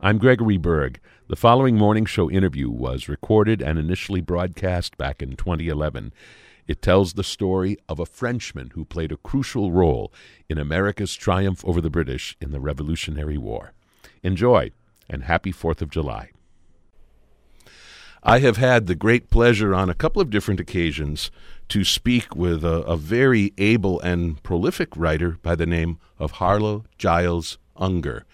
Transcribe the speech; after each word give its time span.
I'm 0.00 0.18
Gregory 0.18 0.58
Berg. 0.58 1.00
The 1.26 1.34
following 1.34 1.74
morning 1.74 2.04
show 2.04 2.30
interview 2.30 2.70
was 2.70 3.08
recorded 3.08 3.60
and 3.60 3.80
initially 3.80 4.20
broadcast 4.20 4.96
back 4.96 5.20
in 5.20 5.34
2011. 5.34 6.12
It 6.68 6.80
tells 6.80 7.14
the 7.14 7.24
story 7.24 7.78
of 7.88 7.98
a 7.98 8.06
Frenchman 8.06 8.70
who 8.74 8.84
played 8.84 9.10
a 9.10 9.16
crucial 9.16 9.72
role 9.72 10.12
in 10.48 10.56
America's 10.56 11.16
triumph 11.16 11.64
over 11.64 11.80
the 11.80 11.90
British 11.90 12.36
in 12.40 12.52
the 12.52 12.60
Revolutionary 12.60 13.36
War. 13.36 13.72
Enjoy, 14.22 14.70
and 15.10 15.24
happy 15.24 15.52
4th 15.52 15.82
of 15.82 15.90
July. 15.90 16.30
I 18.22 18.38
have 18.38 18.56
had 18.56 18.86
the 18.86 18.94
great 18.94 19.30
pleasure 19.30 19.74
on 19.74 19.90
a 19.90 19.94
couple 19.94 20.22
of 20.22 20.30
different 20.30 20.60
occasions 20.60 21.32
to 21.70 21.82
speak 21.82 22.36
with 22.36 22.64
a, 22.64 22.82
a 22.82 22.96
very 22.96 23.52
able 23.58 23.98
and 24.02 24.40
prolific 24.44 24.96
writer 24.96 25.38
by 25.42 25.56
the 25.56 25.66
name 25.66 25.98
of 26.20 26.32
Harlow 26.32 26.84
Giles 26.98 27.58
Unger. 27.76 28.24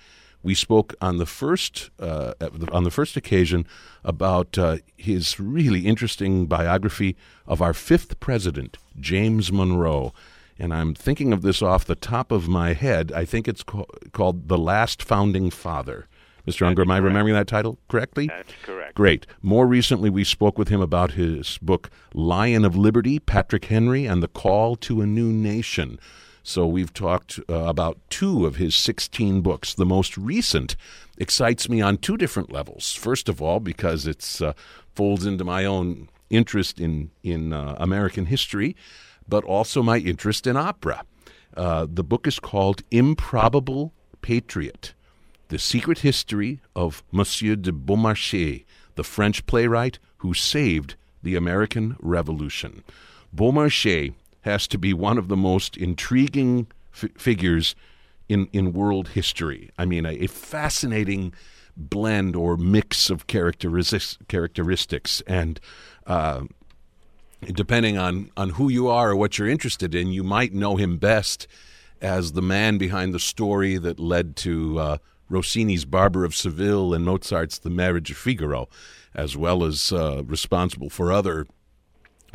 We 0.44 0.54
spoke 0.54 0.94
on 1.00 1.16
the 1.16 1.26
first 1.26 1.90
uh, 1.98 2.34
on 2.70 2.84
the 2.84 2.90
first 2.90 3.16
occasion 3.16 3.66
about 4.04 4.58
uh, 4.58 4.76
his 4.94 5.40
really 5.40 5.86
interesting 5.86 6.46
biography 6.46 7.16
of 7.46 7.62
our 7.62 7.72
fifth 7.72 8.20
president, 8.20 8.76
James 9.00 9.50
Monroe. 9.50 10.12
And 10.58 10.72
I'm 10.72 10.94
thinking 10.94 11.32
of 11.32 11.40
this 11.40 11.62
off 11.62 11.86
the 11.86 11.96
top 11.96 12.30
of 12.30 12.46
my 12.46 12.74
head. 12.74 13.10
I 13.10 13.24
think 13.24 13.48
it's 13.48 13.62
co- 13.62 13.88
called 14.12 14.48
The 14.48 14.58
Last 14.58 15.02
Founding 15.02 15.50
Father. 15.50 16.06
Mr. 16.46 16.66
Unger, 16.66 16.82
am 16.82 16.90
I 16.90 16.98
remembering 16.98 17.34
that 17.34 17.46
title 17.46 17.78
correctly? 17.88 18.26
That's 18.26 18.52
correct. 18.62 18.94
Great. 18.94 19.26
More 19.40 19.66
recently, 19.66 20.10
we 20.10 20.24
spoke 20.24 20.58
with 20.58 20.68
him 20.68 20.82
about 20.82 21.12
his 21.12 21.58
book, 21.62 21.88
Lion 22.12 22.66
of 22.66 22.76
Liberty 22.76 23.18
Patrick 23.18 23.64
Henry 23.64 24.04
and 24.04 24.22
the 24.22 24.28
Call 24.28 24.76
to 24.76 25.00
a 25.00 25.06
New 25.06 25.32
Nation. 25.32 25.98
So 26.44 26.66
we've 26.66 26.92
talked 26.92 27.40
uh, 27.48 27.54
about 27.54 27.98
two 28.10 28.46
of 28.46 28.56
his 28.56 28.76
16 28.76 29.40
books. 29.40 29.74
The 29.74 29.86
most 29.86 30.16
recent 30.16 30.76
excites 31.18 31.68
me 31.68 31.80
on 31.80 31.96
two 31.96 32.16
different 32.16 32.52
levels. 32.52 32.92
First 32.92 33.28
of 33.28 33.42
all, 33.42 33.58
because 33.58 34.06
it 34.06 34.40
uh, 34.40 34.52
folds 34.94 35.26
into 35.26 35.42
my 35.42 35.64
own 35.64 36.08
interest 36.30 36.78
in, 36.78 37.10
in 37.22 37.52
uh, 37.52 37.74
American 37.78 38.26
history, 38.26 38.76
but 39.26 39.42
also 39.42 39.82
my 39.82 39.98
interest 39.98 40.46
in 40.46 40.56
opera. 40.56 41.02
Uh, 41.56 41.86
the 41.90 42.04
book 42.04 42.26
is 42.26 42.38
called 42.38 42.82
Improbable 42.92 43.92
Patriot 44.20 44.94
the 45.48 45.58
Secret 45.58 45.98
History 45.98 46.60
of 46.74 47.02
Monsieur 47.12 47.54
de 47.54 47.70
Beaumarchais, 47.70 48.64
the 48.94 49.04
French 49.04 49.46
playwright 49.46 49.98
who 50.18 50.34
saved 50.34 50.96
the 51.22 51.36
American 51.36 51.96
Revolution. 52.00 52.82
Beaumarchais 53.34 54.14
has 54.44 54.66
to 54.68 54.78
be 54.78 54.92
one 54.92 55.18
of 55.18 55.28
the 55.28 55.36
most 55.36 55.76
intriguing 55.76 56.66
f- 56.92 57.10
figures 57.16 57.74
in, 58.28 58.46
in 58.52 58.72
world 58.72 59.08
history. 59.08 59.70
I 59.78 59.86
mean, 59.86 60.04
a, 60.04 60.12
a 60.12 60.26
fascinating 60.26 61.32
blend 61.76 62.36
or 62.36 62.56
mix 62.56 63.10
of 63.10 63.26
characteristics, 63.26 64.18
characteristics 64.28 65.22
and 65.26 65.58
uh, 66.06 66.42
depending 67.52 67.98
on, 67.98 68.30
on 68.36 68.50
who 68.50 68.68
you 68.68 68.88
are 68.88 69.10
or 69.10 69.16
what 69.16 69.38
you're 69.38 69.48
interested 69.48 69.94
in, 69.94 70.12
you 70.12 70.22
might 70.22 70.52
know 70.52 70.76
him 70.76 70.98
best 70.98 71.46
as 72.00 72.32
the 72.32 72.42
man 72.42 72.76
behind 72.78 73.14
the 73.14 73.20
story 73.20 73.78
that 73.78 73.98
led 73.98 74.36
to 74.36 74.78
uh, 74.78 74.98
Rossini's 75.30 75.86
Barber 75.86 76.24
of 76.24 76.34
Seville 76.34 76.92
and 76.92 77.04
Mozart's 77.04 77.58
The 77.58 77.70
Marriage 77.70 78.10
of 78.10 78.18
Figaro, 78.18 78.68
as 79.14 79.36
well 79.36 79.64
as 79.64 79.90
uh, 79.92 80.22
responsible 80.24 80.90
for 80.90 81.10
other 81.10 81.46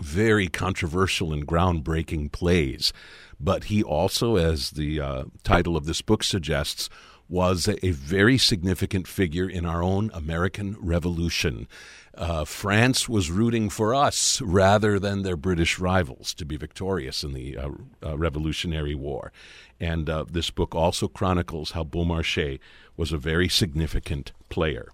very 0.01 0.47
controversial 0.47 1.33
and 1.33 1.47
groundbreaking 1.47 2.31
plays. 2.31 2.93
But 3.39 3.65
he 3.65 3.81
also, 3.81 4.35
as 4.35 4.71
the 4.71 4.99
uh, 4.99 5.23
title 5.43 5.77
of 5.77 5.85
this 5.85 6.01
book 6.01 6.23
suggests, 6.23 6.89
was 7.29 7.67
a, 7.67 7.91
very 7.91 8.37
significant 8.37 9.07
figure 9.07 9.47
in 9.47 9.65
our 9.65 9.83
own 9.83 10.09
American 10.13 10.75
Revolution. 10.79 11.67
Uh, 12.15 12.43
France 12.43 13.07
was 13.07 13.29
rooting 13.29 13.69
for 13.69 13.93
us 13.93 14.41
rather 14.41 14.99
than 14.99 15.21
their 15.21 15.37
British 15.37 15.77
rivals 15.77 16.33
to 16.33 16.43
be 16.43 16.57
victorious 16.57 17.23
in 17.23 17.33
the 17.33 17.55
uh, 17.55 17.69
uh, 18.03 18.17
Revolutionary 18.17 18.95
War. 18.95 19.31
And 19.79 20.09
uh, 20.09 20.25
this 20.29 20.49
book 20.49 20.73
also 20.73 21.07
chronicles 21.07 21.71
how 21.71 21.83
Beaumarchais 21.83 22.59
was 22.97 23.13
a 23.13 23.17
very 23.17 23.47
significant 23.47 24.31
player. 24.49 24.89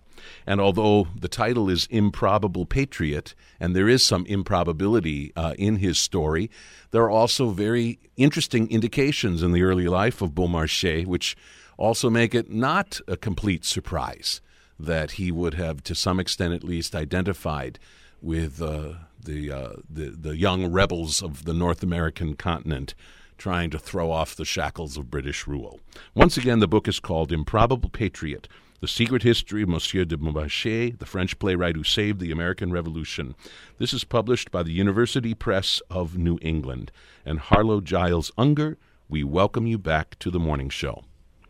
And 0.45 0.59
although 0.61 1.07
the 1.15 1.27
title 1.27 1.69
is 1.69 1.87
Improbable 1.89 2.65
Patriot, 2.65 3.35
and 3.59 3.75
there 3.75 3.89
is 3.89 4.05
some 4.05 4.25
improbability 4.25 5.31
uh, 5.35 5.53
in 5.57 5.77
his 5.77 5.97
story, 5.97 6.49
there 6.91 7.03
are 7.03 7.11
also 7.11 7.49
very 7.49 7.99
interesting 8.17 8.69
indications 8.69 9.43
in 9.43 9.51
the 9.51 9.63
early 9.63 9.87
life 9.87 10.21
of 10.21 10.31
Beaumarchais, 10.31 11.05
which 11.05 11.35
also 11.77 12.09
make 12.09 12.33
it 12.33 12.49
not 12.49 12.99
a 13.07 13.17
complete 13.17 13.65
surprise 13.65 14.41
that 14.79 15.11
he 15.11 15.31
would 15.31 15.53
have, 15.53 15.83
to 15.83 15.95
some 15.95 16.19
extent 16.19 16.53
at 16.53 16.63
least, 16.63 16.95
identified 16.95 17.79
with 18.21 18.61
uh, 18.61 18.93
the, 19.23 19.51
uh, 19.51 19.73
the, 19.89 20.09
the 20.09 20.37
young 20.37 20.71
rebels 20.71 21.21
of 21.21 21.45
the 21.45 21.53
North 21.53 21.83
American 21.83 22.35
continent 22.35 22.93
trying 23.37 23.69
to 23.69 23.79
throw 23.79 24.11
off 24.11 24.35
the 24.35 24.45
shackles 24.45 24.97
of 24.97 25.11
British 25.11 25.47
rule. 25.47 25.79
Once 26.13 26.37
again, 26.37 26.59
the 26.59 26.67
book 26.67 26.87
is 26.87 26.99
called 26.99 27.31
Improbable 27.31 27.89
Patriot 27.89 28.47
The 28.85 28.89
Secret 28.89 29.23
History 29.23 29.63
of 29.63 29.69
Monsieur 29.69 30.05
de 30.05 30.15
Beaumarchais, 30.15 30.95
the 30.99 31.07
French 31.07 31.39
playwright 31.39 31.75
who 31.75 31.83
saved 31.83 32.19
the 32.19 32.31
American 32.31 32.71
Revolution. 32.71 33.33
This 33.79 33.93
is 33.93 34.03
published 34.03 34.51
by 34.51 34.61
the 34.61 34.73
University 34.73 35.33
Press 35.33 35.81
of 35.89 36.19
New 36.19 36.37
England. 36.43 36.91
And 37.25 37.39
Harlow 37.39 37.81
Giles 37.81 38.31
Unger, 38.37 38.77
we 39.09 39.23
welcome 39.23 39.65
you 39.65 39.79
back 39.79 40.19
to 40.19 40.29
the 40.29 40.37
morning 40.37 40.69
show. 40.69 41.03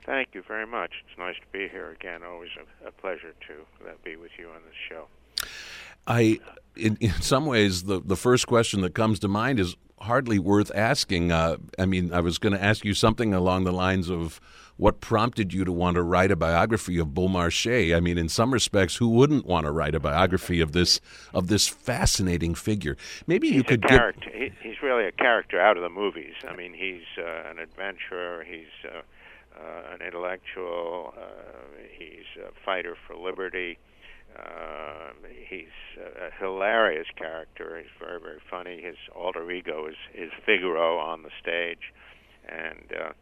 Thank 0.06 0.30
you 0.32 0.44
very 0.48 0.66
much. 0.66 0.92
It's 1.06 1.20
nice 1.20 1.36
to 1.36 1.48
be 1.52 1.68
here 1.68 1.92
again. 1.92 2.24
Always 2.24 2.52
a, 2.58 2.88
a 2.88 2.92
pleasure 2.94 3.34
to 3.48 3.86
uh, 3.86 3.92
be 4.02 4.16
with 4.16 4.32
you 4.40 4.48
on 4.48 4.62
this 4.66 4.78
show. 4.88 5.08
I, 6.08 6.40
in, 6.78 6.96
in 7.02 7.12
some 7.22 7.46
ways, 7.46 7.84
the, 7.84 8.00
the 8.00 8.16
first 8.16 8.48
question 8.48 8.80
that 8.80 8.96
comes 8.96 9.20
to 9.20 9.28
mind 9.28 9.60
is 9.60 9.76
hardly 10.00 10.40
worth 10.40 10.72
asking. 10.74 11.34
Uh, 11.34 11.58
I 11.78 11.86
mean, 11.86 12.14
I 12.14 12.22
was 12.22 12.38
going 12.38 12.54
to 12.54 12.64
ask 12.64 12.86
you 12.86 12.94
something 12.94 13.34
along 13.34 13.66
the 13.66 13.74
lines 13.74 14.10
of 14.10 14.40
what 14.78 15.00
prompted 15.00 15.54
you 15.54 15.64
to 15.64 15.72
want 15.72 15.96
to 15.96 16.04
write 16.04 16.32
a 16.32 16.36
biography 16.36 17.00
of 17.00 17.10
Beaumarchais. 17.10 17.96
I 17.96 18.00
mean, 18.00 18.18
in 18.18 18.28
some 18.28 18.52
respects, 18.52 18.98
who 18.98 19.10
wouldn't 19.10 19.46
want 19.46 19.66
to 19.66 19.72
write 19.72 19.96
a 19.96 20.00
biography 20.00 20.60
of 20.62 20.74
this 20.74 21.00
of 21.34 21.48
this 21.48 21.68
fascinating 21.68 22.56
figure? 22.56 22.98
Maybe 23.28 23.48
he's 23.48 23.58
you 23.58 23.64
could 23.64 23.84
character. 23.84 24.30
Get... 24.30 24.52
he's 24.62 24.82
really 24.84 25.06
a 25.06 25.12
character 25.12 25.60
out 25.60 25.78
of 25.78 25.84
the 25.84 25.90
movies. 25.90 26.34
I 26.48 26.56
mean, 26.56 26.74
he's 26.74 27.04
uh, 27.18 27.50
an 27.50 27.60
adventurer. 27.60 28.44
He's 28.44 28.74
uh, 28.84 29.02
uh, 29.58 29.94
an 29.94 30.02
intellectual. 30.06 31.14
Uh, 31.18 31.86
he's 31.98 32.26
a 32.44 32.52
fighter 32.66 32.98
for 33.08 33.16
liberty. 33.16 33.78
Uh, 34.38 35.14
he's 35.48 35.72
a, 35.98 36.28
a 36.28 36.32
hilarious 36.38 37.08
character. 37.16 37.78
He's 37.78 37.92
very, 37.98 38.20
very 38.20 38.42
funny. 38.52 38.82
His 38.82 38.98
alter 39.16 39.50
ego 39.50 39.88
is 39.88 39.96
is 40.14 40.32
Figaro 40.46 40.98
on 40.98 41.24
the 41.24 41.32
stage, 41.42 41.94
and 42.50 43.16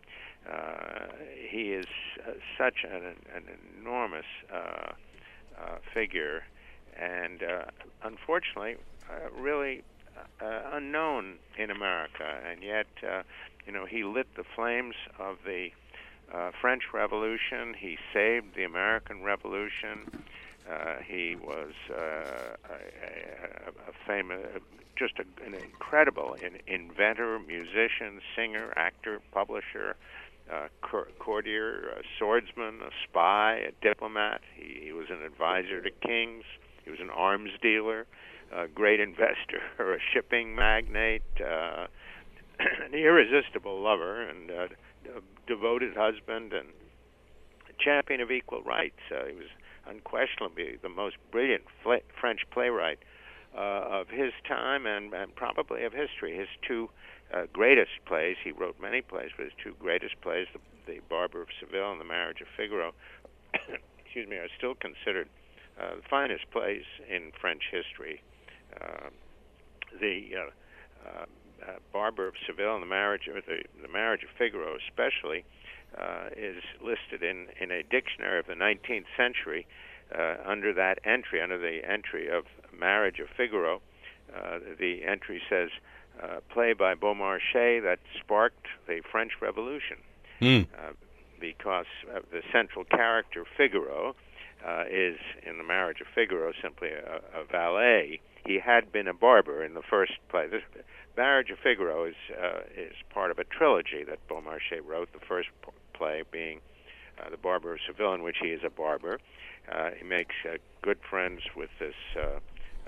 uh, 0.52 1.08
he 1.50 1.72
is 1.72 1.86
uh, 2.28 2.32
such 2.58 2.84
an, 2.84 3.16
an 3.36 3.44
enormous 3.80 4.26
uh, 4.52 4.58
uh, 4.58 4.94
figure, 5.94 6.44
and 7.00 7.44
uh, 7.44 7.64
unfortunately, 8.04 8.76
really 9.38 9.84
unknown 10.72 11.36
in 11.58 11.70
America. 11.70 12.40
And 12.50 12.62
yet, 12.64 12.88
you 13.66 13.72
know, 13.72 13.86
he 13.86 14.04
lit 14.04 14.28
the 14.36 14.44
flames 14.56 14.96
of 15.20 15.38
the 15.46 15.70
French 16.60 16.84
Revolution. 16.94 17.74
He 17.78 17.98
saved 18.14 18.56
the 18.56 18.64
American 18.64 19.24
Revolution. 19.24 20.24
He 21.06 21.36
was 21.36 21.74
a, 21.90 22.58
a, 22.70 23.90
a 23.90 23.94
famous, 24.08 24.46
just 24.96 25.14
a, 25.20 25.46
an 25.46 25.54
incredible 25.54 26.36
in, 26.36 26.60
inventor, 26.68 27.40
musician, 27.40 28.22
singer, 28.36 28.74
actor, 28.76 29.22
publisher, 29.32 29.96
uh, 30.52 30.68
courtier, 31.20 31.90
a 31.90 32.02
swordsman, 32.18 32.82
a 32.82 32.90
spy, 33.08 33.56
a 33.68 33.72
diplomat. 33.82 34.42
He, 34.56 34.86
he 34.86 34.92
was 34.94 35.08
an 35.10 35.22
advisor 35.24 35.82
to 35.82 35.90
kings. 36.06 36.44
He 36.84 36.92
was 36.92 37.00
an 37.00 37.10
arms 37.10 37.52
dealer, 37.62 38.06
a 38.52 38.68
great 38.68 39.00
investor, 39.10 39.62
a 39.80 39.98
shipping 40.14 40.56
magnate, 40.56 41.24
uh, 41.40 41.88
an 42.60 42.94
irresistible 42.94 43.82
lover, 43.82 44.22
and 44.22 44.52
uh, 44.52 44.68
a 45.18 45.22
devoted 45.48 45.96
husband, 45.96 46.54
and 46.54 46.68
a 47.70 47.84
champion 47.84 48.22
of 48.22 48.32
equal 48.32 48.62
rights. 48.64 49.00
Uh, 49.12 49.26
he 49.26 49.36
was 49.36 49.48
unquestionably 49.88 50.78
the 50.82 50.90
most 50.90 51.16
brilliant 51.32 51.64
fl- 51.82 52.06
French 52.20 52.42
playwright 52.52 53.00
uh, 53.56 54.02
of 54.02 54.10
his 54.10 54.32
time 54.48 54.86
and, 54.86 55.14
and 55.14 55.36
probably 55.36 55.84
of 55.84 55.94
history. 55.94 56.38
His 56.38 56.48
two 56.68 56.90
uh, 57.34 57.44
greatest 57.52 57.92
plays, 58.06 58.38
he 58.44 58.52
wrote 58.52 58.76
many 58.82 59.02
plays, 59.02 59.30
but 59.38 59.46
his 59.46 59.54
two 59.64 59.76
greatest 59.80 60.20
plays, 60.22 60.48
the, 60.54 60.60
the 60.92 61.00
Barber 61.10 61.42
of 61.42 61.48
Seville 61.60 61.92
and 61.92 62.00
The 62.00 62.06
Marriage 62.06 62.42
of 62.42 62.48
Figaro, 62.58 62.94
excuse 64.00 64.28
me, 64.28 64.38
are 64.38 64.50
still 64.58 64.76
considered 64.76 65.30
uh, 65.80 65.96
the 65.96 66.02
finest 66.10 66.50
plays 66.52 66.84
in 67.10 67.32
French 67.40 67.64
history. 67.72 68.22
Uh, 68.80 69.10
the 70.00 70.30
uh, 70.36 71.10
uh, 71.10 71.26
uh, 71.64 71.80
Barber 71.92 72.28
of 72.28 72.34
Seville 72.46 72.76
and 72.76 72.84
the 72.84 72.88
marriage 72.88 73.28
of 73.28 73.36
the, 73.46 73.64
the 73.82 73.88
marriage 73.88 74.24
of 74.24 74.30
Figaro, 74.38 74.76
especially, 74.88 75.46
uh, 75.98 76.30
is 76.36 76.62
listed 76.84 77.24
in, 77.24 77.48
in 77.60 77.72
a 77.72 77.84
dictionary 77.84 78.40
of 78.40 78.48
the 78.48 78.54
19th 78.54 79.06
century 79.16 79.66
uh, 80.18 80.36
under 80.46 80.74
that 80.74 81.00
entry, 81.06 81.42
under 81.42 81.58
the 81.58 81.80
entry 81.88 82.30
of 82.30 82.46
Marriage 82.78 83.20
of 83.20 83.28
Figaro. 83.38 83.82
Uh, 84.36 84.60
the 84.80 85.04
entry 85.04 85.42
says, 85.50 85.70
uh, 86.22 86.40
play 86.50 86.74
by 86.74 86.96
Beaumarchais 86.96 87.82
that 87.84 88.00
sparked 88.20 88.68
the 88.88 89.02
French 89.12 89.34
Revolution. 89.42 89.98
Mm. 90.42 90.68
because 91.40 91.86
the 92.32 92.42
central 92.52 92.84
character, 92.86 93.46
Figaro, 93.58 94.16
uh, 94.66 94.84
is 94.90 95.18
in 95.46 95.58
the 95.58 95.64
marriage 95.64 96.02
of 96.02 96.08
Figaro 96.14 96.52
simply 96.62 96.90
a, 96.90 97.22
a 97.38 97.44
valet. 97.50 98.20
He 98.46 98.60
had 98.60 98.92
been 98.92 99.08
a 99.08 99.14
barber 99.14 99.64
in 99.64 99.74
the 99.74 99.82
first 99.82 100.14
play. 100.30 100.48
This 100.48 100.64
marriage 101.16 101.50
of 101.50 101.60
Figaro 101.60 102.06
is 102.06 102.16
uh, 102.32 102.62
is 102.76 102.94
part 103.14 103.32
of 103.32 103.40
a 103.40 103.44
trilogy 103.44 104.04
that 104.08 104.20
Beaumarchais 104.28 104.82
wrote. 104.86 105.12
The 105.14 105.26
first 105.26 105.50
p- 105.64 105.72
play 105.94 106.24
being 106.32 106.60
uh, 107.20 107.30
the 107.30 107.38
Barber 107.38 107.74
of 107.74 107.80
Seville, 107.86 108.14
in 108.14 108.24
which 108.24 108.38
he 108.42 108.50
is 108.50 108.62
a 108.66 108.70
barber. 108.70 109.20
Uh, 109.72 109.92
he 109.98 110.04
makes 110.04 110.36
uh, 110.46 110.58
good 110.82 111.00
friends 111.10 111.42
with 111.56 111.70
this 111.80 111.96
uh, 112.18 112.40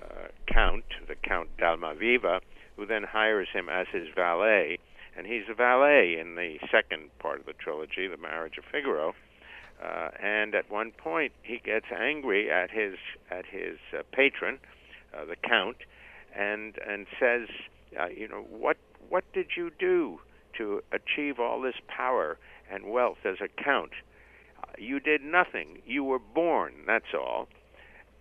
uh, 0.02 0.28
count, 0.48 0.84
the 1.08 1.16
Count 1.16 1.50
d'Almaviva, 1.58 2.42
who 2.76 2.86
then 2.86 3.04
hires 3.04 3.48
him 3.54 3.70
as 3.70 3.88
his 3.92 4.08
valet, 4.14 4.80
and 5.18 5.26
he's 5.26 5.44
a 5.50 5.54
valet 5.54 6.18
in 6.20 6.36
the 6.36 6.58
second 6.72 7.10
part 7.20 7.40
of 7.40 7.46
the 7.46 7.54
trilogy, 7.54 8.08
The 8.08 8.18
Marriage 8.18 8.58
of 8.58 8.66
Figaro. 8.66 9.14
Uh, 9.82 10.10
and 10.22 10.56
at 10.56 10.70
one 10.70 10.92
point, 10.92 11.34
he 11.44 11.60
gets 11.64 11.88
angry 11.92 12.50
at 12.50 12.72
his 12.72 12.96
at 13.30 13.46
his 13.46 13.78
uh, 13.94 14.04
patron, 14.14 14.60
uh, 15.14 15.26
the 15.26 15.36
count, 15.36 15.78
and 16.34 16.78
and 16.88 17.08
says, 17.20 17.48
uh, 18.00 18.08
you 18.08 18.28
know, 18.28 18.46
what 18.50 18.78
what 19.10 19.26
did 19.34 19.48
you 19.58 19.72
do 19.78 20.20
to 20.58 20.82
achieve 20.94 21.40
all 21.40 21.62
this 21.62 21.76
power 21.88 22.38
and 22.72 22.86
wealth 22.86 23.18
as 23.26 23.38
a 23.42 23.64
count? 23.64 23.92
You 24.78 25.00
did 25.00 25.22
nothing. 25.22 25.82
You 25.86 26.04
were 26.04 26.20
born. 26.20 26.74
That's 26.88 27.14
all. 27.14 27.50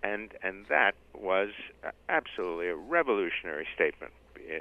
And 0.03 0.33
and 0.43 0.67
that 0.69 0.95
was 1.15 1.51
absolutely 2.09 2.69
a 2.69 2.77
revolutionary 2.77 3.67
statement 3.75 4.13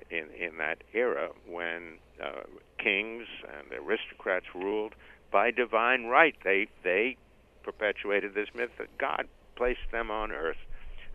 in 0.09 0.25
in 0.37 0.57
that 0.57 0.83
era 0.93 1.29
when 1.47 1.97
uh, 2.21 2.43
kings 2.77 3.27
and 3.43 3.71
aristocrats 3.79 4.45
ruled 4.53 4.93
by 5.31 5.51
divine 5.51 6.05
right. 6.05 6.35
They 6.43 6.67
they 6.83 7.17
perpetuated 7.63 8.35
this 8.35 8.49
myth 8.55 8.71
that 8.77 8.97
God 8.97 9.27
placed 9.55 9.91
them 9.91 10.11
on 10.11 10.31
earth 10.31 10.57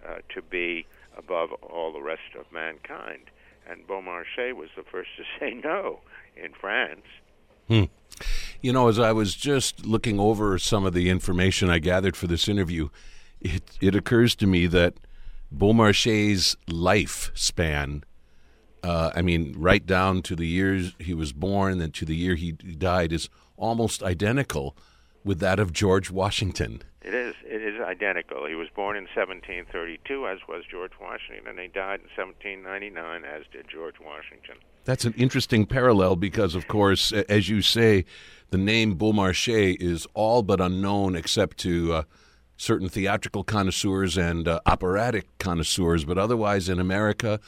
uh, 0.07 0.19
to 0.35 0.43
be 0.43 0.87
above 1.17 1.53
all 1.63 1.93
the 1.93 2.03
rest 2.03 2.35
of 2.39 2.51
mankind. 2.53 3.31
And 3.69 3.87
Beaumarchais 3.87 4.55
was 4.55 4.71
the 4.77 4.83
first 4.83 5.11
to 5.17 5.25
say 5.39 5.55
no 5.55 6.01
in 6.37 6.53
France. 6.53 7.07
Hmm. 7.69 7.85
You 8.61 8.73
know, 8.73 8.89
as 8.89 8.99
I 8.99 9.13
was 9.13 9.35
just 9.35 9.87
looking 9.87 10.19
over 10.19 10.59
some 10.59 10.85
of 10.85 10.95
the 10.95 11.11
information 11.11 11.71
I 11.71 11.79
gathered 11.79 12.17
for 12.17 12.27
this 12.27 12.49
interview, 12.49 12.89
it, 13.41 13.63
it 13.81 13.95
occurs 13.95 14.35
to 14.37 14.47
me 14.47 14.67
that 14.67 14.95
Beaumarchais' 15.55 16.57
lifespan 16.69 18.03
uh, 18.83 19.11
I 19.15 19.23
mean, 19.23 19.55
right 19.57 19.85
down 19.85 20.23
to 20.23 20.37
the 20.37 20.47
years 20.47 20.95
he 20.99 21.15
was 21.15 21.33
born 21.33 21.81
and 21.81 21.93
to 21.95 22.05
the 22.05 22.17
year 22.17 22.35
he 22.35 22.53
died 22.53 23.13
is 23.13 23.29
almost 23.57 24.03
identical 24.03 24.77
with 25.25 25.41
that 25.41 25.59
of 25.59 25.73
George 25.73 26.11
Washington. 26.11 26.83
It 27.03 27.15
is. 27.15 27.35
It 27.45 27.63
is 27.63 27.81
identical. 27.81 28.47
He 28.47 28.55
was 28.55 28.69
born 28.75 28.97
in 28.97 29.05
1732, 29.05 30.29
as 30.29 30.39
was 30.49 30.65
George 30.71 30.93
Washington, 31.01 31.49
and 31.49 31.59
he 31.59 31.69
died 31.69 32.01
in 32.01 32.11
1799, 32.15 33.25
as 33.25 33.45
did 33.51 33.67
George 33.69 33.97
Washington. 34.01 34.57
That's 34.85 35.05
an 35.05 35.15
interesting 35.17 35.65
parallel 35.67 36.17
because, 36.17 36.55
of 36.55 36.69
course, 36.69 37.13
as 37.13 37.49
you 37.49 37.63
say, 37.63 38.05
the 38.51 38.59
name 38.59 38.97
Beaumarchais 38.97 39.77
is 39.81 40.07
all 40.15 40.43
but 40.43 40.61
unknown 40.61 41.15
except 41.15 41.59
to 41.59 41.93
uh, 41.93 42.03
certain 42.57 42.89
theatrical 42.89 43.45
connoisseurs 43.45 44.19
and 44.19 44.49
uh, 44.49 44.61
operatic 44.67 45.27
connoisseurs, 45.39 46.05
but 46.05 46.19
otherwise 46.19 46.69
in 46.69 46.81
America, 46.81 47.41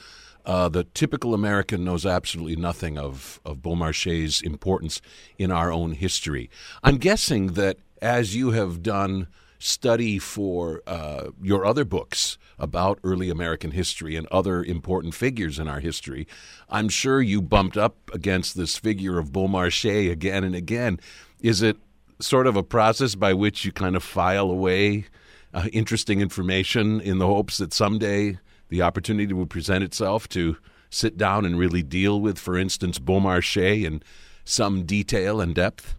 uh, 0.47 0.69
the 0.69 0.85
typical 0.85 1.35
American 1.35 1.85
knows 1.85 2.07
absolutely 2.07 2.57
nothing 2.57 2.99
of, 2.99 3.41
of 3.45 3.59
Beaumarchais' 3.59 4.43
importance 4.43 5.01
in 5.39 5.51
our 5.51 5.73
own 5.73 5.93
history. 5.93 6.51
I'm 6.83 6.99
guessing 6.99 7.49
that 7.55 7.79
as 8.03 8.35
you 8.35 8.51
have 8.53 8.83
done 8.83 9.29
study 9.59 10.19
for 10.19 10.83
uh, 10.87 11.29
your 11.43 11.67
other 11.67 11.85
books 11.85 12.39
about 12.59 12.99
early 13.05 13.29
American 13.29 13.73
history 13.73 14.17
and 14.17 14.27
other 14.29 14.65
important 14.65 15.15
figures 15.15 15.59
in 15.59 15.69
our 15.69 15.81
history, 15.81 16.27
I'm 16.69 16.89
sure 16.89 17.21
you 17.21 17.43
bumped 17.43 17.77
up 17.77 17.97
against 18.13 18.57
this 18.57 18.77
figure 18.77 19.19
of 19.19 19.33
Beaumarchais 19.33 20.11
again 20.11 20.45
and 20.45 20.55
again. 20.55 20.99
Is 21.41 21.63
it 21.63 21.77
sort 22.21 22.47
of 22.47 22.57
a 22.57 22.63
process 22.63 23.15
by 23.15 23.35
which 23.35 23.65
you 23.65 23.73
kind 23.73 23.97
of 23.97 24.03
file 24.03 24.51
away 24.51 25.07
uh, 25.53 25.67
interesting 25.73 26.21
information 26.21 27.01
in 27.01 27.19
the 27.19 27.27
hopes 27.27 27.59
that 27.59 27.73
someday 27.73 28.39
the 28.71 28.83
opportunity 28.83 29.33
would 29.33 29.51
present 29.51 29.85
itself 29.85 30.29
to 30.31 30.57
sit 30.89 31.17
down 31.17 31.45
and 31.45 31.59
really 31.59 31.83
deal 31.83 32.21
with, 32.21 32.39
for 32.39 32.57
instance, 32.57 32.99
Beaumarchais 32.99 33.85
in 33.85 34.03
some 34.45 34.85
detail 34.85 35.41
and 35.41 35.55
depth? 35.55 35.95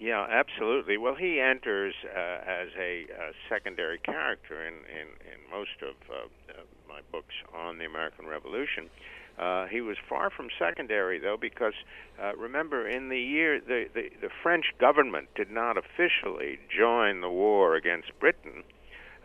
Yeah, 0.00 0.26
absolutely. 0.28 0.98
Well, 0.98 1.14
he 1.14 1.40
enters 1.40 1.94
uh, 2.04 2.18
as 2.46 2.68
a 2.78 3.06
uh, 3.10 3.32
secondary 3.48 3.98
character 3.98 4.66
in, 4.66 4.74
in, 4.74 5.08
in 5.32 5.50
most 5.50 5.80
of 5.80 5.94
uh, 6.10 6.60
my 6.86 7.00
books 7.10 7.34
on 7.54 7.78
the 7.78 7.86
American 7.86 8.26
Revolution. 8.26 8.90
Uh, 9.38 9.66
he 9.66 9.80
was 9.80 9.96
far 10.08 10.30
from 10.30 10.48
secondary, 10.58 11.18
though, 11.18 11.36
because 11.38 11.74
uh, 12.22 12.34
remember, 12.36 12.88
in 12.88 13.10
the 13.10 13.20
year 13.20 13.60
the, 13.60 13.84
the 13.94 14.08
the 14.22 14.30
French 14.42 14.72
government 14.78 15.28
did 15.34 15.50
not 15.50 15.76
officially 15.76 16.58
join 16.74 17.20
the 17.20 17.28
war 17.28 17.74
against 17.74 18.18
Britain 18.18 18.64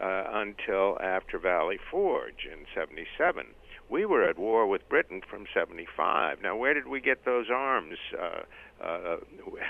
uh, 0.01 0.23
until 0.31 0.97
after 0.99 1.37
Valley 1.37 1.77
Forge 1.89 2.47
in 2.51 2.65
77. 2.73 3.45
We 3.89 4.05
were 4.05 4.23
at 4.23 4.39
war 4.39 4.65
with 4.67 4.87
Britain 4.87 5.21
from 5.29 5.45
75. 5.53 6.41
Now, 6.41 6.55
where 6.55 6.73
did 6.73 6.87
we 6.87 7.01
get 7.01 7.25
those 7.25 7.47
arms? 7.53 7.97
Uh, 8.17 8.41
uh, 8.83 9.17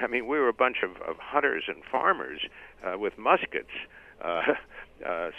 I 0.01 0.07
mean, 0.07 0.27
we 0.27 0.37
were 0.37 0.47
a 0.47 0.53
bunch 0.53 0.77
of, 0.83 0.91
of 1.01 1.17
hunters 1.17 1.63
and 1.67 1.83
farmers 1.91 2.41
uh, 2.85 2.97
with 2.97 3.17
muskets. 3.17 3.71
Uh, 4.23 4.41
uh, 5.05 5.31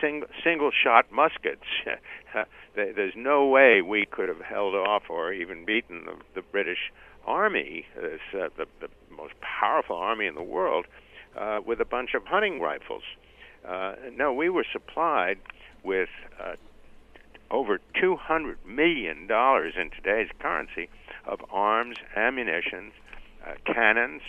sing, 0.00 0.24
single 0.42 0.70
shot 0.72 1.12
muskets. 1.12 1.66
There's 2.74 3.14
no 3.14 3.46
way 3.46 3.82
we 3.82 4.06
could 4.06 4.28
have 4.28 4.40
held 4.40 4.74
off 4.74 5.04
or 5.10 5.32
even 5.32 5.64
beaten 5.64 6.06
the, 6.06 6.14
the 6.34 6.42
British 6.42 6.90
Army, 7.26 7.84
uh, 7.96 8.48
the, 8.56 8.66
the 8.80 8.88
most 9.14 9.34
powerful 9.42 9.96
army 9.96 10.26
in 10.26 10.34
the 10.34 10.42
world, 10.42 10.86
uh, 11.38 11.60
with 11.64 11.80
a 11.80 11.84
bunch 11.84 12.14
of 12.14 12.24
hunting 12.24 12.60
rifles. 12.60 13.02
Uh, 13.66 13.94
no, 14.16 14.32
we 14.32 14.48
were 14.48 14.64
supplied 14.72 15.38
with 15.84 16.08
uh, 16.42 16.54
over 17.50 17.80
$200 18.00 18.56
million 18.66 19.28
in 19.30 19.90
today's 19.90 20.28
currency 20.38 20.88
of 21.26 21.40
arms, 21.50 21.96
ammunition, 22.16 22.92
uh, 23.46 23.54
cannons 23.72 24.22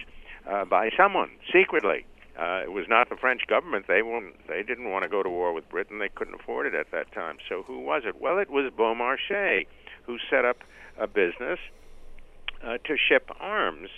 uh, 0.50 0.66
by 0.66 0.90
someone 0.96 1.30
secretly. 1.52 2.06
Uh, 2.40 2.62
it 2.64 2.72
was 2.72 2.86
not 2.88 3.10
the 3.10 3.16
French 3.16 3.42
government. 3.48 3.86
They 3.88 4.02
they 4.48 4.64
didn't 4.64 4.90
want 4.90 5.04
to 5.04 5.10
go 5.10 5.22
to 5.22 5.30
war 5.30 5.54
with 5.54 5.68
Britain. 5.70 6.00
They 6.00 6.10
couldn't 6.10 6.34
afford 6.34 6.66
it 6.66 6.74
at 6.74 6.90
that 6.92 7.12
time. 7.12 7.38
So 7.48 7.64
who 7.64 7.80
was 7.80 8.04
it? 8.06 8.22
Well, 8.22 8.40
it 8.40 8.50
was 8.50 8.72
Beaumarchais 8.72 9.68
who 10.04 10.18
set 10.30 10.46
up 10.46 10.58
a 10.98 11.08
business 11.08 11.60
to 12.64 12.96
ship 12.98 13.30
arms 13.40 13.90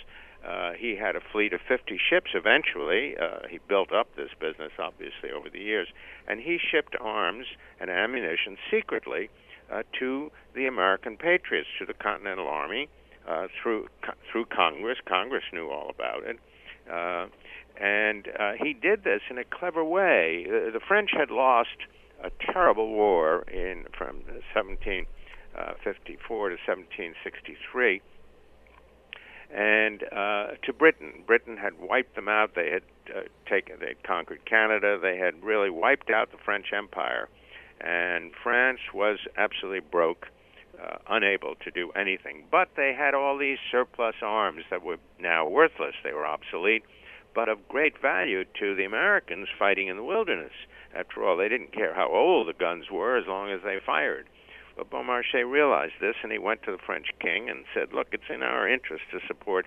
uh, 0.46 0.72
he 0.78 0.96
had 0.96 1.16
a 1.16 1.20
fleet 1.32 1.52
of 1.52 1.60
50 1.66 1.98
ships 1.98 2.32
eventually. 2.34 3.16
Uh, 3.16 3.48
he 3.48 3.58
built 3.66 3.92
up 3.92 4.08
this 4.16 4.30
business, 4.38 4.72
obviously, 4.78 5.30
over 5.34 5.48
the 5.48 5.58
years. 5.58 5.88
And 6.28 6.40
he 6.40 6.58
shipped 6.58 6.94
arms 7.00 7.46
and 7.80 7.90
ammunition 7.90 8.56
secretly 8.70 9.30
uh, 9.72 9.82
to 9.98 10.30
the 10.54 10.66
American 10.66 11.16
patriots, 11.16 11.68
to 11.78 11.86
the 11.86 11.94
Continental 11.94 12.46
Army, 12.46 12.88
uh, 13.26 13.48
through, 13.62 13.88
co- 14.02 14.12
through 14.30 14.44
Congress. 14.46 14.98
Congress 15.06 15.44
knew 15.52 15.70
all 15.70 15.88
about 15.88 16.24
it. 16.24 16.38
Uh, 16.90 17.26
and 17.82 18.28
uh, 18.38 18.52
he 18.62 18.74
did 18.74 19.02
this 19.04 19.22
in 19.30 19.38
a 19.38 19.44
clever 19.44 19.82
way. 19.82 20.44
The, 20.46 20.80
French 20.86 21.10
had 21.16 21.30
lost 21.30 21.76
a 22.22 22.30
terrible 22.52 22.88
war 22.88 23.42
in 23.48 23.86
from 23.96 24.16
1754 24.54 25.06
uh, 25.56 25.72
to 26.50 26.56
1763 26.66 28.02
and 29.54 30.02
uh, 30.12 30.46
to 30.64 30.72
Britain. 30.72 31.22
Britain 31.26 31.56
had 31.56 31.80
wiped 31.80 32.16
them 32.16 32.28
out. 32.28 32.54
They 32.56 32.70
had 32.70 32.82
uh, 33.14 33.20
taken, 33.48 33.76
they 33.80 33.88
had 33.88 34.02
conquered 34.02 34.44
Canada. 34.44 34.98
They 35.00 35.16
had 35.16 35.42
really 35.42 35.70
wiped 35.70 36.10
out 36.10 36.32
the 36.32 36.38
French 36.44 36.72
Empire, 36.76 37.28
and 37.80 38.32
France 38.42 38.80
was 38.92 39.18
absolutely 39.36 39.80
broke, 39.80 40.26
uh, 40.82 40.96
unable 41.08 41.54
to 41.62 41.70
do 41.70 41.92
anything. 41.92 42.44
But 42.50 42.70
they 42.76 42.94
had 42.98 43.14
all 43.14 43.38
these 43.38 43.58
surplus 43.70 44.16
arms 44.22 44.64
that 44.70 44.82
were 44.82 44.98
now 45.20 45.48
worthless. 45.48 45.94
They 46.02 46.12
were 46.12 46.26
obsolete, 46.26 46.82
but 47.32 47.48
of 47.48 47.68
great 47.68 48.00
value 48.00 48.44
to 48.58 48.74
the 48.74 48.84
Americans 48.84 49.48
fighting 49.56 49.86
in 49.86 49.96
the 49.96 50.04
wilderness. 50.04 50.52
After 50.92 51.24
all, 51.24 51.36
they 51.36 51.48
didn't 51.48 51.72
care 51.72 51.94
how 51.94 52.08
old 52.08 52.48
the 52.48 52.52
guns 52.52 52.90
were 52.90 53.16
as 53.16 53.26
long 53.28 53.50
as 53.50 53.60
they 53.62 53.78
fired. 53.84 54.26
But 54.76 54.90
Beaumarchais 54.90 55.44
realized 55.44 55.94
this, 56.00 56.16
and 56.22 56.32
he 56.32 56.38
went 56.38 56.62
to 56.64 56.72
the 56.72 56.78
French 56.78 57.10
king 57.20 57.48
and 57.48 57.64
said, 57.72 57.92
"Look, 57.92 58.08
it's 58.12 58.28
in 58.28 58.42
our 58.42 58.68
interest 58.68 59.04
to 59.12 59.20
support 59.26 59.66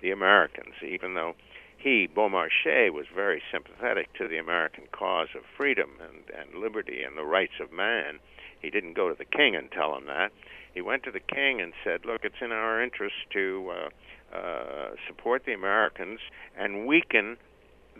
the 0.00 0.10
Americans, 0.10 0.74
even 0.82 1.14
though." 1.14 1.34
He, 1.76 2.08
Beaumarchais, 2.08 2.90
was 2.90 3.06
very 3.06 3.40
sympathetic 3.52 4.12
to 4.14 4.26
the 4.26 4.36
American 4.36 4.88
cause 4.90 5.28
of 5.36 5.44
freedom 5.56 5.90
and, 6.00 6.24
and 6.36 6.60
liberty 6.60 7.04
and 7.04 7.16
the 7.16 7.24
rights 7.24 7.60
of 7.60 7.70
man. 7.70 8.18
He 8.60 8.68
didn't 8.68 8.94
go 8.94 9.08
to 9.08 9.14
the 9.14 9.24
king 9.24 9.54
and 9.54 9.70
tell 9.70 9.96
him 9.96 10.06
that. 10.06 10.32
He 10.74 10.80
went 10.80 11.04
to 11.04 11.12
the 11.12 11.20
king 11.20 11.60
and 11.60 11.72
said, 11.84 12.04
"Look, 12.04 12.24
it's 12.24 12.42
in 12.42 12.50
our 12.50 12.82
interest 12.82 13.14
to 13.30 13.70
uh, 13.70 14.36
uh, 14.36 14.90
support 15.06 15.44
the 15.44 15.52
Americans 15.52 16.20
and 16.56 16.86
weaken 16.86 17.36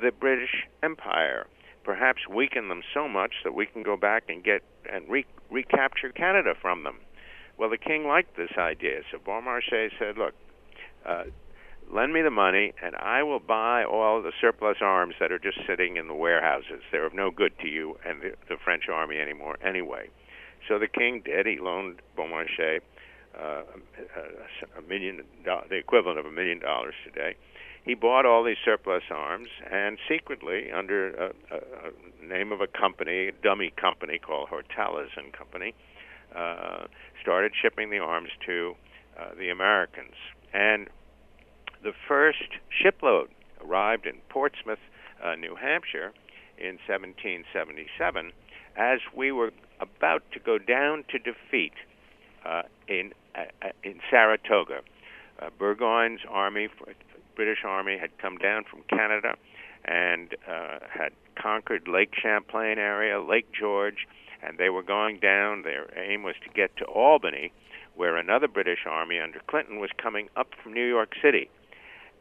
the 0.00 0.10
British 0.10 0.66
Empire. 0.82 1.46
Perhaps 1.84 2.28
weaken 2.28 2.68
them 2.68 2.82
so 2.92 3.08
much 3.08 3.32
that 3.44 3.54
we 3.54 3.66
can 3.66 3.82
go 3.82 3.96
back 3.96 4.24
and 4.28 4.42
get 4.42 4.62
and 4.92 5.08
re- 5.08 5.26
recapture 5.50 6.10
Canada 6.10 6.54
from 6.60 6.84
them." 6.84 6.98
Well, 7.56 7.70
the 7.70 7.78
king 7.78 8.06
liked 8.06 8.36
this 8.36 8.52
idea, 8.56 9.02
so 9.10 9.18
Beaumarchais 9.18 9.90
said, 9.98 10.18
"Look." 10.18 10.34
Uh, 11.04 11.24
lend 11.90 12.12
me 12.12 12.22
the 12.22 12.30
money 12.30 12.72
and 12.82 12.94
I 12.96 13.22
will 13.22 13.40
buy 13.40 13.84
all 13.84 14.20
the 14.20 14.32
surplus 14.40 14.78
arms 14.82 15.14
that 15.20 15.32
are 15.32 15.38
just 15.38 15.58
sitting 15.66 15.96
in 15.96 16.06
the 16.06 16.14
warehouses. 16.14 16.82
They're 16.92 17.06
of 17.06 17.14
no 17.14 17.30
good 17.30 17.58
to 17.60 17.68
you 17.68 17.98
and 18.04 18.20
the, 18.20 18.34
the 18.48 18.56
French 18.62 18.88
army 18.88 19.18
anymore 19.18 19.56
anyway. 19.64 20.10
So 20.68 20.78
the 20.78 20.88
king 20.88 21.22
did. 21.24 21.46
He 21.46 21.58
loaned 21.58 22.02
Beaumarchais 22.16 22.80
uh, 23.38 23.62
a, 24.16 24.78
a 24.78 24.82
million, 24.88 25.22
the 25.44 25.76
equivalent 25.76 26.18
of 26.18 26.26
a 26.26 26.30
million 26.30 26.58
dollars 26.58 26.94
today. 27.04 27.36
He 27.88 27.94
bought 27.94 28.26
all 28.26 28.44
these 28.44 28.58
surplus 28.62 29.04
arms 29.10 29.48
and 29.72 29.96
secretly, 30.06 30.70
under 30.70 31.08
a, 31.08 31.32
a, 31.50 32.22
name 32.22 32.52
of 32.52 32.60
a 32.60 32.66
company, 32.66 33.28
a 33.28 33.32
dummy 33.32 33.72
company 33.80 34.18
called 34.18 34.50
Hortalez 34.50 35.08
and 35.16 35.32
Company, 35.32 35.74
uh, 36.36 36.84
started 37.22 37.52
shipping 37.62 37.88
the 37.88 37.98
arms 37.98 38.28
to 38.44 38.74
uh, 39.18 39.30
the 39.38 39.48
Americans. 39.48 40.12
And 40.52 40.88
the 41.82 41.92
first 42.06 42.60
shipload 42.68 43.30
arrived 43.64 44.04
in 44.04 44.16
Portsmouth, 44.28 44.80
uh, 45.24 45.36
New 45.36 45.56
Hampshire, 45.56 46.12
in 46.58 46.76
1777, 46.86 48.32
as 48.76 48.98
we 49.16 49.32
were 49.32 49.50
about 49.80 50.22
to 50.32 50.40
go 50.40 50.58
down 50.58 51.04
to 51.08 51.18
defeat 51.18 51.72
uh, 52.44 52.64
in 52.86 53.14
uh, 53.34 53.44
uh 53.62 53.68
in 53.82 54.00
Saratoga. 54.10 54.80
Burgoyne's 55.56 56.20
army, 56.28 56.68
British 57.38 57.64
army, 57.64 57.96
had 57.96 58.18
come 58.18 58.36
down 58.36 58.64
from 58.68 58.82
Canada 58.90 59.36
and 59.84 60.34
uh, 60.46 60.80
had 60.90 61.12
conquered 61.40 61.86
Lake 61.86 62.12
Champlain 62.20 62.78
area, 62.78 63.22
Lake 63.22 63.46
George, 63.52 64.08
and 64.42 64.58
they 64.58 64.68
were 64.68 64.82
going 64.82 65.20
down. 65.20 65.62
Their 65.62 65.86
aim 65.96 66.24
was 66.24 66.34
to 66.42 66.50
get 66.52 66.76
to 66.78 66.84
Albany, 66.84 67.52
where 67.94 68.16
another 68.16 68.48
British 68.48 68.80
army 68.86 69.20
under 69.20 69.40
Clinton 69.46 69.78
was 69.78 69.90
coming 70.02 70.28
up 70.36 70.48
from 70.60 70.74
New 70.74 70.84
York 70.84 71.12
City. 71.22 71.48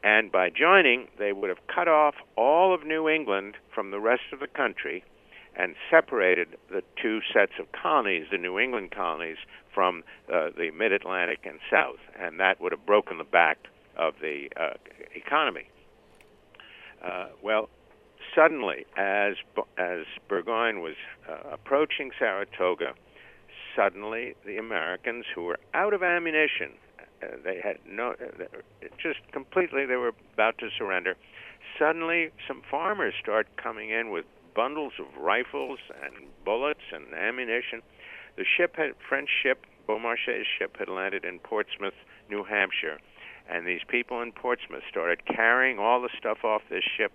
And 0.03 0.31
by 0.31 0.51
joining, 0.51 1.07
they 1.17 1.33
would 1.33 1.49
have 1.49 1.65
cut 1.65 1.87
off 1.87 2.13
all 2.35 2.71
of 2.71 2.85
New 2.85 3.09
England 3.09 3.55
from 3.73 3.89
the 3.89 3.99
rest 3.99 4.31
of 4.31 4.39
the 4.39 4.47
country 4.47 5.03
and 5.55 5.73
separated 5.89 6.49
the 6.69 6.83
two 7.01 7.21
sets 7.33 7.53
of 7.59 7.71
colonies, 7.71 8.27
the 8.31 8.37
New 8.37 8.59
England 8.59 8.91
colonies, 8.91 9.37
from 9.73 10.03
uh, 10.31 10.49
the 10.55 10.69
mid 10.69 10.91
Atlantic 10.91 11.39
and 11.43 11.59
South. 11.71 11.97
And 12.19 12.39
that 12.39 12.61
would 12.61 12.71
have 12.71 12.85
broken 12.85 13.17
the 13.17 13.23
back 13.23 13.57
of 13.97 14.13
the 14.21 14.49
uh, 14.55 14.73
economy. 15.15 15.67
Uh, 17.03 17.27
well, 17.43 17.69
suddenly, 18.33 18.85
as, 18.97 19.35
as 19.77 20.05
Burgoyne 20.27 20.81
was 20.81 20.95
uh, 21.29 21.49
approaching 21.51 22.11
Saratoga, 22.17 22.93
suddenly 23.75 24.35
the 24.45 24.57
Americans, 24.57 25.25
who 25.33 25.43
were 25.43 25.59
out 25.73 25.93
of 25.93 26.03
ammunition, 26.03 26.71
uh, 27.21 27.27
they 27.43 27.59
had 27.63 27.77
no, 27.87 28.11
uh, 28.11 28.43
just 28.97 29.19
completely, 29.31 29.85
they 29.85 29.95
were 29.95 30.13
about 30.33 30.57
to 30.59 30.69
surrender. 30.77 31.15
Suddenly, 31.77 32.31
some 32.47 32.61
farmers 32.69 33.13
start 33.21 33.47
coming 33.57 33.89
in 33.89 34.09
with 34.11 34.25
bundles 34.55 34.93
of 34.99 35.05
rifles 35.21 35.79
and 36.03 36.27
bullets 36.43 36.81
and 36.91 37.13
ammunition. 37.13 37.81
The 38.37 38.45
ship 38.45 38.75
had 38.75 38.93
French 39.07 39.29
ship, 39.43 39.65
Beaumarchais' 39.87 40.45
ship, 40.57 40.77
had 40.77 40.89
landed 40.89 41.25
in 41.25 41.39
Portsmouth, 41.39 41.93
New 42.29 42.43
Hampshire, 42.43 42.97
and 43.49 43.65
these 43.65 43.81
people 43.87 44.21
in 44.21 44.31
Portsmouth 44.31 44.83
started 44.89 45.25
carrying 45.25 45.79
all 45.79 46.01
the 46.01 46.09
stuff 46.17 46.43
off 46.43 46.61
this 46.69 46.83
ship 46.83 47.11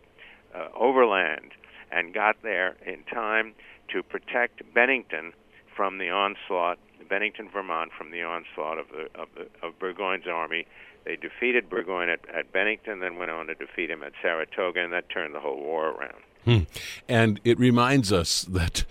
uh, 0.55 0.69
overland 0.75 1.53
and 1.91 2.15
got 2.15 2.37
there 2.43 2.77
in 2.87 3.03
time 3.05 3.55
to 3.89 4.03
protect 4.03 4.63
Bennington 4.75 5.33
from 5.77 5.99
the 5.99 6.11
onslaught 6.11 6.79
Bennington, 7.09 7.49
Vermont, 7.53 7.91
from 7.97 8.11
the 8.11 8.23
onslaught 8.23 8.79
of 8.79 8.87
the 8.89 9.21
of, 9.21 9.29
the, 9.35 9.67
of 9.67 9.79
Burgoyne's 9.79 10.27
army. 10.27 10.67
They 11.05 11.17
defeated 11.17 11.69
Burgoyne 11.69 12.09
at, 12.09 12.21
at 12.33 12.53
Bennington, 12.53 13.01
then 13.01 13.17
went 13.17 13.31
on 13.31 13.49
to 13.49 13.55
defeat 13.55 13.91
him 13.91 14.03
at 14.03 14.13
Saratoga, 14.23 14.81
and 14.81 14.93
that 14.93 15.09
turned 15.11 15.35
the 15.35 15.41
whole 15.41 15.61
war 15.61 15.91
around. 15.91 16.23
Hmm. 16.45 16.59
And 17.09 17.41
it 17.45 17.59
reminds 17.59 18.13
us 18.13 18.43
that 18.43 18.85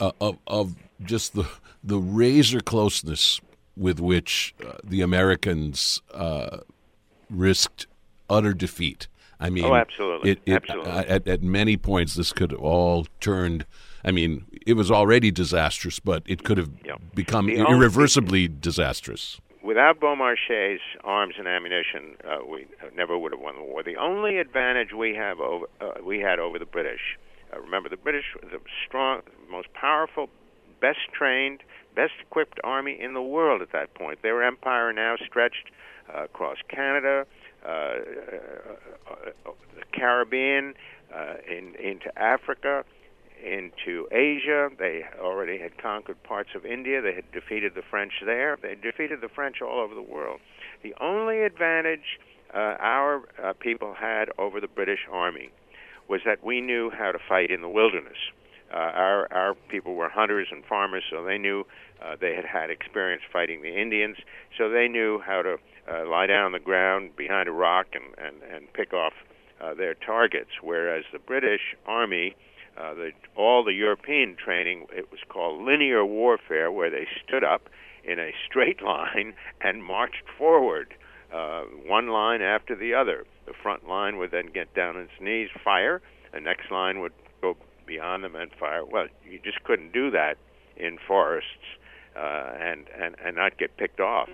uh, 0.00 0.12
of, 0.20 0.38
of 0.46 0.76
just 1.02 1.34
the 1.34 1.48
the 1.84 1.98
razor 1.98 2.60
closeness 2.60 3.40
with 3.76 4.00
which 4.00 4.54
uh, 4.64 4.72
the 4.84 5.00
Americans 5.00 6.02
uh, 6.12 6.58
risked 7.30 7.86
utter 8.28 8.52
defeat. 8.52 9.08
I 9.40 9.50
mean, 9.50 9.64
oh, 9.64 9.74
absolutely. 9.74 10.30
It, 10.30 10.42
it, 10.46 10.54
absolutely. 10.54 10.92
at, 10.92 11.26
at 11.26 11.42
many 11.42 11.76
points, 11.76 12.14
this 12.14 12.32
could 12.32 12.52
have 12.52 12.60
all 12.60 13.06
turned 13.20 13.66
I 14.04 14.10
mean, 14.10 14.44
it 14.66 14.74
was 14.74 14.90
already 14.90 15.30
disastrous, 15.30 15.98
but 15.98 16.22
it 16.26 16.44
could 16.44 16.58
have 16.58 16.70
become 17.14 17.46
the 17.46 17.56
irreversibly 17.56 18.44
only, 18.44 18.56
disastrous. 18.60 19.40
Without 19.62 20.00
Beaumarchais' 20.00 20.78
arms 21.04 21.34
and 21.38 21.46
ammunition, 21.46 22.16
uh, 22.24 22.38
we 22.44 22.66
never 22.96 23.16
would 23.16 23.32
have 23.32 23.40
won 23.40 23.54
the 23.56 23.62
war. 23.62 23.82
The 23.82 23.96
only 23.96 24.38
advantage 24.38 24.92
we 24.92 25.14
have 25.14 25.40
over 25.40 25.66
uh, 25.80 25.92
we 26.04 26.18
had 26.18 26.38
over 26.38 26.58
the 26.58 26.66
British. 26.66 27.18
Uh, 27.52 27.60
remember, 27.60 27.88
the 27.88 27.96
British 27.96 28.24
were 28.34 28.48
the 28.48 28.60
strong, 28.86 29.20
most 29.50 29.72
powerful, 29.72 30.28
best 30.80 30.98
trained, 31.12 31.60
best 31.94 32.12
equipped 32.20 32.58
army 32.64 32.98
in 33.00 33.14
the 33.14 33.22
world 33.22 33.62
at 33.62 33.72
that 33.72 33.94
point. 33.94 34.22
Their 34.22 34.42
empire 34.42 34.92
now 34.92 35.16
stretched 35.24 35.70
uh, 36.12 36.24
across 36.24 36.56
Canada, 36.68 37.26
uh, 37.64 37.68
uh, 37.68 37.94
the 39.76 39.84
Caribbean, 39.92 40.74
in, 41.48 41.74
into 41.74 42.16
Africa 42.16 42.84
into 43.42 44.06
Asia. 44.12 44.70
They 44.78 45.02
already 45.20 45.58
had 45.58 45.76
conquered 45.78 46.22
parts 46.22 46.50
of 46.54 46.64
India. 46.64 47.02
They 47.02 47.14
had 47.14 47.30
defeated 47.32 47.74
the 47.74 47.82
French 47.82 48.12
there. 48.24 48.56
They 48.60 48.76
defeated 48.76 49.20
the 49.20 49.28
French 49.28 49.60
all 49.60 49.80
over 49.80 49.94
the 49.94 50.02
world. 50.02 50.40
The 50.82 50.94
only 51.00 51.42
advantage 51.42 52.20
uh, 52.54 52.76
our 52.78 53.22
uh, 53.42 53.52
people 53.58 53.94
had 53.94 54.26
over 54.38 54.60
the 54.60 54.68
British 54.68 55.00
Army 55.10 55.50
was 56.08 56.20
that 56.24 56.44
we 56.44 56.60
knew 56.60 56.90
how 56.90 57.12
to 57.12 57.18
fight 57.28 57.50
in 57.50 57.62
the 57.62 57.68
wilderness. 57.68 58.18
Uh, 58.72 58.76
our 58.76 59.32
our 59.32 59.54
people 59.68 59.94
were 59.94 60.08
hunters 60.08 60.48
and 60.50 60.64
farmers, 60.64 61.04
so 61.10 61.24
they 61.24 61.38
knew 61.38 61.64
uh, 62.02 62.16
they 62.20 62.34
had 62.34 62.44
had 62.44 62.70
experience 62.70 63.22
fighting 63.32 63.62
the 63.62 63.80
Indians, 63.80 64.16
so 64.56 64.68
they 64.68 64.88
knew 64.88 65.20
how 65.20 65.42
to 65.42 65.56
uh, 65.90 66.08
lie 66.08 66.26
down 66.26 66.46
on 66.46 66.52
the 66.52 66.58
ground 66.58 67.14
behind 67.16 67.48
a 67.48 67.52
rock 67.52 67.88
and 67.92 68.04
and, 68.18 68.42
and 68.42 68.72
pick 68.72 68.92
off 68.92 69.12
uh, 69.60 69.74
their 69.74 69.94
targets. 69.94 70.50
Whereas 70.62 71.04
the 71.12 71.18
British 71.18 71.76
Army 71.86 72.34
uh, 72.76 72.94
the, 72.94 73.10
all 73.36 73.64
the 73.64 73.72
European 73.72 74.36
training, 74.36 74.86
it 74.92 75.10
was 75.10 75.20
called 75.28 75.62
linear 75.62 76.04
warfare, 76.04 76.70
where 76.72 76.90
they 76.90 77.06
stood 77.26 77.44
up 77.44 77.68
in 78.04 78.18
a 78.18 78.32
straight 78.48 78.82
line 78.84 79.34
and 79.60 79.84
marched 79.84 80.24
forward, 80.38 80.94
uh, 81.32 81.62
one 81.86 82.08
line 82.08 82.42
after 82.42 82.74
the 82.74 82.94
other. 82.94 83.24
The 83.46 83.52
front 83.62 83.86
line 83.88 84.16
would 84.18 84.30
then 84.30 84.46
get 84.52 84.74
down 84.74 84.96
on 84.96 85.02
its 85.02 85.20
knees, 85.20 85.48
fire. 85.62 86.00
The 86.32 86.40
next 86.40 86.70
line 86.70 87.00
would 87.00 87.12
beyond 87.86 88.24
them 88.24 88.36
and 88.36 88.50
fire. 88.58 88.84
Well, 88.84 89.06
you 89.28 89.38
just 89.42 89.62
couldn't 89.64 89.92
do 89.92 90.10
that 90.10 90.36
in 90.76 90.98
forests 91.06 91.48
uh, 92.16 92.52
and, 92.58 92.86
and, 93.00 93.16
and 93.24 93.36
not 93.36 93.58
get 93.58 93.76
picked 93.76 94.00
off. 94.00 94.28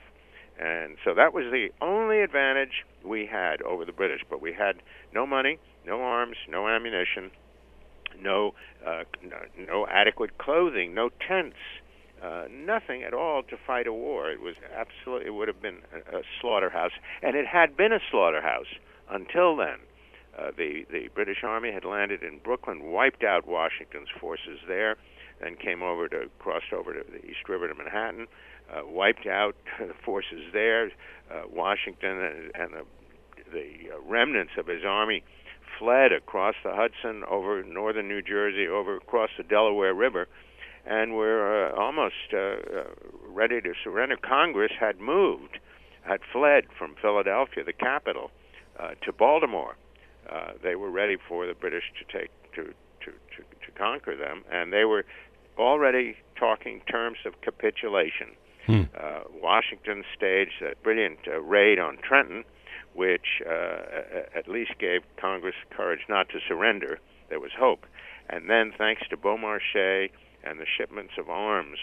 And 0.60 0.96
so 1.04 1.14
that 1.14 1.32
was 1.32 1.44
the 1.52 1.68
only 1.80 2.20
advantage 2.20 2.84
we 3.04 3.26
had 3.26 3.62
over 3.62 3.84
the 3.84 3.92
British. 3.92 4.22
But 4.28 4.42
we 4.42 4.52
had 4.52 4.82
no 5.14 5.26
money, 5.26 5.58
no 5.86 6.00
arms, 6.00 6.36
no 6.48 6.68
ammunition, 6.68 7.30
no, 8.20 8.54
uh, 8.86 9.04
no, 9.56 9.86
adequate 9.88 10.38
clothing, 10.38 10.94
no 10.94 11.10
tents, 11.26 11.56
uh, 12.22 12.46
nothing 12.50 13.04
at 13.04 13.14
all 13.14 13.42
to 13.44 13.56
fight 13.66 13.86
a 13.86 13.92
war. 13.92 14.30
It 14.30 14.40
was 14.40 14.54
absolutely, 14.76 15.28
it 15.28 15.34
would 15.34 15.48
have 15.48 15.62
been 15.62 15.78
a, 15.92 16.18
a 16.18 16.22
slaughterhouse, 16.40 16.90
and 17.22 17.36
it 17.36 17.46
had 17.46 17.76
been 17.76 17.92
a 17.92 18.00
slaughterhouse 18.10 18.66
until 19.08 19.56
then. 19.56 19.78
Uh, 20.38 20.50
the 20.56 20.84
the 20.90 21.08
British 21.14 21.42
Army 21.42 21.72
had 21.72 21.84
landed 21.84 22.22
in 22.22 22.38
Brooklyn, 22.38 22.92
wiped 22.92 23.24
out 23.24 23.46
Washington's 23.46 24.08
forces 24.20 24.60
there, 24.68 24.96
then 25.40 25.56
came 25.56 25.82
over 25.82 26.08
to 26.08 26.30
crossed 26.38 26.72
over 26.72 26.92
to 26.92 27.04
the 27.10 27.24
East 27.26 27.48
River 27.48 27.68
to 27.68 27.74
Manhattan, 27.74 28.26
uh, 28.72 28.82
wiped 28.86 29.26
out 29.26 29.56
the 29.78 29.94
forces 30.04 30.52
there. 30.52 30.90
Uh, 31.30 31.42
Washington 31.52 32.20
and, 32.20 32.52
and 32.54 32.72
the 32.72 32.84
the 33.52 33.94
uh, 33.94 34.00
remnants 34.06 34.52
of 34.58 34.66
his 34.66 34.84
army 34.84 35.22
fled 35.78 36.12
across 36.12 36.54
the 36.62 36.74
Hudson, 36.74 37.24
over 37.28 37.62
northern 37.62 38.08
New 38.08 38.22
Jersey, 38.22 38.66
over 38.66 38.96
across 38.96 39.30
the 39.36 39.44
Delaware 39.44 39.94
River, 39.94 40.28
and 40.86 41.14
were 41.14 41.70
uh, 41.70 41.80
almost 41.80 42.14
uh, 42.32 42.36
uh, 42.36 42.84
ready 43.26 43.60
to 43.60 43.72
surrender. 43.82 44.16
Congress 44.16 44.72
had 44.78 45.00
moved, 45.00 45.58
had 46.02 46.20
fled 46.32 46.64
from 46.76 46.94
Philadelphia, 47.00 47.64
the 47.64 47.72
capital, 47.72 48.30
uh, 48.78 48.90
to 49.02 49.12
Baltimore. 49.12 49.76
Uh, 50.28 50.52
they 50.62 50.76
were 50.76 50.90
ready 50.90 51.16
for 51.28 51.46
the 51.46 51.54
British 51.54 51.84
to 51.98 52.18
take 52.18 52.30
to, 52.54 52.64
to, 53.04 53.10
to, 53.10 53.42
to 53.64 53.72
conquer 53.76 54.16
them, 54.16 54.44
and 54.50 54.72
they 54.72 54.84
were 54.84 55.04
already 55.58 56.16
talking 56.36 56.80
terms 56.90 57.18
of 57.26 57.40
capitulation. 57.40 58.28
Hmm. 58.66 58.82
Uh, 58.96 59.20
Washington 59.42 60.04
staged 60.16 60.62
a 60.62 60.74
brilliant 60.82 61.20
uh, 61.26 61.40
raid 61.40 61.78
on 61.78 61.96
Trenton, 61.98 62.44
which 62.94 63.42
uh, 63.48 63.78
at 64.34 64.48
least 64.48 64.72
gave 64.78 65.02
Congress 65.16 65.54
courage 65.70 66.00
not 66.08 66.28
to 66.30 66.38
surrender. 66.46 66.98
There 67.30 67.40
was 67.40 67.52
hope. 67.58 67.86
And 68.28 68.50
then, 68.50 68.72
thanks 68.76 69.02
to 69.08 69.16
Beaumarchais 69.16 70.10
and 70.44 70.60
the 70.60 70.66
shipments 70.66 71.14
of 71.18 71.30
arms 71.30 71.78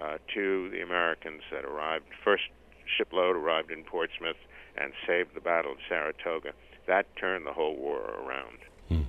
uh, 0.00 0.18
to 0.34 0.70
the 0.70 0.80
Americans 0.80 1.42
that 1.50 1.64
arrived, 1.64 2.04
first 2.24 2.44
shipload 2.96 3.36
arrived 3.36 3.70
in 3.70 3.82
Portsmouth 3.82 4.36
and 4.76 4.92
saved 5.06 5.34
the 5.34 5.40
Battle 5.40 5.72
of 5.72 5.78
Saratoga. 5.88 6.52
That 6.88 7.14
turned 7.16 7.46
the 7.46 7.52
whole 7.52 7.76
war 7.76 8.00
around. 8.00 8.58
Hmm. 8.88 9.02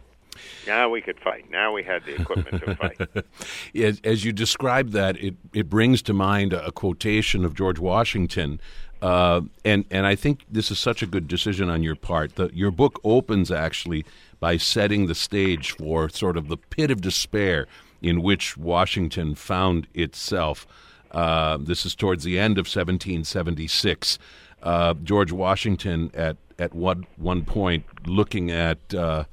Now 0.67 0.89
we 0.89 1.01
could 1.01 1.17
fight. 1.19 1.49
Now 1.49 1.73
we 1.73 1.81
had 1.81 2.05
the 2.05 2.21
equipment 2.21 2.63
to 2.63 2.75
fight. 2.75 3.25
as, 3.75 4.01
as, 4.03 4.25
you 4.25 4.33
describe 4.33 4.91
that, 4.91 5.17
it, 5.17 5.35
it 5.53 5.69
brings 5.69 6.01
to 6.03 6.13
mind 6.13 6.51
a, 6.51 6.67
a 6.67 6.71
quotation 6.73 7.45
of 7.45 7.55
George 7.55 7.79
Washington. 7.79 8.59
Uh, 9.01 9.41
and, 9.63 9.85
and 9.89 10.05
I 10.05 10.15
think 10.15 10.43
this 10.51 10.71
is 10.71 10.77
such 10.77 11.01
a 11.01 11.05
good 11.05 11.27
decision 11.27 11.69
on 11.69 11.81
your 11.81 11.95
part. 11.95 12.35
The, 12.35 12.49
your 12.53 12.69
book 12.69 12.99
opens 13.05 13.49
actually 13.49 14.05
by 14.41 14.57
setting 14.57 15.07
the 15.07 15.15
stage 15.15 15.71
for 15.71 16.09
sort 16.09 16.35
of 16.35 16.49
the 16.49 16.57
pit 16.57 16.91
of 16.91 16.99
despair 16.99 17.65
in 18.01 18.21
which 18.21 18.57
Washington 18.57 19.35
found 19.35 19.87
itself. 19.93 20.67
Uh, 21.11 21.57
this 21.59 21.85
is 21.85 21.95
towards 21.95 22.25
the 22.25 22.37
end 22.37 22.57
of 22.57 22.63
1776. 22.63 24.19
Uh, 24.61 24.93
George 24.95 25.31
Washington, 25.31 26.11
at, 26.13 26.35
at 26.59 26.73
one, 26.73 27.07
one 27.17 27.45
point, 27.45 27.85
looking 28.05 28.51
at 28.51 28.93
uh, 28.93 29.23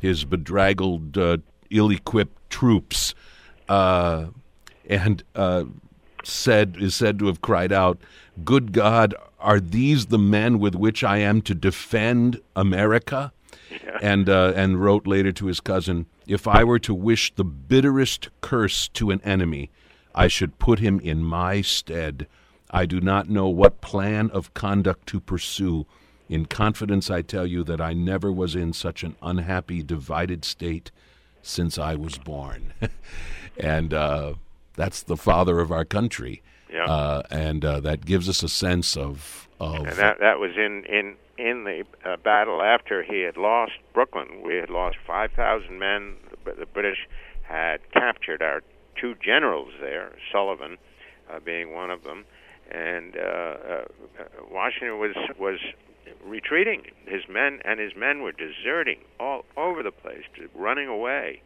his 0.00 0.24
bedraggled, 0.24 1.16
uh, 1.16 1.38
ill 1.70 1.90
equipped 1.90 2.50
troops, 2.50 3.14
uh, 3.68 4.26
and 4.88 5.22
uh, 5.34 5.64
said 6.24 6.76
is 6.78 6.94
said 6.94 7.18
to 7.20 7.26
have 7.26 7.40
cried 7.40 7.72
out, 7.72 7.98
"Good 8.44 8.72
God, 8.72 9.14
are 9.38 9.60
these 9.60 10.06
the 10.06 10.18
men 10.18 10.58
with 10.58 10.74
which 10.74 11.02
I 11.04 11.18
am 11.18 11.40
to 11.42 11.54
defend 11.54 12.40
America?" 12.56 13.32
Yeah. 13.70 13.98
And 14.02 14.28
uh, 14.28 14.52
and 14.54 14.82
wrote 14.82 15.06
later 15.06 15.32
to 15.32 15.46
his 15.46 15.60
cousin, 15.60 16.06
"If 16.26 16.46
I 16.46 16.64
were 16.64 16.80
to 16.80 16.94
wish 16.94 17.32
the 17.34 17.44
bitterest 17.44 18.28
curse 18.40 18.88
to 18.88 19.10
an 19.10 19.20
enemy, 19.24 19.70
I 20.14 20.28
should 20.28 20.58
put 20.58 20.80
him 20.80 21.00
in 21.00 21.22
my 21.22 21.62
stead. 21.62 22.26
I 22.70 22.86
do 22.86 23.00
not 23.00 23.28
know 23.28 23.48
what 23.48 23.80
plan 23.80 24.30
of 24.30 24.52
conduct 24.52 25.06
to 25.08 25.20
pursue." 25.20 25.86
In 26.28 26.46
confidence, 26.46 27.10
I 27.10 27.22
tell 27.22 27.46
you 27.46 27.62
that 27.64 27.80
I 27.80 27.92
never 27.92 28.32
was 28.32 28.54
in 28.54 28.72
such 28.72 29.02
an 29.02 29.16
unhappy, 29.22 29.82
divided 29.82 30.44
state 30.44 30.90
since 31.42 31.78
I 31.78 31.94
was 31.94 32.18
born. 32.18 32.72
and 33.58 33.92
uh, 33.92 34.34
that's 34.74 35.02
the 35.02 35.16
father 35.16 35.60
of 35.60 35.70
our 35.70 35.84
country. 35.84 36.42
Yeah. 36.72 36.86
Uh, 36.86 37.22
and 37.30 37.64
uh, 37.64 37.80
that 37.80 38.06
gives 38.06 38.28
us 38.28 38.42
a 38.42 38.48
sense 38.48 38.96
of. 38.96 39.48
of 39.60 39.86
and 39.86 39.98
that, 39.98 40.20
that 40.20 40.38
was 40.38 40.52
in, 40.56 40.84
in, 40.84 41.16
in 41.36 41.64
the 41.64 41.84
uh, 42.04 42.16
battle 42.16 42.62
after 42.62 43.02
he 43.02 43.20
had 43.20 43.36
lost 43.36 43.72
Brooklyn. 43.92 44.42
We 44.44 44.54
had 44.54 44.70
lost 44.70 44.96
5,000 45.06 45.78
men. 45.78 46.16
The, 46.44 46.52
the 46.52 46.66
British 46.66 47.08
had 47.42 47.80
captured 47.92 48.42
our 48.42 48.62
two 48.98 49.14
generals 49.22 49.70
there, 49.80 50.12
Sullivan 50.32 50.78
uh, 51.30 51.40
being 51.40 51.74
one 51.74 51.90
of 51.90 52.04
them. 52.04 52.24
And 52.70 53.16
uh, 53.16 53.20
uh, 53.20 53.84
Washington 54.50 54.98
was 54.98 55.14
was 55.38 55.58
retreating. 56.24 56.86
His 57.06 57.22
men 57.28 57.60
and 57.64 57.80
his 57.80 57.94
men 57.96 58.22
were 58.22 58.32
deserting 58.32 59.00
all 59.18 59.44
over 59.56 59.82
the 59.82 59.90
place, 59.90 60.24
running 60.54 60.88
away. 60.88 61.42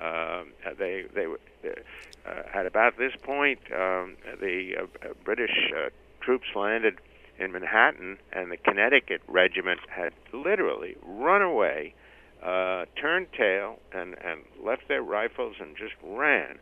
Uh, 0.00 0.44
they 0.78 1.04
they 1.14 1.26
uh, 1.26 2.42
at 2.54 2.66
about 2.66 2.96
this 2.98 3.12
point, 3.22 3.58
um, 3.72 4.16
the 4.40 4.74
uh, 4.82 5.08
British 5.24 5.72
uh, 5.76 5.88
troops 6.20 6.46
landed 6.54 6.98
in 7.38 7.52
Manhattan, 7.52 8.18
and 8.32 8.50
the 8.50 8.56
Connecticut 8.56 9.22
regiment 9.28 9.80
had 9.88 10.12
literally 10.32 10.96
run 11.04 11.42
away, 11.42 11.94
uh, 12.42 12.84
turned 13.00 13.32
tail, 13.32 13.78
and 13.92 14.14
and 14.24 14.42
left 14.62 14.88
their 14.88 15.02
rifles 15.02 15.56
and 15.60 15.76
just 15.76 15.94
ran. 16.02 16.58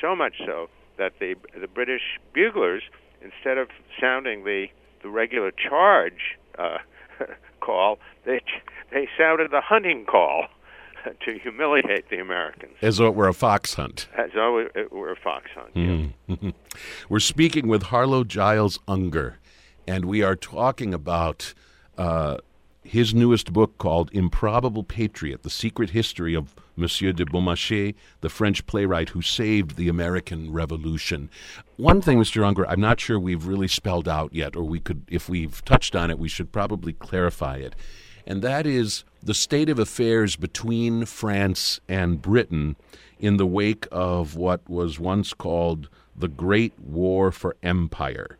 So 0.00 0.16
much 0.16 0.34
so 0.44 0.68
that 0.96 1.12
the 1.20 1.36
the 1.58 1.68
British 1.68 2.18
buglers, 2.34 2.82
instead 3.22 3.58
of 3.58 3.68
sounding 4.00 4.44
the 4.44 4.66
the 5.02 5.10
regular 5.10 5.52
charge 5.52 6.38
uh, 6.58 6.78
call, 7.60 7.98
they 8.24 8.40
they 8.92 9.08
sounded 9.16 9.50
the 9.50 9.60
hunting 9.60 10.04
call 10.04 10.46
to 11.24 11.38
humiliate 11.38 12.08
the 12.10 12.18
Americans. 12.18 12.72
As 12.82 12.98
though 12.98 13.06
it 13.06 13.14
were 13.14 13.28
a 13.28 13.34
fox 13.34 13.74
hunt. 13.74 14.08
As 14.16 14.30
though 14.34 14.58
it 14.58 14.92
were 14.92 15.12
a 15.12 15.16
fox 15.16 15.50
hunt. 15.54 15.74
Mm-hmm. 15.74 16.50
we're 17.08 17.20
speaking 17.20 17.68
with 17.68 17.84
Harlow 17.84 18.24
Giles 18.24 18.78
Unger, 18.88 19.38
and 19.86 20.04
we 20.04 20.22
are 20.22 20.36
talking 20.36 20.92
about 20.94 21.54
uh, 21.96 22.38
his 22.82 23.14
newest 23.14 23.52
book 23.52 23.78
called 23.78 24.10
Improbable 24.12 24.82
Patriot 24.82 25.42
The 25.42 25.50
Secret 25.50 25.90
History 25.90 26.34
of 26.34 26.54
Monsieur 26.80 27.12
de 27.12 27.24
Beaumarchais, 27.24 27.94
the 28.20 28.28
French 28.28 28.66
playwright 28.66 29.10
who 29.10 29.22
saved 29.22 29.76
the 29.76 29.88
American 29.88 30.52
Revolution. 30.52 31.30
One 31.76 32.00
thing, 32.00 32.18
Mr. 32.18 32.44
Unger, 32.44 32.66
I'm 32.66 32.80
not 32.80 32.98
sure 32.98 33.20
we've 33.20 33.46
really 33.46 33.68
spelled 33.68 34.08
out 34.08 34.34
yet, 34.34 34.56
or 34.56 34.64
we 34.64 34.80
could, 34.80 35.02
if 35.08 35.28
we've 35.28 35.64
touched 35.64 35.94
on 35.94 36.10
it, 36.10 36.18
we 36.18 36.28
should 36.28 36.50
probably 36.50 36.94
clarify 36.94 37.56
it. 37.56 37.76
And 38.26 38.42
that 38.42 38.66
is 38.66 39.04
the 39.22 39.34
state 39.34 39.68
of 39.68 39.78
affairs 39.78 40.36
between 40.36 41.04
France 41.04 41.80
and 41.88 42.22
Britain 42.22 42.76
in 43.18 43.36
the 43.36 43.46
wake 43.46 43.86
of 43.92 44.36
what 44.36 44.68
was 44.68 44.98
once 44.98 45.34
called 45.34 45.88
the 46.16 46.28
Great 46.28 46.78
War 46.78 47.30
for 47.30 47.56
Empire. 47.62 48.38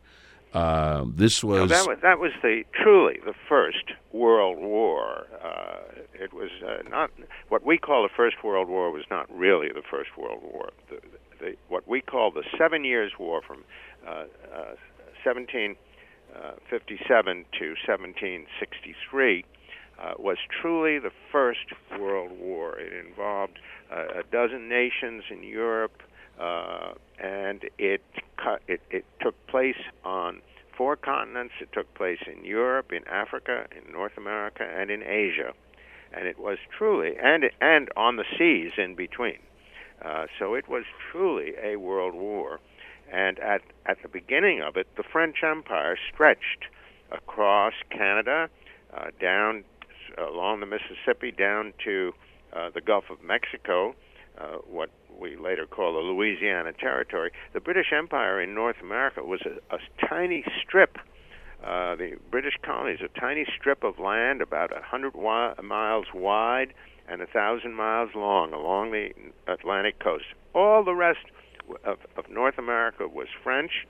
Uh, 0.53 1.05
this 1.07 1.43
was, 1.43 1.69
that 1.69 1.87
was 1.87 1.97
that 2.01 2.19
was 2.19 2.31
the 2.41 2.63
truly 2.73 3.19
the 3.25 3.33
first 3.47 3.93
World 4.11 4.57
War. 4.59 5.25
Uh, 5.41 5.77
it 6.13 6.33
was 6.33 6.49
uh, 6.65 6.81
not 6.89 7.09
what 7.47 7.65
we 7.65 7.77
call 7.77 8.03
the 8.03 8.09
First 8.15 8.43
World 8.43 8.67
War 8.67 8.91
was 8.91 9.05
not 9.09 9.33
really 9.33 9.69
the 9.69 9.81
First 9.89 10.17
World 10.17 10.41
War. 10.43 10.71
The, 10.89 10.99
the, 11.39 11.55
what 11.69 11.87
we 11.87 12.01
call 12.01 12.31
the 12.31 12.43
Seven 12.57 12.83
Years' 12.83 13.13
War 13.17 13.41
from 13.41 13.63
1757 15.23 15.77
uh, 16.35 16.39
uh, 16.41 17.43
to 17.57 17.65
1763 17.87 19.45
uh, 19.99 20.13
was 20.19 20.37
truly 20.61 20.99
the 20.99 21.11
First 21.31 21.71
World 21.97 22.31
War. 22.37 22.77
It 22.77 22.91
involved 23.05 23.57
a 23.89 24.23
dozen 24.31 24.67
nations 24.67 25.23
in 25.29 25.43
Europe 25.43 26.01
uh, 26.41 26.93
and 27.19 27.63
it, 27.77 28.01
it 28.67 28.81
it 28.89 29.05
took 29.21 29.35
place 29.47 29.81
on 30.03 30.41
four 30.75 30.95
continents. 30.95 31.53
It 31.61 31.69
took 31.71 31.93
place 31.93 32.19
in 32.25 32.43
Europe, 32.43 32.91
in 32.91 33.07
Africa, 33.07 33.67
in 33.75 33.93
North 33.93 34.17
America, 34.17 34.63
and 34.63 34.89
in 34.89 35.03
Asia, 35.03 35.53
and 36.11 36.27
it 36.27 36.39
was 36.39 36.57
truly 36.75 37.13
and 37.21 37.45
and 37.61 37.89
on 37.95 38.15
the 38.15 38.25
seas 38.37 38.71
in 38.77 38.95
between. 38.95 39.39
Uh, 40.03 40.25
so 40.39 40.55
it 40.55 40.67
was 40.67 40.83
truly 41.11 41.53
a 41.61 41.75
world 41.75 42.15
war, 42.15 42.59
and 43.11 43.37
at 43.39 43.61
at 43.85 44.01
the 44.01 44.09
beginning 44.09 44.61
of 44.61 44.75
it, 44.77 44.87
the 44.97 45.03
French 45.03 45.43
Empire 45.43 45.95
stretched 46.11 46.65
across 47.11 47.73
Canada, 47.91 48.49
uh, 48.97 49.11
down 49.19 49.63
along 50.17 50.59
the 50.59 50.65
Mississippi, 50.65 51.31
down 51.31 51.73
to 51.83 52.13
uh, 52.53 52.69
the 52.73 52.81
Gulf 52.81 53.05
of 53.11 53.21
Mexico, 53.23 53.95
uh, 54.37 54.57
what 54.65 54.89
we 55.19 55.35
later 55.35 55.65
call 55.65 55.93
the 55.93 55.99
Louisiana 55.99 56.73
Territory, 56.73 57.31
the 57.53 57.59
British 57.59 57.91
Empire 57.91 58.41
in 58.41 58.53
North 58.53 58.77
America 58.81 59.23
was 59.23 59.41
a, 59.41 59.75
a 59.75 59.79
tiny 60.07 60.43
strip. 60.61 60.97
Uh, 61.63 61.95
the 61.95 62.17
British 62.31 62.55
colonies, 62.63 62.99
a 63.03 63.19
tiny 63.19 63.45
strip 63.57 63.83
of 63.83 63.99
land 63.99 64.41
about 64.41 64.75
a 64.75 64.81
hundred 64.81 65.13
wi- 65.13 65.53
miles 65.63 66.07
wide 66.13 66.73
and 67.07 67.21
a 67.21 67.27
thousand 67.27 67.75
miles 67.75 68.09
long 68.15 68.53
along 68.53 68.91
the 68.91 69.09
Atlantic 69.47 69.99
coast. 69.99 70.25
All 70.55 70.83
the 70.83 70.95
rest 70.95 71.25
of, 71.83 71.99
of 72.17 72.29
North 72.29 72.57
America 72.57 73.07
was 73.07 73.27
French, 73.43 73.85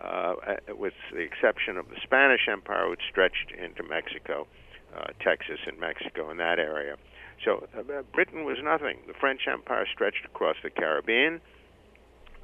uh, 0.00 0.34
with 0.76 0.94
the 1.12 1.20
exception 1.20 1.76
of 1.76 1.88
the 1.90 1.96
Spanish 2.02 2.48
Empire, 2.50 2.88
which 2.88 3.02
stretched 3.08 3.52
into 3.52 3.82
Mexico, 3.84 4.48
uh, 4.96 5.06
Texas, 5.20 5.60
and 5.66 5.78
Mexico 5.78 6.30
in 6.30 6.38
that 6.38 6.58
area. 6.58 6.96
So 7.44 7.66
uh, 7.76 8.02
Britain 8.12 8.44
was 8.44 8.58
nothing. 8.62 8.98
The 9.06 9.14
French 9.14 9.42
Empire 9.50 9.86
stretched 9.92 10.24
across 10.24 10.56
the 10.62 10.70
Caribbean, 10.70 11.40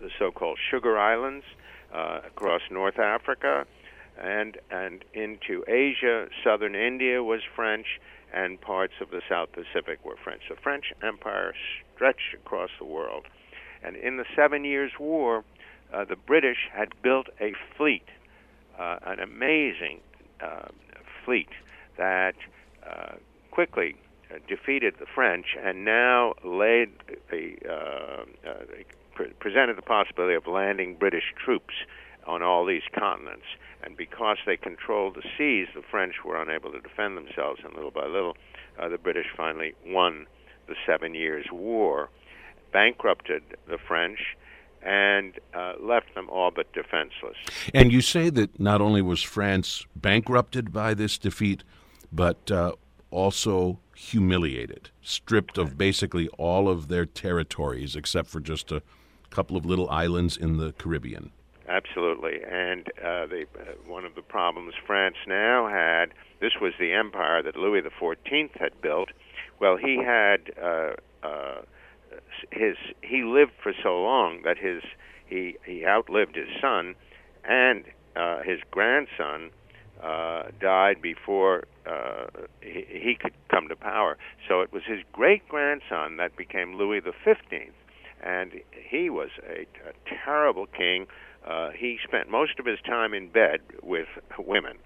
the 0.00 0.10
so-called 0.18 0.58
Sugar 0.70 0.98
Islands, 0.98 1.44
uh, 1.94 2.20
across 2.26 2.62
North 2.70 2.98
Africa, 2.98 3.66
and 4.20 4.58
and 4.70 5.04
into 5.14 5.64
Asia. 5.68 6.28
Southern 6.42 6.74
India 6.74 7.22
was 7.22 7.40
French, 7.54 7.86
and 8.32 8.60
parts 8.60 8.94
of 9.00 9.10
the 9.10 9.22
South 9.28 9.50
Pacific 9.52 10.04
were 10.04 10.16
French. 10.22 10.42
The 10.48 10.56
French 10.56 10.92
Empire 11.02 11.54
stretched 11.94 12.34
across 12.34 12.70
the 12.78 12.84
world, 12.84 13.26
and 13.82 13.96
in 13.96 14.16
the 14.16 14.24
Seven 14.34 14.64
Years' 14.64 14.92
War, 14.98 15.44
uh, 15.92 16.04
the 16.04 16.16
British 16.16 16.68
had 16.72 16.88
built 17.02 17.28
a 17.40 17.54
fleet, 17.76 18.04
uh, 18.78 18.98
an 19.06 19.20
amazing 19.20 20.00
uh, 20.40 20.68
fleet 21.24 21.48
that 21.96 22.34
uh, 22.88 23.14
quickly 23.50 23.96
defeated 24.48 24.94
the 24.98 25.06
French 25.06 25.56
and 25.62 25.84
now 25.84 26.34
laid 26.44 26.90
the 27.30 27.56
uh, 27.68 28.24
pre- 29.14 29.32
presented 29.40 29.76
the 29.76 29.82
possibility 29.82 30.34
of 30.34 30.46
landing 30.46 30.96
British 30.96 31.34
troops 31.42 31.74
on 32.26 32.42
all 32.42 32.64
these 32.64 32.82
continents. 32.98 33.46
And 33.82 33.96
because 33.96 34.38
they 34.46 34.56
controlled 34.56 35.14
the 35.14 35.22
seas, 35.36 35.68
the 35.74 35.82
French 35.88 36.16
were 36.24 36.40
unable 36.40 36.72
to 36.72 36.80
defend 36.80 37.16
themselves, 37.16 37.60
and 37.64 37.74
little 37.74 37.90
by 37.90 38.06
little, 38.06 38.36
uh, 38.78 38.88
the 38.88 38.98
British 38.98 39.26
finally 39.36 39.74
won 39.86 40.26
the 40.66 40.74
Seven 40.86 41.14
Years' 41.14 41.46
War, 41.50 42.10
bankrupted 42.72 43.42
the 43.68 43.78
French, 43.78 44.36
and 44.82 45.34
uh, 45.54 45.74
left 45.80 46.14
them 46.14 46.28
all 46.28 46.50
but 46.50 46.72
defenseless. 46.72 47.36
And 47.72 47.92
you 47.92 48.00
say 48.00 48.30
that 48.30 48.60
not 48.60 48.80
only 48.80 49.02
was 49.02 49.22
France 49.22 49.86
bankrupted 49.96 50.72
by 50.72 50.94
this 50.94 51.18
defeat, 51.18 51.64
but 52.12 52.50
uh, 52.50 52.72
also 53.10 53.78
humiliated, 53.94 54.90
stripped 55.02 55.58
of 55.58 55.76
basically 55.78 56.28
all 56.38 56.68
of 56.68 56.88
their 56.88 57.06
territories 57.06 57.96
except 57.96 58.28
for 58.28 58.40
just 58.40 58.70
a 58.70 58.82
couple 59.30 59.56
of 59.56 59.66
little 59.66 59.88
islands 59.90 60.36
in 60.36 60.56
the 60.56 60.72
Caribbean. 60.72 61.30
Absolutely, 61.68 62.40
and 62.50 62.88
uh, 62.98 63.26
the, 63.26 63.44
uh, 63.58 63.72
one 63.86 64.04
of 64.04 64.14
the 64.14 64.22
problems 64.22 64.74
France 64.86 65.16
now 65.26 65.68
had. 65.68 66.14
This 66.40 66.52
was 66.60 66.72
the 66.78 66.92
empire 66.92 67.42
that 67.42 67.56
Louis 67.56 67.82
Fourteenth 67.98 68.52
had 68.54 68.80
built. 68.80 69.10
Well, 69.60 69.76
he 69.76 70.02
had 70.02 70.52
uh, 70.62 70.92
uh, 71.22 71.62
his 72.50 72.76
he 73.02 73.22
lived 73.22 73.52
for 73.62 73.72
so 73.82 74.00
long 74.02 74.42
that 74.44 74.56
his 74.56 74.82
he 75.26 75.56
he 75.64 75.84
outlived 75.84 76.36
his 76.36 76.48
son, 76.60 76.94
and 77.44 77.84
uh, 78.16 78.42
his 78.42 78.60
grandson 78.70 79.50
uh, 80.02 80.44
died 80.60 81.02
before 81.02 81.64
uh, 81.88 82.26
he, 82.60 82.84
he 82.88 83.16
could 83.20 83.34
come 83.50 83.68
to 83.68 83.76
power. 83.76 84.16
So 84.46 84.60
it 84.60 84.72
was 84.72 84.82
his 84.86 85.00
great 85.12 85.48
grandson 85.48 86.16
that 86.18 86.36
became 86.36 86.74
Louis 86.76 87.00
the 87.00 87.12
Fifteenth, 87.24 87.74
and 88.22 88.52
he 88.72 89.10
was 89.10 89.30
a, 89.48 89.62
a 89.88 89.92
terrible 90.24 90.66
king. 90.66 91.06
Uh, 91.46 91.70
he 91.70 91.98
spent 92.06 92.28
most 92.30 92.58
of 92.58 92.66
his 92.66 92.78
time 92.84 93.14
in 93.14 93.28
bed 93.28 93.60
with 93.82 94.08
women. 94.38 94.76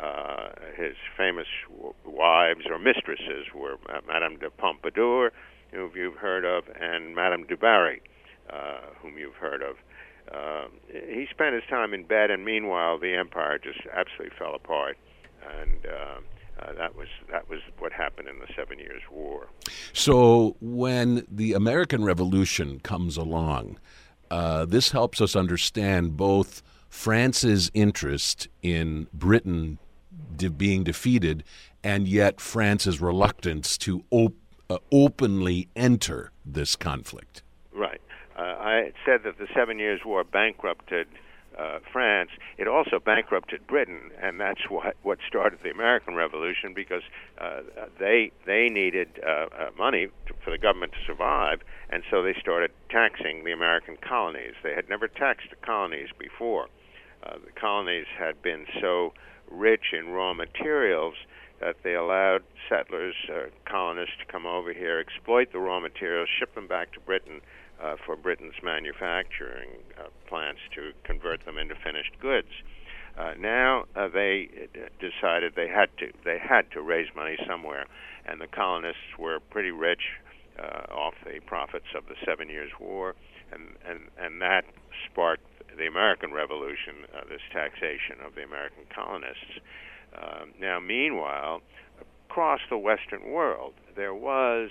Uh, 0.00 0.48
his 0.76 0.96
famous 1.16 1.46
w- 1.70 1.94
wives 2.04 2.66
or 2.68 2.78
mistresses 2.78 3.46
were 3.54 3.76
uh, 3.88 4.00
Madame 4.06 4.36
de 4.38 4.50
Pompadour, 4.50 5.32
whom 5.72 5.90
you've 5.94 6.16
heard 6.16 6.44
of, 6.44 6.64
and 6.80 7.14
Madame 7.14 7.44
du 7.46 7.56
Barry, 7.56 8.02
uh, 8.50 8.80
whom 9.00 9.18
you've 9.18 9.36
heard 9.36 9.62
of. 9.62 9.76
Uh, 10.32 10.68
he 10.90 11.26
spent 11.30 11.54
his 11.54 11.62
time 11.68 11.94
in 11.94 12.04
bed, 12.04 12.30
and 12.30 12.44
meanwhile, 12.44 12.98
the 12.98 13.14
empire 13.14 13.58
just 13.58 13.80
absolutely 13.92 14.36
fell 14.36 14.54
apart. 14.54 14.96
And 15.60 15.86
uh, 15.86 16.20
uh, 16.64 16.72
that 16.72 16.96
was 16.96 17.08
that 17.30 17.48
was 17.48 17.60
what 17.78 17.92
happened 17.92 18.28
in 18.28 18.38
the 18.38 18.46
Seven 18.56 18.78
Years' 18.78 19.02
War. 19.10 19.48
So 19.92 20.56
when 20.60 21.26
the 21.30 21.52
American 21.52 22.04
Revolution 22.04 22.80
comes 22.80 23.16
along, 23.16 23.78
uh, 24.30 24.64
this 24.64 24.90
helps 24.90 25.20
us 25.20 25.36
understand 25.36 26.16
both 26.16 26.62
France's 26.88 27.70
interest 27.74 28.48
in 28.62 29.08
Britain 29.12 29.78
de- 30.36 30.50
being 30.50 30.84
defeated, 30.84 31.44
and 31.82 32.06
yet 32.08 32.40
France's 32.40 33.00
reluctance 33.00 33.76
to 33.78 34.04
op- 34.10 34.36
uh, 34.70 34.78
openly 34.90 35.68
enter 35.76 36.30
this 36.44 36.76
conflict. 36.76 37.42
Right. 37.72 38.00
Uh, 38.36 38.42
I 38.42 38.92
said 39.04 39.22
that 39.24 39.38
the 39.38 39.46
Seven 39.54 39.78
Years' 39.78 40.00
War 40.04 40.24
bankrupted 40.24 41.06
uh, 41.58 41.78
France. 41.92 42.30
It 42.58 42.68
also 42.68 42.98
bankrupted 42.98 43.66
Britain, 43.66 44.10
and 44.20 44.40
that's 44.40 44.68
what 44.68 44.96
what 45.02 45.18
started 45.26 45.60
the 45.62 45.70
American 45.70 46.14
Revolution 46.14 46.74
because 46.74 47.02
uh, 47.38 47.60
they 47.98 48.32
they 48.46 48.68
needed 48.68 49.08
uh, 49.24 49.46
uh, 49.46 49.70
money 49.78 50.08
to, 50.26 50.34
for 50.44 50.50
the 50.50 50.58
government 50.58 50.92
to 50.92 50.98
survive, 51.06 51.60
and 51.90 52.02
so 52.10 52.22
they 52.22 52.34
started 52.40 52.70
taxing 52.90 53.44
the 53.44 53.52
American 53.52 53.96
colonies. 53.96 54.54
They 54.62 54.74
had 54.74 54.88
never 54.88 55.08
taxed 55.08 55.50
the 55.50 55.56
colonies 55.56 56.08
before. 56.18 56.68
Uh, 57.22 57.38
the 57.44 57.52
colonies 57.58 58.06
had 58.18 58.42
been 58.42 58.66
so 58.80 59.14
rich 59.50 59.92
in 59.92 60.08
raw 60.08 60.34
materials 60.34 61.14
that 61.60 61.76
they 61.82 61.94
allowed 61.94 62.42
settlers, 62.68 63.14
colonists, 63.64 64.16
to 64.18 64.30
come 64.30 64.44
over 64.44 64.72
here, 64.72 64.98
exploit 64.98 65.52
the 65.52 65.58
raw 65.58 65.80
materials, 65.80 66.28
ship 66.38 66.54
them 66.54 66.66
back 66.66 66.92
to 66.92 67.00
Britain 67.00 67.40
uh, 67.82 67.96
for 68.04 68.16
Britain's 68.16 68.62
manufacturing 68.62 69.70
uh, 69.98 70.08
plants 70.26 70.60
to 70.74 70.92
convert 71.04 71.44
them 71.44 71.58
into 71.58 71.74
finished 71.74 72.18
goods. 72.20 72.48
Uh, 73.16 73.34
now 73.38 73.84
uh, 73.94 74.08
they 74.08 74.48
decided 74.98 75.54
they 75.54 75.68
had 75.68 75.88
to 75.98 76.12
they 76.24 76.38
had 76.38 76.70
to 76.72 76.82
raise 76.82 77.08
money 77.14 77.36
somewhere, 77.46 77.86
and 78.26 78.40
the 78.40 78.48
colonists 78.48 79.16
were 79.18 79.38
pretty 79.50 79.70
rich 79.70 80.02
uh, 80.58 80.92
off 80.92 81.14
the 81.24 81.40
profits 81.46 81.86
of 81.96 82.06
the 82.06 82.16
Seven 82.24 82.48
Years' 82.48 82.72
War, 82.80 83.14
and 83.52 83.68
and 83.88 84.00
and 84.18 84.42
that 84.42 84.64
sparked 85.06 85.46
the 85.76 85.86
American 85.86 86.32
Revolution, 86.32 87.06
uh, 87.14 87.20
this 87.28 87.40
taxation 87.52 88.16
of 88.24 88.34
the 88.34 88.42
American 88.42 88.84
colonists. 88.94 89.60
Uh, 90.14 90.46
now, 90.60 90.78
meanwhile, 90.78 91.62
across 92.28 92.60
the 92.70 92.78
Western 92.78 93.30
world, 93.30 93.74
there 93.96 94.14
was 94.14 94.70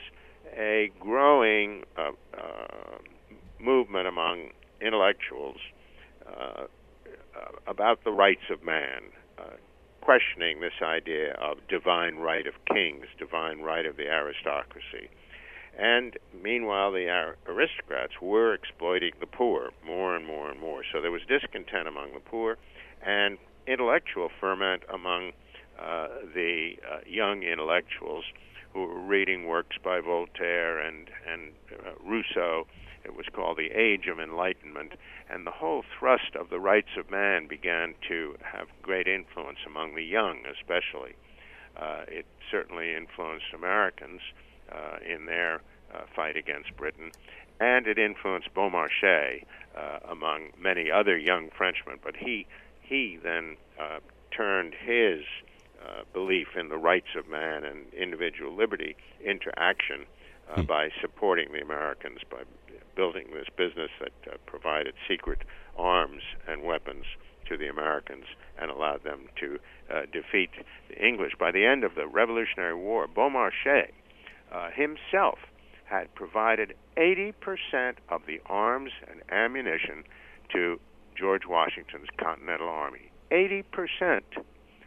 a 0.57 0.91
growing 0.99 1.83
uh, 1.97 2.11
uh, 2.37 2.97
movement 3.59 4.07
among 4.07 4.49
intellectuals 4.81 5.57
uh, 6.27 6.65
about 7.67 8.03
the 8.03 8.11
rights 8.11 8.43
of 8.51 8.63
man, 8.63 9.03
uh, 9.39 9.43
questioning 10.01 10.59
this 10.59 10.81
idea 10.81 11.33
of 11.33 11.57
divine 11.67 12.15
right 12.17 12.45
of 12.45 12.53
kings, 12.65 13.05
divine 13.17 13.61
right 13.61 13.85
of 13.85 13.97
the 13.97 14.07
aristocracy. 14.07 15.09
And 15.77 16.17
meanwhile, 16.39 16.91
the 16.91 17.33
aristocrats 17.47 18.13
were 18.21 18.53
exploiting 18.53 19.13
the 19.19 19.25
poor 19.25 19.71
more 19.85 20.15
and 20.15 20.25
more 20.25 20.51
and 20.51 20.59
more. 20.59 20.83
So 20.91 21.01
there 21.01 21.11
was 21.11 21.21
discontent 21.27 21.87
among 21.87 22.13
the 22.13 22.19
poor 22.19 22.57
and 23.05 23.37
intellectual 23.65 24.29
ferment 24.39 24.83
among 24.93 25.31
uh, 25.79 26.07
the 26.35 26.73
uh, 26.89 26.99
young 27.07 27.43
intellectuals 27.43 28.25
reading 28.75 29.45
works 29.45 29.77
by 29.83 29.99
Voltaire 29.99 30.79
and 30.79 31.09
and 31.27 31.51
uh, 31.71 31.91
Rousseau. 32.03 32.67
It 33.03 33.15
was 33.15 33.25
called 33.33 33.57
the 33.57 33.71
Age 33.71 34.07
of 34.07 34.19
Enlightenment, 34.19 34.93
and 35.29 35.45
the 35.45 35.51
whole 35.51 35.83
thrust 35.99 36.35
of 36.39 36.49
the 36.49 36.59
rights 36.59 36.95
of 36.97 37.11
man 37.11 37.47
began 37.47 37.95
to 38.07 38.37
have 38.41 38.67
great 38.81 39.07
influence 39.07 39.59
among 39.67 39.95
the 39.95 40.03
young, 40.03 40.39
especially. 40.49 41.13
Uh, 41.75 42.03
it 42.07 42.25
certainly 42.49 42.95
influenced 42.95 43.47
Americans 43.53 44.21
uh, 44.71 44.97
in 45.05 45.25
their 45.25 45.61
uh, 45.93 46.01
fight 46.15 46.37
against 46.37 46.75
Britain, 46.77 47.11
and 47.59 47.87
it 47.87 47.97
influenced 47.97 48.53
Beaumarchais 48.53 49.43
uh, 49.75 49.99
among 50.09 50.51
many 50.57 50.89
other 50.89 51.17
young 51.17 51.49
Frenchmen. 51.49 51.99
But 52.01 52.15
he 52.15 52.45
he 52.81 53.19
then 53.21 53.57
uh, 53.79 53.99
turned 54.31 54.73
his 54.75 55.23
uh, 55.85 56.03
belief 56.13 56.47
in 56.57 56.69
the 56.69 56.77
rights 56.77 57.15
of 57.17 57.27
man 57.27 57.63
and 57.63 57.91
individual 57.93 58.55
liberty 58.55 58.95
into 59.23 59.51
action 59.57 60.05
uh, 60.49 60.61
hmm. 60.61 60.63
by 60.63 60.89
supporting 61.01 61.51
the 61.51 61.61
Americans 61.61 62.19
by 62.29 62.43
building 62.95 63.27
this 63.33 63.47
business 63.57 63.89
that 63.99 64.13
uh, 64.31 64.37
provided 64.45 64.93
secret 65.07 65.39
arms 65.77 66.21
and 66.47 66.63
weapons 66.63 67.05
to 67.47 67.57
the 67.57 67.67
Americans 67.67 68.25
and 68.59 68.69
allowed 68.69 69.03
them 69.03 69.27
to 69.39 69.59
uh, 69.91 70.01
defeat 70.11 70.51
the 70.89 71.05
English. 71.05 71.33
By 71.39 71.51
the 71.51 71.65
end 71.65 71.83
of 71.83 71.95
the 71.95 72.07
Revolutionary 72.07 72.75
War, 72.75 73.07
Beaumarchais 73.07 73.91
uh, 74.51 74.69
himself 74.71 75.39
had 75.85 76.13
provided 76.15 76.73
80% 76.97 77.33
of 78.09 78.21
the 78.27 78.39
arms 78.45 78.91
and 79.09 79.21
ammunition 79.31 80.03
to 80.51 80.79
George 81.15 81.45
Washington's 81.47 82.07
Continental 82.17 82.69
Army. 82.69 83.11
80%. 83.31 84.21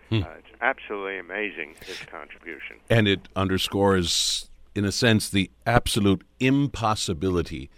Hmm. 0.09 0.23
Uh, 0.23 0.27
it's 0.39 0.49
absolutely 0.61 1.19
amazing 1.19 1.75
his 1.85 1.99
contribution. 2.01 2.77
And 2.89 3.09
it 3.09 3.29
underscores, 3.35 4.49
in 4.75 4.85
a 4.85 4.93
sense, 4.93 5.29
the 5.29 5.51
absolute 5.67 6.23
impossibility 6.41 7.71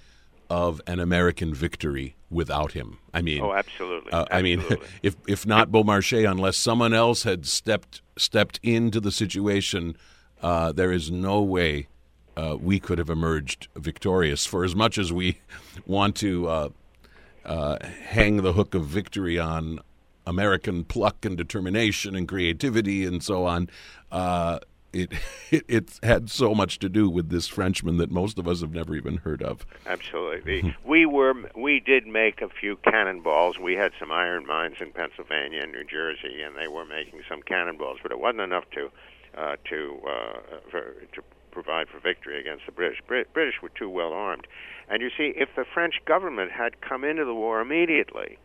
of 0.51 0.81
an 0.87 1.01
American 1.01 1.55
victory 1.55 2.17
without 2.31 2.73
him. 2.73 2.99
I 3.13 3.23
mean, 3.23 3.43
oh, 3.43 3.53
absolutely. 3.53 4.13
Uh, 4.13 4.27
I 4.31 4.43
mean, 4.43 4.65
if 5.03 5.17
if 5.27 5.47
not 5.47 5.71
Beaumarchais, 5.71 6.31
unless 6.31 6.57
someone 6.57 6.95
else 6.95 7.23
had 7.23 7.47
stepped 7.47 8.03
stepped 8.17 8.61
into 8.63 9.01
the 9.01 9.13
situation, 9.13 9.97
uh, 10.43 10.73
there 10.73 10.93
is 10.93 11.11
no 11.11 11.43
way 11.43 11.89
uh, 12.37 12.57
we 12.61 12.79
could 12.79 12.99
have 12.99 13.11
emerged 13.11 13.69
victorious. 13.77 14.47
For 14.47 14.65
as 14.65 14.75
much 14.75 14.99
as 14.99 15.13
we 15.13 15.39
want 15.87 16.17
to 16.17 16.49
uh, 16.49 16.69
uh, 17.45 17.79
hang 17.85 18.39
the 18.39 18.53
hook 18.53 18.75
of 18.75 18.85
victory 18.87 19.39
on 19.39 19.81
American 20.29 20.85
pluck 20.85 21.25
and 21.25 21.37
determination 21.37 22.15
and 22.15 22.29
creativity 22.29 23.05
and 23.05 23.23
so 23.23 23.47
on. 23.47 23.69
Uh, 24.13 24.59
it, 24.93 25.13
it 25.51 25.65
it 25.69 25.99
had 26.03 26.31
so 26.31 26.55
much 26.55 26.79
to 26.81 26.89
do 26.89 27.09
with 27.09 27.31
this 27.31 27.47
Frenchman 27.47 27.97
that 27.99 28.11
most 28.11 28.39
of 28.39 28.47
us 28.47 28.61
have 28.61 28.73
never 28.73 28.95
even 28.95 29.19
heard 29.19 29.43
of. 29.43 29.67
Absolutely, 29.87 30.77
we 30.85 31.07
were 31.07 31.35
we 31.57 31.81
did 31.81 32.07
make 32.07 32.41
a 32.41 32.49
few 32.49 32.77
cannonballs. 32.77 33.59
We 33.59 33.75
had 33.75 33.93
some 33.99 34.13
iron 34.13 34.47
mines 34.47 34.77
in 34.81 34.93
Pennsylvania 34.93 35.63
and 35.63 35.73
New 35.73 35.85
Jersey, 35.85 36.43
and 36.43 36.57
they 36.57 36.69
were 36.69 36.85
making 36.85 37.23
some 37.29 37.43
cannonballs, 37.43 37.99
but 38.03 38.13
it 38.13 38.21
wasn't 38.21 38.43
enough 38.43 38.65
to 38.73 38.91
uh, 39.37 39.57
to 39.69 39.99
uh, 40.07 40.39
for, 40.71 40.81
to 41.15 41.23
provide 41.51 41.89
for 41.89 41.99
victory 41.99 42.41
against 42.41 42.67
the 42.67 42.73
British. 42.73 43.01
Brit- 43.07 43.33
British 43.33 43.61
were 43.63 43.71
too 43.71 43.89
well 43.89 44.13
armed, 44.13 44.47
and 44.89 45.03
you 45.03 45.11
see, 45.17 45.33
if 45.37 45.49
the 45.57 45.65
French 45.65 45.97
government 46.05 46.53
had 46.53 46.81
come 46.81 47.05
into 47.05 47.25
the 47.25 47.35
war 47.35 47.61
immediately 47.61 48.39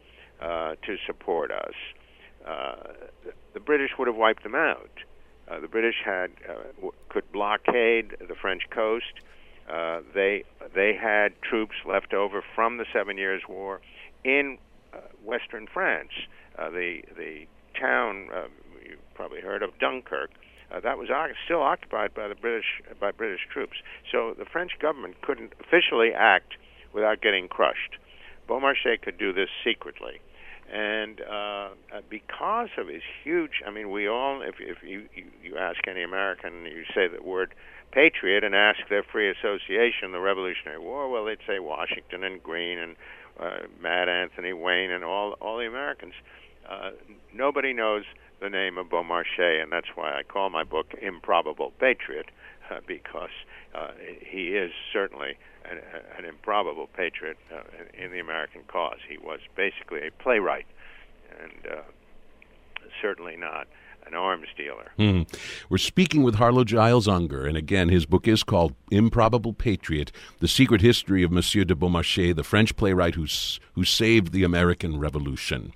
uh, 0.44 0.76
to 0.86 0.98
support 1.08 1.52
us, 1.52 1.74
uh, 2.46 2.76
the 3.54 3.60
British 3.60 3.92
would 3.98 4.08
have 4.08 4.18
wiped 4.18 4.44
them 4.44 4.56
out. 4.56 4.92
Uh, 5.50 5.60
the 5.60 5.68
British 5.68 5.96
had 6.04 6.32
uh, 6.50 6.64
w- 6.76 6.92
could 7.10 7.30
blockade 7.32 8.16
the 8.20 8.36
French 8.36 8.64
coast. 8.70 9.14
Uh, 9.72 10.02
they 10.14 10.44
they 10.76 10.94
had 10.94 11.30
troops 11.42 11.76
left 11.88 12.14
over 12.14 12.44
from 12.56 12.78
the 12.78 12.86
Seven 12.92 13.18
Years' 13.18 13.44
War 13.48 13.80
in 14.24 14.58
western 15.24 15.68
France. 15.74 16.12
The 16.58 17.02
the 17.18 17.46
town 17.80 18.28
you 18.86 18.98
probably 19.16 19.42
heard 19.42 19.64
of 19.64 19.78
Dunkirk. 19.80 20.32
Uh, 20.72 20.80
that 20.80 20.98
was 20.98 21.10
o- 21.10 21.34
still 21.46 21.62
occupied 21.62 22.14
by 22.14 22.28
the 22.28 22.36
British 22.36 22.82
by 23.00 23.12
British 23.12 23.42
troops. 23.52 23.78
So 24.12 24.34
the 24.38 24.46
French 24.46 24.72
government 24.80 25.22
couldn't 25.22 25.54
officially 25.60 26.12
act 26.14 26.56
without 26.94 27.22
getting 27.22 27.48
crushed. 27.48 27.98
Beaumarchais 28.50 29.02
could 29.02 29.18
do 29.18 29.32
this 29.32 29.50
secretly 29.64 30.20
and 30.74 31.22
uh, 31.22 31.70
uh, 31.94 32.02
because 32.10 32.70
of 32.80 32.88
his 32.88 33.04
huge, 33.24 33.62
I 33.66 33.70
mean, 33.70 33.92
we 33.92 34.08
all, 34.08 34.42
if, 34.42 34.56
if 34.60 34.82
you, 34.82 35.08
you 35.16 35.26
you 35.44 35.58
ask 35.58 35.88
any 35.88 36.02
American, 36.02 36.66
you 36.66 36.84
say 36.96 37.08
the 37.08 37.22
word 37.22 37.54
patriot 37.92 38.44
and 38.44 38.56
ask 38.56 38.80
their 38.90 39.04
free 39.04 39.30
association, 39.30 40.12
the 40.12 40.20
Revolutionary 40.20 40.80
War, 40.80 41.08
well, 41.12 41.26
they'd 41.26 41.38
say 41.46 41.60
Washington 41.60 42.24
and 42.24 42.42
Greene 42.42 42.80
and 42.80 42.96
uh, 43.40 43.68
Mad 43.80 44.10
Anthony 44.10 44.52
Wayne 44.52 44.90
and 44.90 45.04
all 45.04 45.34
all 45.34 45.60
the 45.60 45.68
Americans. 45.68 46.14
Uh, 46.68 46.92
nobody 47.32 47.72
knows 47.72 48.04
the 48.42 48.50
name 48.50 48.80
of 48.80 48.88
Beaumarchais, 48.88 49.62
and 49.62 49.72
that's 49.72 49.90
why 49.94 50.18
I 50.18 50.24
call 50.24 50.50
my 50.50 50.64
book 50.64 50.88
Improbable 51.00 51.72
Patriot, 51.80 52.32
uh, 52.72 52.80
because 52.88 53.30
uh, 53.76 53.92
he 54.20 54.56
is 54.56 54.72
certainly 54.92 55.38
an, 55.70 55.80
an 56.18 56.26
improbable 56.26 56.88
patriot 56.88 57.38
uh, 57.54 57.62
in 57.94 58.12
the 58.12 58.20
American 58.20 58.62
cause. 58.68 59.00
He 59.08 59.18
was 59.18 59.40
basically 59.56 60.08
a 60.08 60.12
playwright, 60.12 60.66
and 61.42 61.72
uh, 61.72 61.82
certainly 63.02 63.36
not 63.36 63.68
an 64.06 64.14
arms 64.14 64.48
dealer. 64.58 64.92
Mm. 65.00 65.28
We're 65.70 65.78
speaking 65.78 66.24
with 66.24 66.36
Harlow 66.36 66.64
Giles 66.64 67.08
Unger, 67.08 67.46
and 67.46 67.56
again, 67.56 67.90
his 67.90 68.06
book 68.06 68.28
is 68.28 68.44
called 68.44 68.76
Improbable 68.92 69.54
Patriot 69.54 70.12
The 70.40 70.48
Secret 70.48 70.82
History 70.82 71.24
of 71.24 71.32
Monsieur 71.32 71.64
de 71.64 71.76
Beaumarchais, 71.76 72.36
the 72.36 72.44
French 72.44 72.76
playwright 72.76 73.16
who, 73.16 73.26
who 73.74 73.86
saved 73.86 74.34
the 74.34 74.44
American 74.44 75.00
Revolution. 75.00 75.74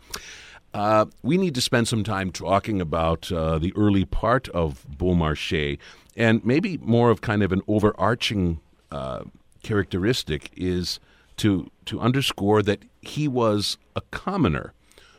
Uh, 0.73 1.06
we 1.23 1.38
need 1.38 1.56
to 1.56 1.62
spend 1.62 1.88
some 1.88 2.04
time 2.04 2.32
talking 2.32 2.82
about 2.82 3.32
uh, 3.32 3.58
the 3.58 3.73
early 3.76 4.06
part 4.06 4.50
of 4.50 4.86
Beaumarchais 4.97 5.80
and 6.15 6.43
maybe 6.45 6.78
more 6.80 7.10
of 7.10 7.21
kind 7.21 7.41
of 7.43 7.52
an 7.52 7.62
overarching 7.67 8.60
uh, 8.91 9.23
characteristic 9.67 10.49
is 10.56 10.99
to 11.36 11.69
to 11.86 11.99
underscore 11.99 12.63
that 12.63 12.84
he 13.01 13.27
was 13.27 13.77
a 13.97 14.01
commoner 14.12 14.73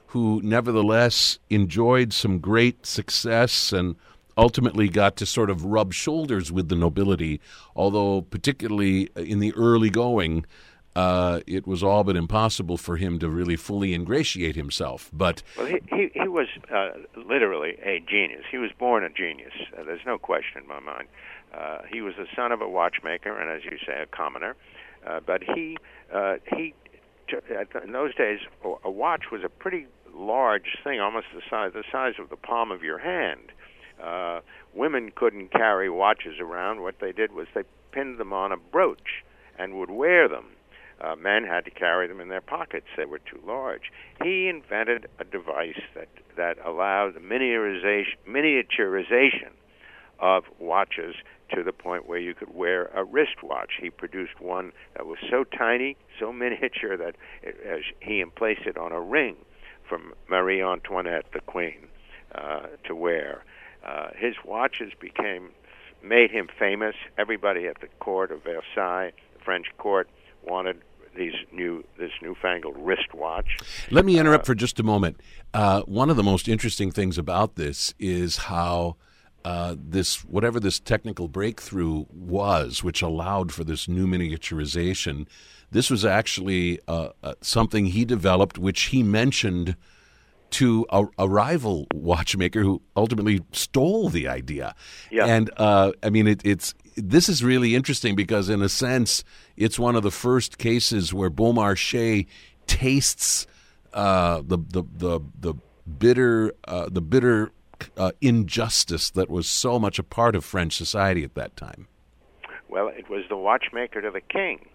who 0.08 0.40
nevertheless 0.42 1.38
enjoyed 1.50 2.14
some 2.14 2.38
great 2.38 2.86
success 2.86 3.72
and 3.74 3.94
ultimately 4.38 4.88
got 4.88 5.16
to 5.16 5.26
sort 5.26 5.50
of 5.50 5.66
rub 5.66 5.92
shoulders 5.92 6.50
with 6.50 6.70
the 6.70 6.74
nobility, 6.74 7.40
although 7.76 8.22
particularly 8.22 9.10
in 9.16 9.38
the 9.38 9.52
early 9.54 9.90
going, 9.90 10.46
uh, 10.96 11.40
it 11.46 11.66
was 11.66 11.82
all 11.82 12.02
but 12.02 12.16
impossible 12.16 12.78
for 12.78 12.96
him 12.96 13.18
to 13.18 13.28
really 13.28 13.56
fully 13.56 13.92
ingratiate 13.92 14.56
himself. 14.56 15.10
But 15.12 15.42
well, 15.58 15.66
he 15.66 15.78
he, 15.90 16.10
he 16.14 16.28
was 16.28 16.48
uh, 16.74 16.90
literally 17.16 17.76
a 17.84 18.00
genius. 18.08 18.44
He 18.50 18.56
was 18.56 18.70
born 18.78 19.04
a 19.04 19.10
genius. 19.10 19.52
Uh, 19.76 19.82
there's 19.84 20.06
no 20.06 20.16
question 20.16 20.62
in 20.62 20.68
my 20.68 20.80
mind. 20.80 21.08
Uh, 21.54 21.78
he 21.90 22.00
was 22.00 22.14
the 22.16 22.26
son 22.36 22.52
of 22.52 22.60
a 22.60 22.68
watchmaker, 22.68 23.38
and 23.38 23.50
as 23.50 23.64
you 23.64 23.78
say, 23.86 24.02
a 24.02 24.06
commoner. 24.06 24.54
Uh, 25.06 25.20
but 25.24 25.42
he 25.42 25.76
uh, 26.12 26.34
he 26.54 26.74
in 27.84 27.92
those 27.92 28.14
days, 28.14 28.40
a 28.84 28.90
watch 28.90 29.24
was 29.30 29.42
a 29.44 29.48
pretty 29.48 29.86
large 30.14 30.78
thing, 30.82 31.00
almost 31.00 31.26
the 31.34 31.42
size 31.48 31.72
the 31.74 31.84
size 31.90 32.14
of 32.18 32.30
the 32.30 32.36
palm 32.36 32.70
of 32.70 32.82
your 32.82 32.98
hand. 32.98 33.52
Uh, 34.02 34.40
women 34.74 35.10
couldn't 35.14 35.50
carry 35.50 35.90
watches 35.90 36.40
around. 36.40 36.82
What 36.82 36.96
they 37.00 37.12
did 37.12 37.32
was 37.32 37.46
they 37.54 37.64
pinned 37.92 38.18
them 38.18 38.32
on 38.32 38.52
a 38.52 38.56
brooch 38.56 39.24
and 39.58 39.78
would 39.78 39.90
wear 39.90 40.28
them. 40.28 40.46
Uh, 41.00 41.14
men 41.16 41.44
had 41.44 41.64
to 41.64 41.70
carry 41.70 42.08
them 42.08 42.20
in 42.20 42.28
their 42.28 42.40
pockets; 42.40 42.86
they 42.96 43.04
were 43.04 43.20
too 43.20 43.40
large. 43.46 43.92
He 44.22 44.48
invented 44.48 45.06
a 45.18 45.24
device 45.24 45.80
that 45.94 46.08
that 46.36 46.58
allowed 46.64 47.14
the 47.14 47.20
miniaturization 47.20 48.16
miniaturization 48.28 49.52
of 50.18 50.44
watches 50.58 51.14
to 51.54 51.62
the 51.62 51.72
point 51.72 52.08
where 52.08 52.18
you 52.18 52.34
could 52.34 52.54
wear 52.54 52.86
a 52.94 53.04
wristwatch. 53.04 53.72
He 53.80 53.90
produced 53.90 54.40
one 54.40 54.72
that 54.94 55.06
was 55.06 55.18
so 55.30 55.44
tiny, 55.44 55.96
so 56.18 56.32
miniature 56.44 56.96
that 56.96 57.16
it, 57.42 57.84
he 58.00 58.24
placed 58.36 58.62
it 58.66 58.76
on 58.76 58.92
a 58.92 59.00
ring 59.00 59.36
from 59.88 60.12
Marie 60.28 60.62
Antoinette, 60.62 61.26
the 61.32 61.40
Queen, 61.40 61.88
uh, 62.34 62.66
to 62.84 62.94
wear. 62.94 63.44
Uh, 63.84 64.08
his 64.16 64.34
watches 64.44 64.92
became 64.98 65.50
made 66.02 66.30
him 66.30 66.48
famous. 66.58 66.94
Everybody 67.16 67.66
at 67.66 67.80
the 67.80 67.88
court 67.98 68.30
of 68.30 68.44
Versailles, 68.44 69.12
the 69.36 69.44
French 69.44 69.66
court, 69.78 70.08
wanted 70.44 70.80
these 71.16 71.34
new 71.52 71.84
this 71.98 72.12
newfangled 72.22 72.76
wristwatch. 72.78 73.56
Let 73.90 74.04
me 74.04 74.18
interrupt 74.18 74.44
uh, 74.44 74.46
for 74.46 74.54
just 74.54 74.78
a 74.78 74.82
moment. 74.82 75.20
Uh, 75.52 75.82
one 75.82 76.10
of 76.10 76.16
the 76.16 76.22
most 76.22 76.48
interesting 76.48 76.90
things 76.90 77.18
about 77.18 77.56
this 77.56 77.94
is 77.98 78.36
how 78.36 78.96
uh, 79.44 79.76
this 79.78 80.24
whatever 80.24 80.60
this 80.60 80.80
technical 80.80 81.28
breakthrough 81.28 82.04
was, 82.10 82.82
which 82.82 83.02
allowed 83.02 83.52
for 83.52 83.64
this 83.64 83.88
new 83.88 84.06
miniaturization, 84.06 85.26
this 85.70 85.90
was 85.90 86.04
actually 86.04 86.80
uh, 86.88 87.10
uh, 87.22 87.34
something 87.40 87.86
he 87.86 88.04
developed, 88.04 88.58
which 88.58 88.84
he 88.84 89.02
mentioned 89.02 89.76
to 90.50 90.86
a, 90.90 91.04
a, 91.18 91.28
rival 91.28 91.86
watchmaker 91.92 92.62
who 92.62 92.80
ultimately 92.96 93.40
stole 93.52 94.08
the 94.08 94.26
idea. 94.26 94.74
Yeah. 95.10 95.26
And 95.26 95.50
uh, 95.58 95.92
I 96.02 96.08
mean, 96.08 96.26
it, 96.26 96.40
it's 96.44 96.74
this 96.96 97.28
is 97.28 97.44
really 97.44 97.74
interesting 97.74 98.16
because, 98.16 98.48
in 98.48 98.62
a 98.62 98.68
sense, 98.68 99.24
it's 99.56 99.78
one 99.78 99.94
of 99.94 100.02
the 100.02 100.10
first 100.10 100.58
cases 100.58 101.12
where 101.12 101.30
Beaumarchais 101.30 102.26
tastes 102.66 103.46
uh, 103.92 104.42
the, 104.44 104.58
the 104.58 104.84
the 104.96 105.20
the 105.38 105.54
bitter 105.98 106.52
uh, 106.64 106.88
the 106.90 107.00
bitter 107.00 107.50
uh, 107.96 108.12
injustice 108.20 109.10
that 109.10 109.30
was 109.30 109.46
so 109.46 109.78
much 109.78 109.98
a 109.98 110.02
part 110.02 110.34
of 110.34 110.44
French 110.44 110.76
society 110.76 111.24
at 111.24 111.34
that 111.34 111.56
time? 111.56 111.88
Well, 112.68 112.88
it 112.88 113.08
was 113.08 113.24
the 113.28 113.36
watchmaker 113.36 114.00
to 114.00 114.10
the 114.10 114.20
king, 114.20 114.66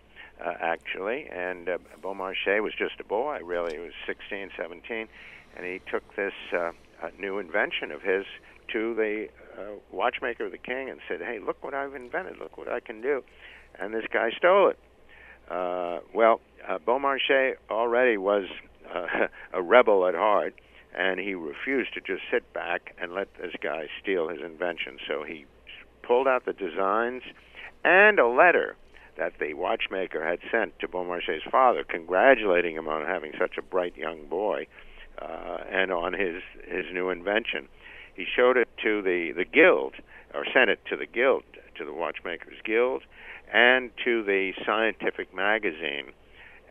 uh, 0.44 0.54
actually, 0.60 1.28
and 1.32 1.70
uh, 1.70 1.78
Beaumarchais 2.02 2.62
was 2.62 2.74
just 2.78 3.00
a 3.00 3.04
boy, 3.04 3.40
really. 3.44 3.74
He 3.74 3.80
was 3.80 3.94
16, 4.08 4.50
17, 4.58 5.08
and 5.56 5.66
he 5.66 5.80
took 5.92 6.16
this 6.16 6.34
uh, 6.52 6.72
new 7.20 7.38
invention 7.40 7.92
of 7.92 8.02
his 8.02 8.26
to 8.72 8.96
the 8.96 9.28
uh, 9.58 9.76
watchmaker 9.92 10.46
of 10.46 10.52
the 10.52 10.58
king 10.58 10.90
and 10.90 11.00
said, 11.08 11.22
"Hey, 11.22 11.40
look 11.40 11.64
what 11.64 11.74
I've 11.74 11.94
invented! 11.94 12.38
Look 12.40 12.58
what 12.58 12.68
I 12.68 12.80
can 12.80 13.02
do!" 13.02 13.24
And 13.80 13.94
this 13.94 14.06
guy 14.12 14.32
stole 14.38 14.70
it. 14.70 14.80
Uh, 15.50 16.00
well, 16.14 16.40
uh, 16.68 16.80
Beaumarchais 16.80 17.56
already 17.70 18.18
was 18.18 18.46
a 19.54 19.62
rebel 19.62 20.08
at 20.08 20.16
heart, 20.16 20.56
and 20.96 21.20
he 21.20 21.34
refused 21.34 21.94
to 21.94 22.02
just 22.02 22.22
sit 22.32 22.52
back 22.54 22.96
and 23.02 23.14
let 23.14 23.28
this 23.42 23.54
guy 23.62 23.88
steal 24.02 24.30
his 24.30 24.42
invention. 24.42 24.98
So 25.08 25.24
he 25.24 25.46
pulled 26.04 26.28
out 26.28 26.46
the 26.46 26.54
designs 26.54 27.24
and 27.84 28.20
a 28.20 28.28
letter 28.28 28.76
that 29.18 29.34
the 29.40 29.54
watchmaker 29.54 30.26
had 30.26 30.40
sent 30.52 30.78
to 30.80 30.88
Beaumarchais' 30.88 31.50
father, 31.50 31.84
congratulating 31.84 32.76
him 32.76 32.88
on 32.88 33.06
having 33.06 33.32
such 33.40 33.58
a 33.58 33.62
bright 33.62 33.96
young 33.96 34.26
boy 34.26 34.68
uh, 35.20 35.58
and 35.70 35.92
on 35.92 36.14
his 36.14 36.42
his 36.68 36.86
new 36.92 37.10
invention. 37.10 37.68
He 38.16 38.26
showed 38.26 38.58
it 38.58 38.70
to 38.84 39.02
the 39.02 39.32
the 39.36 39.46
guild, 39.46 39.96
or 40.34 40.46
sent 40.52 40.70
it 40.70 40.80
to 40.90 40.96
the 40.96 41.06
guild, 41.06 41.44
to 41.78 41.86
the 41.86 41.94
watchmakers 41.94 42.58
guild, 42.64 43.04
and 43.52 43.92
to 44.04 44.24
the 44.24 44.54
scientific 44.66 45.34
magazine, 45.34 46.14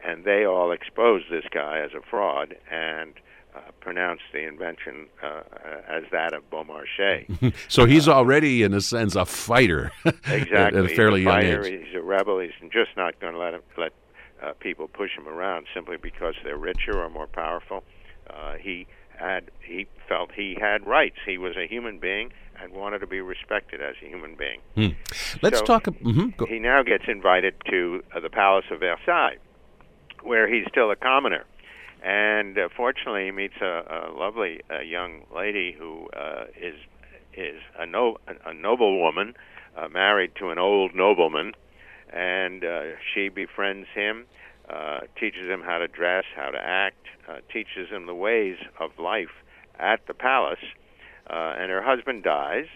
and 0.05 0.25
they 0.25 0.45
all 0.45 0.73
exposed 0.73 1.27
this 1.31 1.45
guy 1.53 1.79
as 1.79 1.93
a 1.95 2.03
fraud 2.09 2.57
and 2.71 3.15
uh, 3.55 3.61
pronounced 3.81 4.23
the 4.33 4.47
invention 4.47 5.07
uh, 5.23 5.43
as 5.89 6.05
that 6.13 6.33
of 6.33 6.49
Beaumarchais. 6.51 7.53
so 7.69 7.85
he's 7.85 8.09
already, 8.09 8.63
in 8.63 8.73
a 8.75 8.81
sense, 8.81 9.15
a 9.15 9.25
fighter. 9.27 9.91
exactly, 10.05 10.55
at, 10.57 10.75
a 10.75 10.89
fairly 10.89 11.21
he's 11.21 11.29
a 11.29 11.31
young 11.31 11.41
fighter, 11.43 11.65
age. 11.67 11.87
He's 11.87 11.95
a 11.97 12.03
rebel. 12.03 12.39
He's 12.41 12.53
just 12.73 12.91
not 12.97 13.19
going 13.21 13.35
to 13.35 13.39
let 13.39 13.55
him, 13.55 13.63
let 13.77 13.93
uh, 14.43 14.53
people 14.61 14.89
push 14.89 15.11
him 15.17 15.29
around 15.29 15.67
simply 15.75 15.97
because 15.97 16.35
they're 16.45 16.57
richer 16.57 16.99
or 17.03 17.09
more 17.11 17.27
powerful. 17.27 17.85
Uh, 18.31 18.55
he 18.55 18.87
had 19.17 19.51
he 19.63 19.87
felt 20.09 20.31
he 20.35 20.57
had 20.59 20.87
rights. 20.87 21.17
He 21.27 21.37
was 21.39 21.57
a 21.57 21.67
human 21.67 21.99
being 21.99 22.33
and 22.61 22.73
wanted 22.73 23.01
to 23.01 23.07
be 23.07 23.21
respected 23.21 23.81
as 23.83 23.95
a 24.03 24.07
human 24.09 24.35
being. 24.37 24.61
Hmm. 24.75 24.97
Let's 25.43 25.59
So, 25.59 25.65
talk. 25.65 25.85
mhm, 25.85 26.49
He 26.49 26.59
now 26.59 26.83
gets 26.83 27.05
invited 27.09 27.55
to 27.71 28.03
uh, 28.15 28.21
the 28.21 28.31
Palace 28.31 28.65
of 28.71 28.81
Versailles, 28.81 29.37
where 30.23 30.47
he's 30.53 30.65
still 30.69 30.91
a 30.91 30.97
commoner. 30.97 31.45
And 32.03 32.59
uh, 32.59 32.69
fortunately, 32.77 33.27
he 33.27 33.31
meets 33.31 33.55
a, 33.61 34.11
a 34.11 34.13
lovely 34.13 34.61
uh, 34.71 34.81
young 34.81 35.23
lady 35.35 35.75
who 35.79 36.09
uh, 36.17 36.45
is 36.61 36.75
is 37.35 37.61
a, 37.79 37.87
no, 37.87 38.19
a 38.45 38.53
noblewoman 38.53 39.35
uh, 39.77 39.89
married 39.89 40.33
to 40.39 40.51
an 40.51 40.59
old 40.59 40.95
nobleman, 40.95 41.53
and 42.13 42.63
uh, 42.63 42.83
she 43.15 43.31
befriends 43.31 43.89
him, 43.95 44.27
uh, 44.69 45.01
teaches 45.19 45.49
him 45.49 45.63
how 45.63 45.79
to 45.79 45.89
dress, 45.89 46.25
how 46.37 46.51
to 46.51 46.59
act, 46.59 47.07
uh, 47.29 47.39
teaches 47.51 47.89
him 47.89 48.05
the 48.07 48.15
ways 48.15 48.57
of 48.79 48.91
life 48.99 49.31
at 49.79 50.07
the 50.07 50.15
palace. 50.15 50.59
Uh, 51.31 51.55
and 51.57 51.71
her 51.71 51.83
husband 51.83 52.23
dies, 52.23 52.67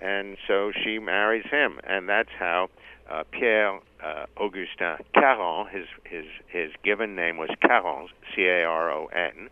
and 0.00 0.36
so 0.48 0.72
she 0.82 0.98
marries 0.98 1.44
him, 1.50 1.78
and 1.84 2.08
that's 2.08 2.32
how 2.38 2.68
uh, 3.12 3.24
Pierre 3.30 3.78
uh, 4.02 4.26
Augustin 4.40 4.96
Caron, 5.14 5.66
his 5.68 5.86
his 6.04 6.24
his 6.48 6.70
given 6.82 7.14
name 7.14 7.36
was 7.36 7.50
Caron, 7.60 8.08
C 8.34 8.42
A 8.42 8.64
R 8.64 8.90
O 8.90 9.06
N, 9.06 9.50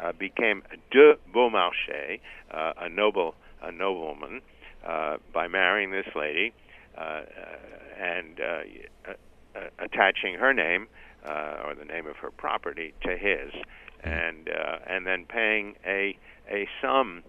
uh, 0.00 0.12
became 0.12 0.62
de 0.90 1.14
Beaumarchais, 1.32 2.20
uh, 2.50 2.72
a 2.78 2.88
noble 2.88 3.34
a 3.62 3.70
nobleman, 3.70 4.42
uh, 4.84 5.16
by 5.32 5.46
marrying 5.46 5.90
this 5.90 6.06
lady 6.14 6.52
uh, 6.98 7.22
and 7.98 8.40
attaching 9.78 10.34
her 10.34 10.52
name 10.52 10.86
or 11.24 11.74
the 11.78 11.84
name 11.84 12.06
of 12.06 12.16
her 12.16 12.30
property 12.30 12.92
to 13.02 13.16
his, 13.16 13.52
and 14.02 14.50
and 14.86 15.06
then 15.06 15.24
paying 15.24 15.74
a 15.86 16.16
a 16.50 16.68
sum 16.82 17.22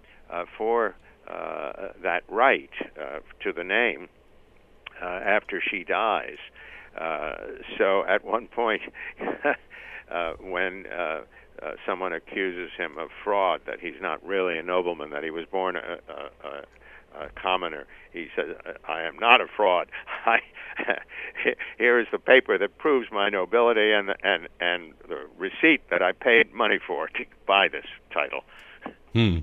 for 0.58 0.96
that 1.28 2.24
right 2.30 2.72
to 3.42 3.54
the 3.54 3.63
name 3.63 4.10
uh, 5.02 5.06
after 5.06 5.62
she 5.62 5.84
dies. 5.84 6.38
Uh, 7.00 7.36
so 7.78 8.04
at 8.06 8.26
one 8.26 8.48
point, 8.48 8.82
uh, 10.12 10.34
when 10.40 10.86
uh, 10.88 11.22
uh, 11.62 11.72
someone 11.86 12.14
accuses 12.14 12.72
him 12.78 12.98
of 12.98 13.10
fraud, 13.24 13.62
that 13.66 13.80
he's 13.80 14.02
not 14.02 14.24
really 14.26 14.58
a 14.58 14.64
nobleman, 14.64 15.12
that 15.12 15.24
he 15.24 15.30
was 15.30 15.46
born 15.52 15.76
a, 15.76 15.80
a, 15.80 16.48
a, 16.48 17.26
a 17.26 17.30
commoner, 17.42 17.86
he 18.12 18.28
says, 18.36 18.56
"I 18.88 19.04
am 19.04 19.18
not 19.20 19.42
a 19.42 19.48
fraud. 19.48 19.90
I, 20.26 20.40
here 21.78 22.00
is 22.00 22.08
the 22.12 22.20
paper 22.20 22.58
that 22.58 22.78
proves 22.78 23.08
my 23.12 23.30
nobility 23.30 23.92
and 23.92 24.14
and 24.24 24.48
and 24.60 24.94
the 25.08 25.28
receipt 25.38 25.90
that 25.90 26.02
I 26.02 26.12
paid 26.12 26.54
money 26.54 26.80
for 26.86 27.08
to 27.08 27.26
buy 27.46 27.68
this 27.68 27.86
title." 28.12 28.42
Hmm. 29.14 29.40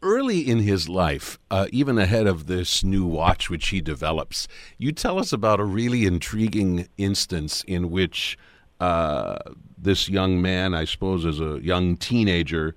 Early 0.00 0.48
in 0.48 0.60
his 0.60 0.88
life, 0.88 1.40
uh, 1.50 1.66
even 1.72 1.98
ahead 1.98 2.28
of 2.28 2.46
this 2.46 2.84
new 2.84 3.04
watch 3.04 3.50
which 3.50 3.68
he 3.68 3.80
develops, 3.80 4.46
you 4.76 4.92
tell 4.92 5.18
us 5.18 5.32
about 5.32 5.58
a 5.58 5.64
really 5.64 6.06
intriguing 6.06 6.88
instance 6.98 7.64
in 7.66 7.90
which 7.90 8.38
uh, 8.78 9.38
this 9.76 10.08
young 10.08 10.40
man, 10.40 10.72
I 10.72 10.84
suppose 10.84 11.26
as 11.26 11.40
a 11.40 11.58
young 11.62 11.96
teenager, 11.96 12.76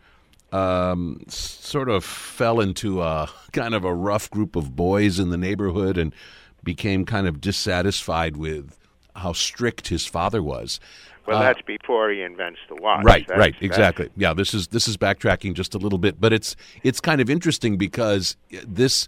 um, 0.52 1.22
sort 1.28 1.90
of 1.90 2.04
fell 2.04 2.60
into 2.60 3.04
a 3.04 3.30
kind 3.52 3.76
of 3.76 3.86
a 3.86 3.94
rough 3.94 4.30
group 4.32 4.56
of 4.56 4.76
boys 4.76 5.20
in 5.20 5.30
the 5.30 5.38
neighborhood 5.38 5.98
and 5.98 6.16
became 6.64 7.06
kind 7.06 7.28
of 7.28 7.40
dissatisfied 7.40 8.36
with 8.36 8.78
how 9.16 9.34
strict 9.34 9.90
his 9.90 10.06
father 10.06 10.42
was. 10.42 10.80
Well, 11.28 11.38
Uh, 11.38 11.42
that's 11.44 11.62
before 11.62 12.10
he 12.10 12.22
invents 12.22 12.60
the 12.68 12.76
watch. 12.76 13.04
Right, 13.04 13.28
That's- 13.28 13.40
right, 13.40 13.56
exactly. 13.62 14.10
Yeah, 14.18 14.34
this 14.34 14.54
is 14.54 14.68
this 14.68 14.88
is 14.88 14.98
backtracking 14.98 15.54
just 15.54 15.76
a 15.76 15.78
little 15.78 16.00
bit, 16.00 16.20
but 16.20 16.34
it's 16.34 16.56
it's 16.84 17.00
kind 17.00 17.22
of 17.22 17.30
interesting 17.30 17.78
because 17.78 18.38
this 18.68 19.08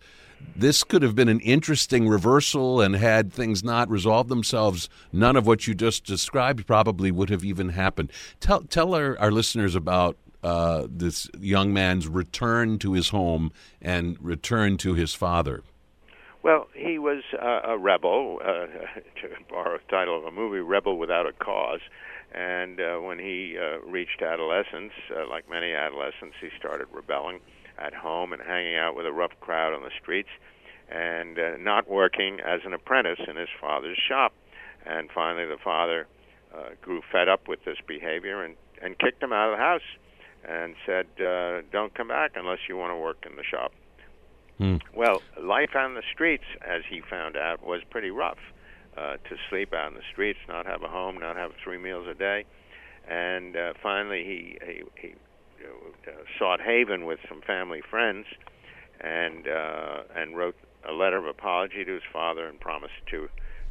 this 0.56 0.84
could 0.84 1.02
have 1.02 1.16
been 1.16 1.30
an 1.30 1.40
interesting 1.40 2.08
reversal 2.08 2.82
and 2.82 2.96
had 2.96 3.32
things 3.32 3.64
not 3.64 3.90
resolved 3.90 4.30
themselves, 4.30 4.90
none 5.12 5.36
of 5.38 5.48
what 5.48 5.68
you 5.68 5.74
just 5.74 6.06
described 6.06 6.68
probably 6.68 7.12
would 7.12 7.30
have 7.30 7.44
even 7.46 7.70
happened. 7.70 8.12
Tell 8.40 8.62
tell 8.62 8.94
our, 8.94 9.18
our 9.20 9.32
listeners 9.32 9.74
about 9.76 10.18
uh, 10.44 10.86
this 10.90 11.30
young 11.40 11.72
man's 11.74 12.08
return 12.08 12.78
to 12.80 12.94
his 12.94 13.10
home 13.10 13.52
and 13.82 14.18
return 14.20 14.76
to 14.78 14.94
his 14.94 15.14
father. 15.14 15.64
Well, 16.44 16.68
he 16.76 17.00
was 17.00 17.24
uh, 17.42 17.62
a 17.64 17.78
rebel, 17.78 18.40
uh, 18.44 18.68
to 19.22 19.30
borrow 19.50 19.78
the 19.78 19.84
title 19.90 20.18
of 20.18 20.26
a 20.26 20.32
movie, 20.32 20.60
Rebel 20.60 20.98
Without 20.98 21.26
a 21.26 21.32
Cause. 21.32 21.80
And 22.34 22.82
uh, 22.82 22.98
when 22.98 23.18
he 23.18 23.56
uh, 23.58 23.80
reached 23.90 24.22
adolescence, 24.22 24.92
uh, 25.16 25.30
like 25.30 25.50
many 25.50 25.72
adolescents, 25.72 26.36
he 26.42 26.50
started 26.60 26.88
rebelling 26.92 27.40
at 27.78 27.94
home 27.94 28.34
and 28.34 28.42
hanging 28.42 28.76
out 28.76 28.94
with 28.94 29.06
a 29.06 29.14
rough 29.14 29.32
crowd 29.40 29.74
on 29.74 29.84
the 29.84 29.92
streets 30.02 30.30
and 30.90 31.40
uh, 31.40 31.56
not 31.60 31.90
working 31.90 32.40
as 32.46 32.60
an 32.66 32.74
apprentice 32.74 33.20
in 33.26 33.38
his 33.38 33.50
father's 33.62 33.98
shop. 34.10 34.34
And 34.86 35.10
finally, 35.16 35.46
the 35.46 35.62
father 35.64 36.08
uh, 36.54 36.72
grew 36.82 37.02
fed 37.10 37.30
up 37.30 37.48
with 37.48 37.64
this 37.64 37.78
behavior 37.88 38.44
and, 38.44 38.56
and 38.82 39.00
kicked 39.00 39.24
him 39.24 39.32
out 39.32 39.54
of 39.54 39.58
the 39.58 39.64
house 39.64 39.88
and 40.44 40.76
said, 40.86 41.06
uh, 41.26 41.62
Don't 41.72 41.96
come 41.96 42.10
back 42.10 42.32
unless 42.36 42.60
you 42.68 42.76
want 42.76 42.92
to 42.92 42.98
work 42.98 43.26
in 43.30 43.38
the 43.38 43.44
shop. 43.44 43.72
Hmm. 44.64 44.78
Well, 44.96 45.22
life 45.42 45.76
on 45.76 45.96
the 45.96 46.04
streets, 46.14 46.46
as 46.66 46.84
he 46.90 47.02
found 47.02 47.36
out, 47.36 47.66
was 47.66 47.82
pretty 47.90 48.12
rough. 48.12 48.38
Uh, 48.96 49.18
to 49.28 49.36
sleep 49.50 49.74
out 49.74 49.88
in 49.88 49.96
the 49.96 50.04
streets, 50.12 50.38
not 50.48 50.68
have 50.68 50.84
a 50.84 50.88
home, 50.88 51.18
not 51.18 51.36
have 51.36 51.52
three 51.64 51.80
meals 51.80 52.08
a 52.08 52.14
day, 52.14 52.46
and 53.10 53.58
uh, 53.58 53.74
finally 53.82 54.24
he 54.24 54.58
he, 54.64 54.84
he 55.02 55.16
uh, 56.08 56.12
sought 56.38 56.62
haven 56.62 57.04
with 57.04 57.18
some 57.28 57.42
family 57.42 57.82
friends, 57.90 58.28
and 59.02 59.48
uh, 59.48 60.04
and 60.16 60.38
wrote 60.38 60.56
a 60.88 60.94
letter 60.94 61.18
of 61.18 61.26
apology 61.26 61.84
to 61.84 61.92
his 61.92 62.04
father 62.14 62.46
and 62.46 62.60
promised 62.60 62.94
to 63.10 63.28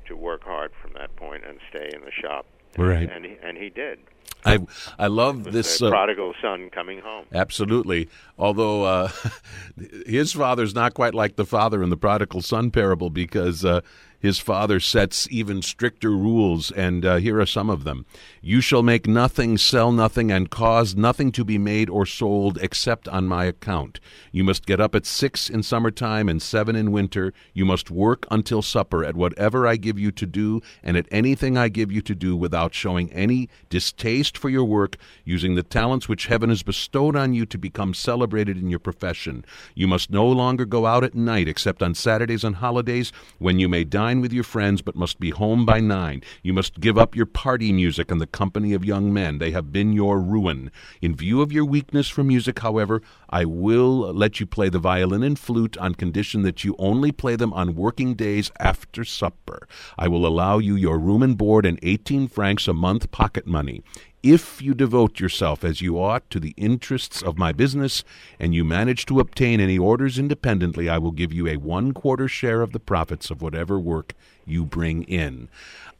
to 0.08 0.16
work 0.16 0.42
hard 0.42 0.72
from 0.82 0.92
that 0.94 1.14
point 1.14 1.44
and 1.48 1.58
stay 1.70 1.88
in 1.94 2.00
the 2.00 2.10
shop. 2.10 2.44
Right. 2.76 3.10
And 3.10 3.24
he, 3.24 3.36
and 3.42 3.58
he 3.58 3.70
did. 3.70 3.98
I 4.44 4.58
I 4.98 5.06
love 5.06 5.44
this. 5.52 5.78
the 5.78 5.86
uh, 5.86 5.90
prodigal 5.90 6.34
son 6.42 6.70
coming 6.70 7.00
home. 7.00 7.26
Absolutely. 7.32 8.08
Although 8.38 8.84
uh, 8.84 9.10
his 10.06 10.32
father's 10.32 10.74
not 10.74 10.94
quite 10.94 11.14
like 11.14 11.36
the 11.36 11.46
father 11.46 11.82
in 11.82 11.90
the 11.90 11.96
prodigal 11.96 12.42
son 12.42 12.70
parable 12.70 13.10
because 13.10 13.64
uh, 13.64 13.82
his 14.22 14.38
father 14.38 14.78
sets 14.78 15.26
even 15.32 15.62
stricter 15.62 16.12
rules, 16.12 16.70
and 16.70 17.04
uh, 17.04 17.16
here 17.16 17.40
are 17.40 17.46
some 17.46 17.68
of 17.68 17.82
them. 17.82 18.06
You 18.40 18.60
shall 18.60 18.84
make 18.84 19.08
nothing, 19.08 19.58
sell 19.58 19.90
nothing, 19.90 20.30
and 20.30 20.48
cause 20.48 20.94
nothing 20.94 21.32
to 21.32 21.44
be 21.44 21.58
made 21.58 21.90
or 21.90 22.06
sold 22.06 22.56
except 22.62 23.08
on 23.08 23.26
my 23.26 23.46
account. 23.46 23.98
You 24.30 24.44
must 24.44 24.64
get 24.64 24.78
up 24.78 24.94
at 24.94 25.06
six 25.06 25.50
in 25.50 25.64
summertime 25.64 26.28
and 26.28 26.40
seven 26.40 26.76
in 26.76 26.92
winter. 26.92 27.32
You 27.52 27.64
must 27.64 27.90
work 27.90 28.24
until 28.30 28.62
supper 28.62 29.04
at 29.04 29.16
whatever 29.16 29.66
I 29.66 29.74
give 29.74 29.98
you 29.98 30.12
to 30.12 30.26
do, 30.26 30.60
and 30.84 30.96
at 30.96 31.08
anything 31.10 31.58
I 31.58 31.68
give 31.68 31.90
you 31.90 32.00
to 32.02 32.14
do 32.14 32.36
without 32.36 32.74
showing 32.74 33.12
any 33.12 33.48
distaste 33.70 34.38
for 34.38 34.48
your 34.48 34.64
work, 34.64 34.98
using 35.24 35.56
the 35.56 35.64
talents 35.64 36.08
which 36.08 36.26
heaven 36.26 36.50
has 36.50 36.62
bestowed 36.62 37.16
on 37.16 37.34
you 37.34 37.44
to 37.46 37.58
become 37.58 37.92
celebrated 37.92 38.56
in 38.56 38.70
your 38.70 38.78
profession. 38.78 39.44
You 39.74 39.88
must 39.88 40.12
no 40.12 40.28
longer 40.28 40.64
go 40.64 40.86
out 40.86 41.02
at 41.02 41.16
night 41.16 41.48
except 41.48 41.82
on 41.82 41.96
Saturdays 41.96 42.44
and 42.44 42.54
holidays 42.54 43.12
when 43.40 43.58
you 43.58 43.68
may 43.68 43.82
dine 43.82 44.11
with 44.20 44.32
your 44.32 44.44
friends 44.44 44.82
but 44.82 44.96
must 44.96 45.18
be 45.18 45.30
home 45.30 45.64
by 45.64 45.80
nine. 45.80 46.22
You 46.42 46.52
must 46.52 46.80
give 46.80 46.98
up 46.98 47.16
your 47.16 47.26
party 47.26 47.72
music 47.72 48.10
and 48.10 48.20
the 48.20 48.26
company 48.26 48.74
of 48.74 48.84
young 48.84 49.12
men. 49.12 49.38
They 49.38 49.52
have 49.52 49.72
been 49.72 49.92
your 49.92 50.20
ruin. 50.20 50.70
In 51.00 51.16
view 51.16 51.40
of 51.40 51.52
your 51.52 51.64
weakness 51.64 52.08
for 52.08 52.22
music, 52.22 52.58
however, 52.58 53.00
I 53.30 53.44
will 53.44 54.12
let 54.12 54.40
you 54.40 54.46
play 54.46 54.68
the 54.68 54.78
violin 54.78 55.22
and 55.22 55.38
flute 55.38 55.76
on 55.78 55.94
condition 55.94 56.42
that 56.42 56.64
you 56.64 56.76
only 56.78 57.12
play 57.12 57.36
them 57.36 57.52
on 57.52 57.74
working 57.74 58.14
days 58.14 58.50
after 58.58 59.04
supper. 59.04 59.66
I 59.98 60.08
will 60.08 60.26
allow 60.26 60.58
you 60.58 60.76
your 60.76 60.98
room 60.98 61.22
and 61.22 61.38
board 61.38 61.64
and 61.64 61.78
18 61.82 62.28
francs 62.28 62.68
a 62.68 62.72
month 62.72 63.10
pocket 63.10 63.46
money. 63.46 63.82
If 64.22 64.62
you 64.62 64.74
devote 64.74 65.18
yourself 65.18 65.64
as 65.64 65.80
you 65.80 66.00
ought 66.00 66.30
to 66.30 66.38
the 66.38 66.54
interests 66.56 67.22
of 67.22 67.38
my 67.38 67.50
business, 67.50 68.04
and 68.38 68.54
you 68.54 68.64
manage 68.64 69.04
to 69.06 69.18
obtain 69.18 69.58
any 69.58 69.76
orders 69.76 70.16
independently, 70.16 70.88
I 70.88 70.98
will 70.98 71.10
give 71.10 71.32
you 71.32 71.48
a 71.48 71.56
one 71.56 71.92
quarter 71.92 72.28
share 72.28 72.62
of 72.62 72.70
the 72.70 72.78
profits 72.78 73.30
of 73.30 73.42
whatever 73.42 73.80
work 73.80 74.14
you 74.46 74.64
bring 74.64 75.02
in. 75.04 75.48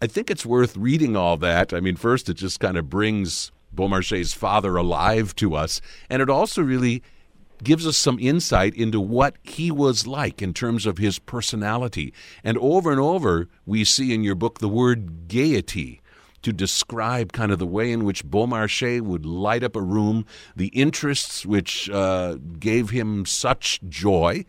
I 0.00 0.06
think 0.06 0.30
it's 0.30 0.46
worth 0.46 0.76
reading 0.76 1.16
all 1.16 1.36
that. 1.38 1.74
I 1.74 1.80
mean, 1.80 1.96
first, 1.96 2.28
it 2.28 2.34
just 2.34 2.60
kind 2.60 2.76
of 2.76 2.88
brings 2.88 3.50
Beaumarchais' 3.74 4.36
father 4.36 4.76
alive 4.76 5.34
to 5.36 5.56
us, 5.56 5.80
and 6.08 6.22
it 6.22 6.30
also 6.30 6.62
really 6.62 7.02
gives 7.64 7.88
us 7.88 7.96
some 7.96 8.20
insight 8.20 8.76
into 8.76 9.00
what 9.00 9.34
he 9.42 9.72
was 9.72 10.06
like 10.06 10.40
in 10.40 10.54
terms 10.54 10.86
of 10.86 10.98
his 10.98 11.18
personality. 11.18 12.14
And 12.44 12.56
over 12.58 12.92
and 12.92 13.00
over, 13.00 13.48
we 13.66 13.82
see 13.82 14.14
in 14.14 14.22
your 14.22 14.36
book 14.36 14.60
the 14.60 14.68
word 14.68 15.26
gaiety 15.26 16.01
to 16.42 16.52
describe 16.52 17.32
kind 17.32 17.52
of 17.52 17.58
the 17.58 17.66
way 17.66 17.92
in 17.92 18.04
which 18.04 18.24
Beaumarchais 18.24 19.00
would 19.00 19.24
light 19.24 19.62
up 19.62 19.76
a 19.76 19.80
room, 19.80 20.26
the 20.56 20.68
interests 20.68 21.46
which 21.46 21.88
uh, 21.90 22.36
gave 22.58 22.90
him 22.90 23.24
such 23.24 23.80
joy, 23.88 24.44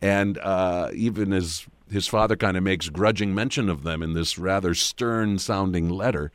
and 0.00 0.38
uh, 0.38 0.90
even 0.92 1.32
as 1.32 1.66
his 1.90 2.06
father 2.06 2.36
kind 2.36 2.56
of 2.56 2.62
makes 2.62 2.90
grudging 2.90 3.34
mention 3.34 3.70
of 3.70 3.82
them 3.82 4.02
in 4.02 4.12
this 4.12 4.38
rather 4.38 4.74
stern 4.74 5.38
sounding 5.38 5.88
letter. 5.88 6.30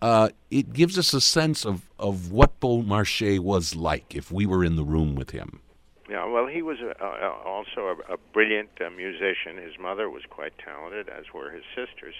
uh, 0.00 0.28
it 0.50 0.72
gives 0.72 0.98
us 0.98 1.12
a 1.12 1.20
sense 1.20 1.64
of, 1.64 1.90
of 1.98 2.30
what 2.30 2.60
Beaumarchais 2.60 3.38
was 3.40 3.74
like 3.74 4.14
if 4.14 4.30
we 4.30 4.46
were 4.46 4.64
in 4.64 4.76
the 4.76 4.84
room 4.84 5.14
with 5.14 5.30
him. 5.30 5.60
Yeah, 6.08 6.24
well, 6.24 6.46
he 6.46 6.62
was 6.62 6.78
a, 6.80 6.94
a, 7.04 7.30
also 7.44 7.96
a, 8.08 8.14
a 8.14 8.16
brilliant 8.32 8.70
uh, 8.80 8.90
musician. 8.90 9.58
His 9.62 9.78
mother 9.78 10.08
was 10.08 10.22
quite 10.30 10.56
talented, 10.58 11.08
as 11.08 11.24
were 11.34 11.50
his 11.50 11.64
sisters. 11.74 12.14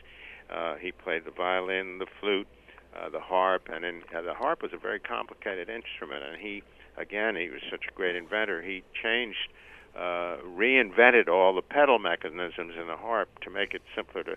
Uh, 0.50 0.76
he 0.76 0.92
played 0.92 1.24
the 1.24 1.30
violin, 1.30 1.98
the 1.98 2.06
flute, 2.20 2.48
uh, 2.96 3.08
the 3.10 3.20
harp, 3.20 3.68
and 3.72 3.84
in, 3.84 4.02
uh, 4.16 4.22
the 4.22 4.34
harp 4.34 4.62
was 4.62 4.72
a 4.72 4.78
very 4.78 4.98
complicated 5.00 5.68
instrument. 5.68 6.22
And 6.24 6.40
he, 6.40 6.62
again, 6.96 7.36
he 7.36 7.48
was 7.48 7.60
such 7.70 7.84
a 7.88 7.92
great 7.94 8.16
inventor. 8.16 8.62
He 8.62 8.82
changed, 9.02 9.52
uh, 9.94 10.38
reinvented 10.46 11.28
all 11.28 11.54
the 11.54 11.62
pedal 11.62 11.98
mechanisms 11.98 12.74
in 12.80 12.86
the 12.86 12.96
harp 12.96 13.28
to 13.40 13.50
make 13.50 13.74
it 13.74 13.82
simpler 13.94 14.22
to, 14.24 14.36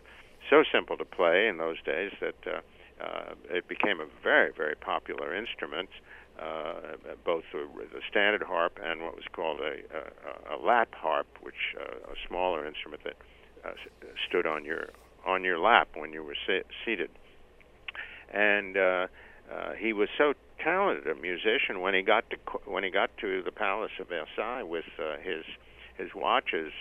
so 0.49 0.63
simple 0.71 0.97
to 0.97 1.05
play 1.05 1.47
in 1.47 1.57
those 1.57 1.81
days 1.83 2.11
that 2.19 2.35
uh, 2.45 2.59
uh, 3.03 3.33
it 3.49 3.67
became 3.67 3.99
a 3.99 4.07
very, 4.21 4.51
very 4.55 4.75
popular 4.75 5.33
instrument. 5.35 5.89
Uh, 6.39 6.95
both 7.23 7.43
the, 7.51 7.67
the 7.93 8.01
standard 8.09 8.41
harp 8.41 8.79
and 8.83 9.01
what 9.01 9.15
was 9.15 9.25
called 9.31 9.59
a, 9.59 9.75
a, 9.93 10.55
a 10.55 10.57
lap 10.57 10.89
harp, 10.95 11.27
which 11.41 11.75
uh, 11.77 12.11
a 12.11 12.15
smaller 12.27 12.65
instrument 12.65 13.03
that 13.03 13.15
uh, 13.63 13.73
stood 14.27 14.47
on 14.47 14.65
your 14.65 14.89
on 15.25 15.43
your 15.43 15.59
lap 15.59 15.89
when 15.95 16.13
you 16.13 16.23
were 16.23 16.35
seated. 16.85 17.09
And 18.33 18.77
uh, 18.77 19.07
uh, 19.51 19.73
he 19.73 19.93
was 19.93 20.09
so 20.17 20.33
talented 20.59 21.07
a 21.07 21.15
musician 21.19 21.81
when 21.81 21.93
he 21.93 22.01
got 22.01 22.29
to 22.29 22.37
when 22.65 22.83
he 22.83 22.89
got 22.89 23.09
to 23.17 23.41
the 23.41 23.51
Palace 23.51 23.91
of 23.99 24.07
Versailles 24.09 24.63
with 24.63 24.85
uh, 24.99 25.17
his 25.21 25.43
his 25.97 26.13
watches 26.15 26.71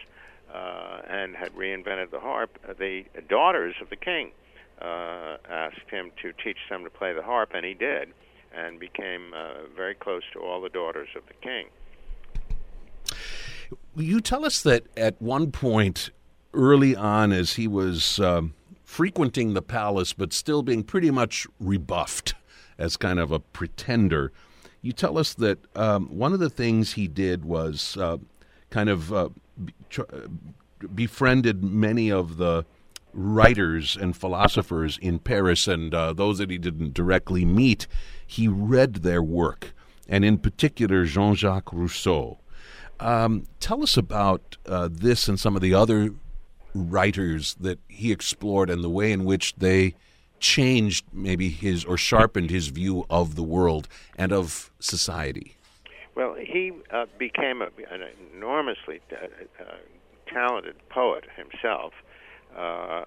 uh, 0.52 1.00
and 1.08 1.36
had 1.36 1.52
reinvented 1.52 2.10
the 2.10 2.20
harp. 2.20 2.58
The 2.78 3.04
daughters 3.28 3.74
of 3.80 3.90
the 3.90 3.96
king 3.96 4.30
uh, 4.80 5.36
asked 5.48 5.90
him 5.90 6.10
to 6.22 6.32
teach 6.32 6.58
them 6.68 6.84
to 6.84 6.90
play 6.90 7.12
the 7.12 7.22
harp, 7.22 7.50
and 7.54 7.64
he 7.64 7.74
did, 7.74 8.12
and 8.54 8.78
became 8.78 9.32
uh, 9.34 9.66
very 9.76 9.94
close 9.94 10.22
to 10.32 10.40
all 10.40 10.60
the 10.60 10.68
daughters 10.68 11.08
of 11.16 11.22
the 11.26 11.34
king. 11.34 11.66
You 13.96 14.20
tell 14.20 14.44
us 14.44 14.62
that 14.62 14.84
at 14.96 15.20
one 15.20 15.52
point 15.52 16.10
early 16.52 16.96
on, 16.96 17.32
as 17.32 17.54
he 17.54 17.66
was 17.68 18.18
um, 18.20 18.54
frequenting 18.84 19.54
the 19.54 19.62
palace, 19.62 20.12
but 20.12 20.32
still 20.32 20.62
being 20.62 20.82
pretty 20.82 21.10
much 21.10 21.46
rebuffed 21.58 22.34
as 22.78 22.96
kind 22.96 23.18
of 23.18 23.30
a 23.30 23.38
pretender, 23.40 24.32
you 24.82 24.92
tell 24.92 25.18
us 25.18 25.34
that 25.34 25.58
um, 25.76 26.06
one 26.08 26.32
of 26.32 26.40
the 26.40 26.50
things 26.50 26.94
he 26.94 27.06
did 27.06 27.44
was 27.44 27.96
uh, 27.98 28.16
kind 28.70 28.88
of 28.88 29.12
uh, 29.12 29.28
befriended 30.94 31.62
many 31.62 32.10
of 32.10 32.38
the 32.38 32.64
writers 33.12 33.96
and 33.96 34.16
philosophers 34.16 34.98
in 35.02 35.18
Paris 35.18 35.68
and 35.68 35.94
uh, 35.94 36.12
those 36.12 36.38
that 36.38 36.50
he 36.50 36.58
didn't 36.58 36.94
directly 36.94 37.44
meet, 37.44 37.86
he 38.26 38.48
read 38.48 38.96
their 38.96 39.22
work, 39.22 39.72
and 40.08 40.24
in 40.24 40.38
particular 40.38 41.04
Jean 41.04 41.34
Jacques 41.34 41.72
Rousseau. 41.72 42.38
Um, 42.98 43.46
tell 43.60 43.82
us 43.82 43.96
about 43.96 44.56
uh, 44.66 44.88
this 44.90 45.28
and 45.28 45.40
some 45.40 45.56
of 45.56 45.62
the 45.62 45.74
other 45.74 46.14
writers 46.74 47.54
that 47.60 47.78
he 47.88 48.12
explored 48.12 48.70
and 48.70 48.82
the 48.82 48.90
way 48.90 49.12
in 49.12 49.24
which 49.24 49.54
they 49.56 49.94
changed 50.38 51.04
maybe 51.12 51.48
his 51.50 51.84
or 51.84 51.96
sharpened 51.96 52.50
his 52.50 52.68
view 52.68 53.06
of 53.10 53.34
the 53.34 53.42
world 53.42 53.88
and 54.16 54.32
of 54.32 54.70
society. 54.80 55.56
Well, 56.14 56.34
he 56.34 56.72
uh, 56.90 57.06
became 57.18 57.62
a, 57.62 57.68
an 57.90 58.02
enormously 58.34 59.00
uh, 59.12 59.26
uh 59.62 59.74
talented 60.26 60.76
poet 60.88 61.24
himself 61.36 61.92
uh, 62.56 63.04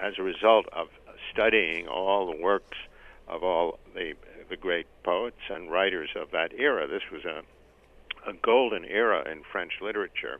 as 0.00 0.14
a 0.18 0.22
result 0.22 0.66
of 0.72 0.88
studying 1.32 1.88
all 1.88 2.26
the 2.26 2.40
works 2.40 2.76
of 3.28 3.42
all 3.42 3.78
the 3.94 4.14
the 4.48 4.56
great 4.56 4.86
poets 5.02 5.40
and 5.48 5.70
writers 5.70 6.10
of 6.14 6.30
that 6.32 6.52
era. 6.58 6.86
This 6.86 7.02
was 7.10 7.24
a 7.24 7.42
a 8.28 8.32
golden 8.34 8.84
era 8.84 9.28
in 9.30 9.42
French 9.50 9.72
literature, 9.80 10.38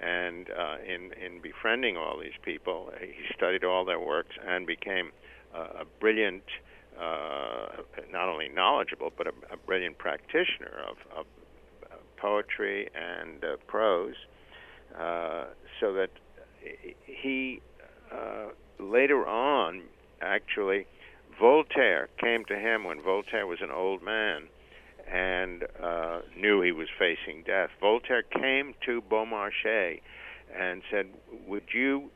and 0.00 0.48
uh, 0.50 0.76
in 0.86 1.12
in 1.24 1.40
befriending 1.40 1.96
all 1.96 2.18
these 2.18 2.38
people, 2.42 2.90
he 3.00 3.34
studied 3.34 3.64
all 3.64 3.84
their 3.84 4.00
works 4.00 4.36
and 4.46 4.66
became 4.66 5.10
uh, 5.54 5.80
a 5.80 5.84
brilliant, 6.00 6.44
uh, 7.00 7.82
not 8.10 8.28
only 8.28 8.48
knowledgeable 8.48 9.12
but 9.16 9.26
a, 9.26 9.32
a 9.52 9.56
brilliant 9.56 9.98
practitioner 9.98 10.72
of, 10.88 10.96
of 11.16 11.26
poetry 12.16 12.88
and 12.94 13.44
uh, 13.44 13.56
prose. 13.66 14.14
Uh, 14.98 15.44
so 15.80 15.92
that 15.92 16.10
he 17.04 17.60
uh, 18.10 18.48
later 18.78 19.26
on, 19.26 19.82
actually, 20.22 20.86
Voltaire 21.38 22.08
came 22.18 22.44
to 22.46 22.56
him 22.56 22.84
when 22.84 23.02
Voltaire 23.02 23.46
was 23.46 23.58
an 23.60 23.70
old 23.70 24.02
man 24.02 24.44
and 25.10 25.64
uh, 25.82 26.20
knew 26.36 26.60
he 26.62 26.72
was 26.72 26.88
facing 26.98 27.42
death. 27.42 27.70
Voltaire 27.80 28.22
came 28.22 28.74
to 28.84 29.00
Beaumarchais 29.02 30.00
and 30.54 30.82
said, 30.90 31.06
"Would 31.46 31.68
you 31.72 32.10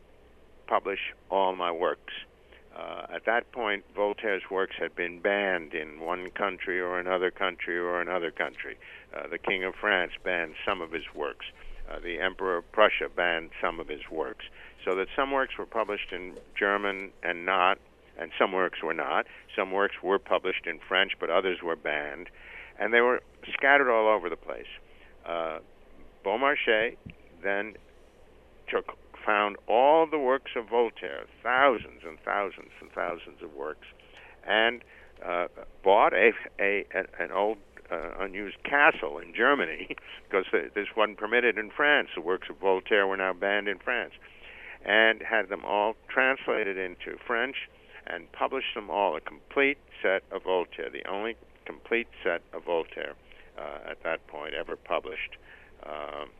publish 0.67 1.01
all 1.31 1.55
my 1.55 1.71
works?" 1.71 2.13
Uh, 2.77 3.07
at 3.13 3.25
that 3.27 3.51
point, 3.53 3.85
Voltaire's 3.95 4.49
works 4.51 4.77
had 4.79 4.95
been 4.95 5.21
banned 5.21 5.75
in 5.75 6.01
one 6.01 6.31
country 6.31 6.81
or 6.81 6.99
another 6.99 7.31
country 7.31 7.79
or 7.79 8.01
another 8.01 8.31
country. 8.31 8.79
Uh, 9.15 9.27
the 9.27 9.39
King 9.39 9.65
of 9.65 9.75
France 9.75 10.13
banned 10.23 10.55
some 10.65 10.81
of 10.81 10.93
his 10.93 11.05
works. 11.15 11.47
Uh, 11.91 11.99
the 11.99 12.21
Emperor 12.21 12.59
of 12.59 12.73
Prussia 12.73 13.09
banned 13.15 13.51
some 13.61 13.81
of 13.81 13.89
his 13.89 14.09
works, 14.11 14.45
so 14.85 14.95
that 14.95 15.09
some 15.17 15.33
works 15.33 15.59
were 15.59 15.67
published 15.67 16.13
in 16.13 16.35
German 16.57 17.11
and 17.23 17.45
not, 17.45 17.79
and 18.17 18.31
some 18.39 18.53
works 18.53 18.83
were 18.83 18.95
not. 18.95 19.27
Some 19.57 19.73
works 19.73 19.97
were 20.01 20.21
published 20.21 20.67
in 20.67 20.79
French, 20.79 21.13
but 21.19 21.29
others 21.29 21.63
were 21.63 21.77
banned, 21.77 22.31
and 22.81 22.93
they 22.93 23.01
were 23.01 23.21
scattered 23.53 23.91
all 23.91 24.09
over 24.09 24.29
the 24.29 24.37
place. 24.37 24.67
Uh, 25.27 25.59
Beaumarchais 26.25 26.97
then 27.43 27.75
took 28.69 28.97
found 29.25 29.57
all 29.69 30.07
the 30.07 30.19
works 30.19 30.53
of 30.57 30.69
Voltaire, 30.69 31.27
thousands 31.43 32.01
and 32.07 32.19
thousands 32.25 32.71
and 32.81 32.91
thousands 32.91 33.43
of 33.43 33.53
works, 33.53 33.87
and 34.49 34.83
uh, 35.25 35.47
bought 35.85 36.15
a, 36.15 36.33
a 36.59 36.87
an 37.19 37.31
old 37.31 37.59
uh, 37.93 38.13
unused 38.19 38.63
castle 38.65 39.19
in 39.19 39.35
Germany 39.35 39.89
because 40.31 40.47
this 40.75 40.87
wasn't 40.97 41.19
permitted 41.19 41.59
in 41.59 41.71
France. 41.71 42.09
The 42.15 42.23
works 42.23 42.49
of 42.49 42.57
Voltaire 42.57 43.07
were 43.07 43.17
now 43.17 43.35
banned 43.35 43.69
in 43.69 43.79
France, 43.79 44.15
and 44.85 45.21
had 45.23 45.49
them 45.49 45.65
all 45.65 45.97
translated 46.09 46.79
into 46.79 47.19
French 47.27 47.57
and 48.07 48.33
published 48.33 48.75
them 48.75 48.89
all 48.89 49.17
a 49.17 49.21
complete 49.21 49.79
set 50.03 50.23
of 50.33 50.45
Voltaire, 50.45 50.89
the 50.91 51.07
only 51.07 51.37
complete 51.73 52.09
set 52.25 52.43
of 52.53 52.65
Voltaire 52.65 53.15
uh, 53.59 53.91
at 53.91 54.03
that 54.05 54.27
point 54.27 54.55
ever 54.55 54.77
published. 54.77 55.37
Um, 55.87 56.31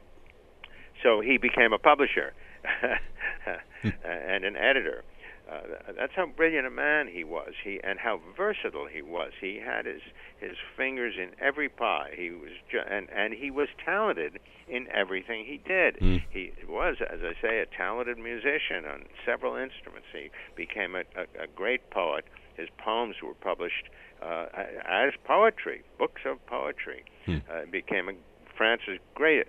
so 1.03 1.21
he 1.21 1.39
became 1.39 1.73
a 1.73 1.79
publisher 1.79 2.33
and 4.05 4.45
an 4.45 4.57
editor. 4.57 5.05
Uh, 5.51 5.93
that's 5.99 6.13
how 6.15 6.27
brilliant 6.27 6.65
a 6.65 6.71
man 6.71 7.09
he 7.09 7.25
was. 7.25 7.53
He 7.65 7.81
and 7.83 7.99
how 7.99 8.21
versatile 8.37 8.87
he 8.87 9.03
was. 9.03 9.33
He 9.41 9.59
had 9.65 9.85
his 9.85 10.01
his 10.39 10.57
fingers 10.77 11.15
in 11.19 11.31
every 11.41 11.69
pie. 11.69 12.11
He 12.17 12.31
was 12.31 12.53
ju- 12.71 12.87
and 12.89 13.09
and 13.11 13.35
he 13.35 13.51
was 13.51 13.69
talented 13.85 14.39
in 14.69 14.87
everything 14.95 15.45
he 15.45 15.59
did. 15.67 15.97
Mm. 15.97 16.23
He 16.31 16.53
was, 16.69 16.97
as 17.01 17.21
I 17.25 17.33
say, 17.43 17.59
a 17.59 17.67
talented 17.67 18.19
musician 18.19 18.85
on 18.87 19.07
several 19.27 19.57
instruments. 19.57 20.07
He 20.13 20.31
became 20.55 20.95
a, 20.95 21.01
a, 21.19 21.45
a 21.45 21.47
great 21.57 21.91
poet. 21.91 22.25
His 22.61 22.69
poems 22.79 23.17
were 23.23 23.35
published 23.35 23.89
uh, 24.23 24.47
as 24.87 25.13
poetry, 25.25 25.83
books 25.99 26.23
of 26.27 26.45
poetry. 26.47 27.05
Mm. 27.27 27.43
Uh, 27.51 27.67
became 27.71 28.09
a, 28.09 28.13
France's 28.57 28.99
great, 29.15 29.47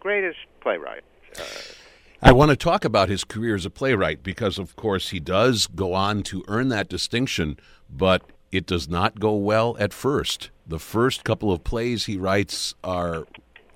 greatest 0.00 0.38
playwright. 0.60 1.04
Uh, 1.38 1.42
I 2.22 2.32
want 2.32 2.50
to 2.50 2.56
talk 2.56 2.86
about 2.86 3.10
his 3.10 3.22
career 3.22 3.54
as 3.54 3.66
a 3.66 3.70
playwright 3.70 4.22
because, 4.22 4.58
of 4.58 4.76
course, 4.76 5.10
he 5.10 5.20
does 5.20 5.66
go 5.66 5.92
on 5.92 6.22
to 6.24 6.42
earn 6.48 6.68
that 6.70 6.88
distinction, 6.88 7.58
but 7.90 8.22
it 8.50 8.64
does 8.64 8.88
not 8.88 9.20
go 9.20 9.34
well 9.34 9.76
at 9.78 9.92
first. 9.92 10.50
The 10.66 10.78
first 10.78 11.24
couple 11.24 11.52
of 11.52 11.64
plays 11.64 12.06
he 12.06 12.16
writes 12.16 12.74
are 12.82 13.26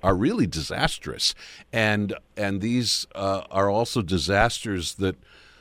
are 0.01 0.15
really 0.15 0.47
disastrous, 0.47 1.35
and 1.71 2.15
and 2.37 2.61
these 2.61 3.05
uh, 3.13 3.43
are 3.51 3.69
also 3.69 4.01
disasters 4.01 4.95
that 4.95 5.15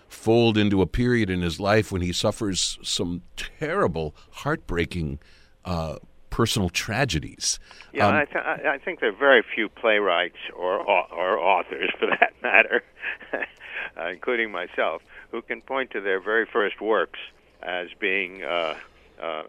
fold 0.08 0.56
into 0.56 0.82
a 0.82 0.86
period 0.86 1.30
in 1.30 1.42
his 1.42 1.60
life 1.60 1.92
when 1.92 2.02
he 2.02 2.12
suffers 2.12 2.78
some 2.82 3.22
terrible, 3.36 4.14
heartbreaking 4.30 5.18
uh, 5.64 5.98
personal 6.30 6.70
tragedies. 6.70 7.58
Yeah, 7.92 8.08
um, 8.08 8.14
I, 8.14 8.24
th- 8.24 8.44
I 8.66 8.78
think 8.78 9.00
there 9.00 9.10
are 9.10 9.18
very 9.18 9.42
few 9.54 9.68
playwrights 9.68 10.38
or 10.56 10.78
or 10.78 11.38
authors, 11.38 11.90
for 11.98 12.06
that 12.06 12.32
matter, 12.42 12.82
uh, 13.32 14.08
including 14.08 14.50
myself, 14.50 15.02
who 15.30 15.42
can 15.42 15.60
point 15.60 15.90
to 15.92 16.00
their 16.00 16.20
very 16.20 16.46
first 16.46 16.80
works 16.80 17.18
as 17.62 17.88
being 17.98 18.42
uh, 18.44 18.74
uh, 19.20 19.24
uh, 19.24 19.42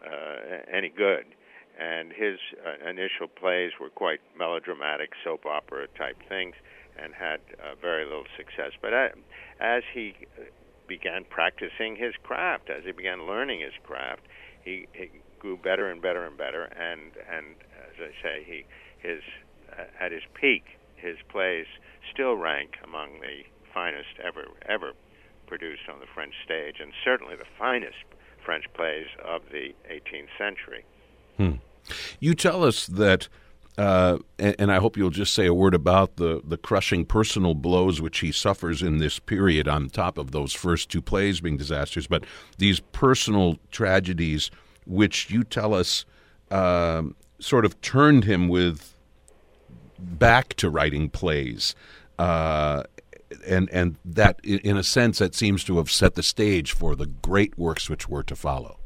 any 0.72 0.90
good. 0.90 1.26
And 1.80 2.12
his 2.12 2.40
uh, 2.66 2.90
initial 2.90 3.28
plays 3.28 3.72
were 3.80 3.90
quite 3.90 4.20
melodramatic, 4.38 5.12
soap 5.24 5.46
opera 5.46 5.88
type 5.98 6.18
things, 6.28 6.56
and 7.02 7.14
had 7.14 7.40
uh, 7.60 7.76
very 7.82 8.06
little 8.06 8.26
success. 8.38 8.72
But 8.82 8.94
as 9.60 9.84
he 9.94 10.16
began 10.88 11.24
practicing 11.24 11.96
his 11.96 12.14
craft, 12.24 12.70
as 12.70 12.84
he 12.84 12.92
began 12.92 13.28
learning 13.28 13.62
his 13.62 13.74
craft, 13.84 14.22
he, 14.64 14.88
he 14.94 15.10
grew 15.40 15.58
better 15.58 15.90
and 15.90 16.02
better 16.02 16.26
and 16.26 16.38
better, 16.38 16.64
and 16.64 17.12
and 17.32 17.56
as 17.78 17.96
I 18.00 18.12
say, 18.22 18.44
he 18.46 18.66
his 19.08 19.22
uh, 19.72 19.84
at 20.00 20.12
his 20.12 20.24
peak, 20.34 20.64
his 20.96 21.18
plays 21.30 21.66
still 22.12 22.36
rank 22.36 22.72
among 22.84 23.22
the 23.22 23.44
finest 23.74 24.20
ever 24.24 24.46
ever 24.68 24.94
produced 25.48 25.84
on 25.92 26.00
the 26.00 26.06
French 26.14 26.34
stage, 26.44 26.76
and 26.80 26.92
certainly 27.04 27.36
the 27.36 27.46
finest 27.58 28.04
French 28.46 28.66
plays 28.74 29.08
of 29.24 29.42
the 29.52 29.74
18th 29.90 30.30
century. 30.38 30.86
Hmm. 31.38 31.52
You 32.20 32.34
tell 32.36 32.64
us 32.64 32.86
that. 32.88 33.28
Uh, 33.80 34.18
and, 34.38 34.56
and, 34.60 34.72
I 34.74 34.80
hope 34.80 34.98
you'll 34.98 35.10
just 35.10 35.34
say 35.34 35.46
a 35.46 35.54
word 35.54 35.74
about 35.74 36.18
the, 36.18 36.42
the 36.44 36.58
crushing 36.58 37.06
personal 37.06 37.54
blows 37.54 38.02
which 38.02 38.20
he 38.20 38.30
suffers 38.30 38.82
in 38.82 38.98
this 38.98 39.20
period, 39.20 39.70
on 39.70 39.90
top 39.90 40.18
of 40.18 40.32
those 40.32 40.52
first 40.52 40.90
two 40.90 41.02
plays 41.02 41.40
being 41.40 41.56
disasters. 41.56 42.06
But 42.06 42.26
these 42.58 42.82
personal 42.82 43.58
tragedies, 43.72 44.52
which 44.86 45.32
you 45.32 45.46
tell 45.46 45.74
us 45.74 46.04
uh, 46.52 47.04
sort 47.40 47.64
of 47.64 47.80
turned 47.80 48.26
him 48.26 48.50
with 48.50 48.98
back 49.98 50.56
to 50.56 50.70
writing 50.70 51.10
plays. 51.10 51.74
Uh, 52.18 52.84
and 53.48 53.70
and 53.70 53.96
that, 54.04 54.44
in 54.44 54.76
a 54.76 54.84
sense, 54.84 55.20
that 55.20 55.36
seems 55.36 55.64
to 55.64 55.78
have 55.78 55.90
set 55.90 56.16
the 56.16 56.24
stage 56.24 56.74
for 56.74 56.98
the 56.98 57.06
great 57.06 57.58
works 57.58 57.90
which 57.90 58.10
were 58.10 58.24
to 58.24 58.36
follow. 58.36 58.79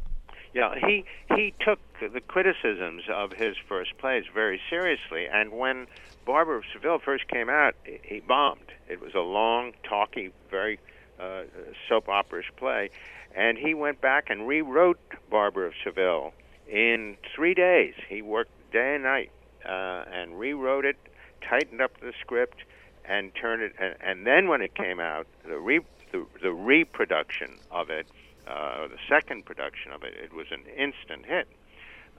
Yeah, 0.54 0.76
he 0.76 1.06
he 1.36 1.54
took 1.60 1.80
the 1.99 2.22
criticisms 2.22 3.04
of 3.12 3.34
his 3.34 3.56
first 3.68 3.97
plays 3.97 4.26
very 4.34 4.62
seriously, 4.70 5.28
and 5.28 5.51
when 5.51 5.88
Barber 6.26 6.58
of 6.58 6.64
Seville 6.72 6.99
first 6.99 7.28
came 7.28 7.49
out, 7.49 7.76
he 8.04 8.20
bombed. 8.20 8.72
It 8.88 9.01
was 9.01 9.16
a 9.16 9.22
long, 9.22 9.74
talky, 9.84 10.32
very 10.51 10.80
uh, 11.20 11.43
soap 11.89 12.06
operish 12.08 12.51
play, 12.56 12.91
and 13.36 13.58
he 13.58 13.74
went 13.74 13.99
back 13.99 14.30
and 14.30 14.47
rewrote 14.47 14.99
Barber 15.30 15.66
of 15.66 15.74
Seville 15.84 16.34
in 16.70 17.18
three 17.36 17.56
days. 17.56 17.95
He 18.08 18.22
worked 18.22 18.51
day 18.72 18.95
and 18.95 19.04
night 19.04 19.32
uh, 19.66 20.06
and 20.12 20.39
rewrote 20.39 20.86
it, 20.86 20.97
tightened 21.41 21.82
up 21.82 21.99
the 21.99 22.14
script, 22.22 22.64
and 23.06 23.34
turned 23.34 23.64
it. 23.64 23.74
And, 23.80 23.95
and 24.01 24.28
then 24.28 24.47
when 24.47 24.62
it 24.62 24.76
came 24.76 24.99
out, 24.99 25.26
the 25.47 25.58
re, 25.58 25.80
the, 26.12 26.26
the 26.41 26.54
reproduction 26.54 27.56
of 27.72 27.89
it, 27.89 28.08
uh, 28.48 28.88
the 28.88 28.98
second 29.08 29.46
production 29.46 29.91
of 29.91 30.04
it, 30.04 30.14
it 30.22 30.34
was 30.34 30.48
an 30.52 30.64
instant 30.78 31.26
hit. 31.26 31.48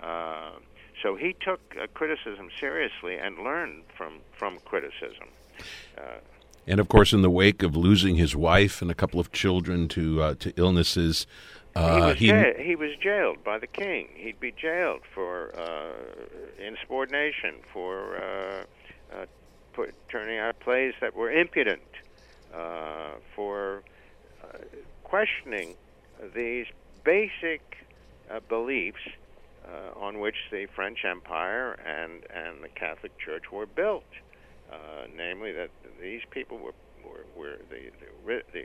Uh, 0.02 0.52
so 1.02 1.16
he 1.16 1.34
took 1.40 1.60
uh, 1.80 1.86
criticism 1.94 2.48
seriously 2.58 3.16
and 3.16 3.38
learned 3.38 3.84
from 3.96 4.20
from 4.36 4.58
criticism. 4.64 5.28
Uh, 5.96 6.18
and 6.66 6.80
of 6.80 6.88
course, 6.88 7.12
in 7.12 7.22
the 7.22 7.30
wake 7.30 7.62
of 7.62 7.76
losing 7.76 8.16
his 8.16 8.34
wife 8.34 8.80
and 8.80 8.90
a 8.90 8.94
couple 8.94 9.20
of 9.20 9.32
children 9.32 9.88
to 9.88 10.22
uh, 10.22 10.34
to 10.36 10.52
illnesses, 10.56 11.26
uh, 11.76 11.94
he, 11.94 12.00
was 12.00 12.18
he, 12.18 12.26
ja- 12.28 12.62
he, 12.62 12.76
was 12.76 12.90
jailed 12.96 13.42
by 13.44 13.58
the 13.58 13.66
king. 13.66 14.08
He'd 14.14 14.40
be 14.40 14.52
jailed 14.52 15.00
for 15.12 15.52
uh, 15.58 16.64
insubordination, 16.64 17.56
for 17.72 18.16
uh, 18.16 18.64
uh, 19.14 19.26
put, 19.72 19.94
turning 20.08 20.38
out 20.38 20.60
plays 20.60 20.94
that 21.00 21.14
were 21.14 21.30
impudent, 21.30 21.82
uh, 22.54 23.14
for 23.34 23.82
uh, 24.42 24.58
questioning 25.02 25.74
these 26.34 26.66
basic 27.04 27.60
beliefs 28.48 29.00
on 29.96 30.20
which 30.20 30.36
the 30.50 30.66
French 30.74 31.04
Empire 31.04 31.72
and, 31.72 32.24
and 32.34 32.62
the 32.62 32.68
Catholic 32.68 33.16
Church 33.18 33.50
were 33.50 33.66
built. 33.66 34.04
namely, 35.16 35.52
that 35.52 35.70
these 36.00 36.22
people 36.30 36.58
were, 36.58 36.74
were, 37.04 37.24
were 37.36 37.58
the, 37.70 37.90
the, 38.26 38.42
the 38.52 38.64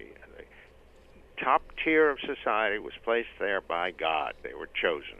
top 1.43 1.63
tier 1.83 2.09
of 2.09 2.19
society 2.19 2.79
was 2.79 2.93
placed 3.03 3.29
there 3.39 3.61
by 3.61 3.91
God. 3.91 4.33
They 4.43 4.53
were 4.53 4.69
chosen. 4.79 5.15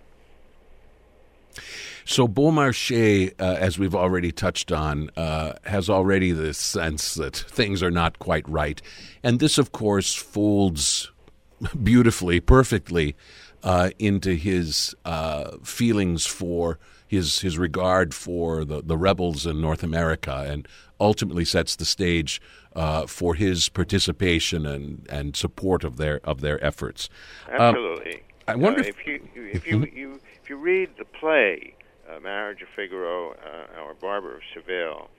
So 2.05 2.27
Beaumarchais, 2.27 3.33
uh, 3.39 3.55
as 3.59 3.79
we've 3.79 3.95
already 3.95 4.31
touched 4.31 4.71
on, 4.71 5.09
uh, 5.15 5.53
has 5.63 5.89
already 5.89 6.31
this 6.31 6.57
sense 6.57 7.15
that 7.15 7.35
things 7.35 7.81
are 7.83 7.91
not 7.91 8.19
quite 8.19 8.47
right, 8.47 8.81
and 9.23 9.39
this, 9.39 9.57
of 9.57 9.71
course, 9.71 10.15
folds 10.15 11.11
beautifully, 11.83 12.39
perfectly 12.39 13.15
uh, 13.63 13.89
into 13.99 14.35
his 14.35 14.95
uh, 15.05 15.57
feelings 15.63 16.25
for 16.25 16.79
his 17.07 17.39
his 17.41 17.57
regard 17.57 18.13
for 18.13 18.63
the, 18.63 18.81
the 18.81 18.97
rebels 18.97 19.45
in 19.45 19.59
North 19.59 19.83
America, 19.83 20.45
and 20.47 20.67
ultimately 20.99 21.43
sets 21.43 21.75
the 21.75 21.85
stage 21.85 22.41
uh, 22.75 23.07
for 23.07 23.35
his 23.35 23.67
participation 23.69 24.65
and, 24.65 25.07
and 25.09 25.35
support 25.35 25.83
of 25.83 25.97
their 25.97 26.19
of 26.23 26.41
their 26.41 26.63
efforts. 26.63 27.09
Um, 27.47 27.59
Absolutely. 27.59 28.23
I 28.47 28.55
wonder 28.55 28.81
uh, 28.81 28.85
if, 28.85 29.05
you 29.05 29.27
if 29.35 29.67
you, 29.67 29.79
mm-hmm. 29.79 29.97
you 29.97 30.19
if 30.41 30.49
you 30.49 30.57
read 30.57 30.89
the 30.97 31.05
play 31.05 31.75
uh, 32.09 32.19
Marriage 32.19 32.61
of 32.61 32.67
Figaro 32.75 33.31
uh, 33.31 33.81
or 33.81 33.93
Barber 33.95 34.35
of 34.35 34.41
Seville, 34.53 35.09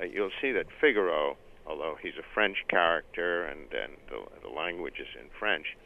uh, 0.00 0.04
you'll 0.04 0.30
see 0.40 0.52
that 0.52 0.66
Figaro, 0.80 1.36
although 1.66 1.96
he's 2.00 2.16
a 2.18 2.24
French 2.34 2.58
character 2.68 3.44
and 3.44 3.60
and 3.72 3.92
the, 4.08 4.22
the 4.42 4.54
language 4.54 5.00
is 5.00 5.08
in 5.20 5.28
French, 5.38 5.76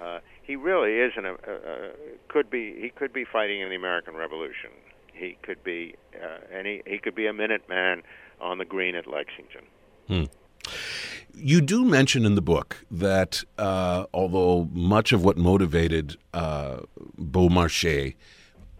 uh, 0.00 0.20
he 0.42 0.56
really 0.56 0.98
is 0.98 1.12
an, 1.16 1.26
uh, 1.26 1.30
uh, 1.30 1.88
could 2.28 2.50
be 2.50 2.80
he 2.80 2.90
could 2.90 3.12
be 3.12 3.24
fighting 3.24 3.60
in 3.60 3.68
the 3.68 3.76
American 3.76 4.14
Revolution. 4.14 4.70
He 5.12 5.38
could 5.42 5.62
be 5.64 5.94
uh, 6.14 6.38
any 6.52 6.82
he 6.86 6.98
could 6.98 7.14
be 7.14 7.26
a 7.26 7.32
Minuteman 7.32 8.02
on 8.40 8.58
the 8.58 8.64
green 8.64 8.94
at 8.94 9.06
Lexington. 9.06 9.62
Hmm. 10.08 10.24
You 11.34 11.60
do 11.60 11.84
mention 11.84 12.24
in 12.24 12.34
the 12.34 12.42
book 12.42 12.84
that 12.90 13.42
uh, 13.58 14.06
although 14.14 14.68
much 14.72 15.12
of 15.12 15.24
what 15.24 15.36
motivated 15.36 16.16
uh, 16.32 16.80
Beaumarchais 17.18 18.14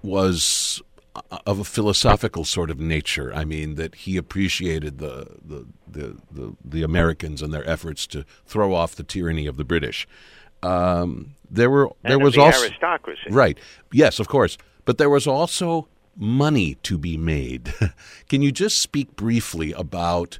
was 0.03 0.83
uh, 1.17 1.39
of 1.47 1.59
a 1.59 1.65
philosophical 1.65 2.45
sort 2.45 2.71
of 2.71 2.79
nature. 2.79 3.33
I 3.35 3.45
mean 3.45 3.77
that 3.77 3.95
he 3.95 4.17
appreciated 4.17 4.99
the 4.99 5.37
the, 5.45 5.67
the, 5.87 6.17
the, 6.31 6.57
the 6.65 6.83
Americans 6.83 7.43
and 7.43 7.53
their 7.55 7.69
efforts 7.69 8.07
to 8.09 8.25
throw 8.45 8.75
off 8.75 8.95
the 8.95 9.05
tyranny 9.05 9.47
of 9.47 9.57
the 9.57 9.65
British. 9.65 10.07
Um, 10.65 11.35
there 11.51 11.71
were 11.71 11.91
there 12.03 12.19
was 12.19 12.35
the 12.35 12.41
also 12.41 12.67
aristocracy, 12.67 13.31
right? 13.31 13.59
Yes, 13.93 14.19
of 14.19 14.29
course, 14.29 14.59
but 14.85 14.99
there 14.99 15.11
was 15.11 15.27
also 15.27 15.89
money 16.17 16.77
to 16.83 16.99
be 16.99 17.17
made. 17.17 17.73
Can 18.29 18.43
you 18.43 18.53
just 18.53 18.79
speak 18.79 19.17
briefly 19.17 19.73
about 19.73 20.39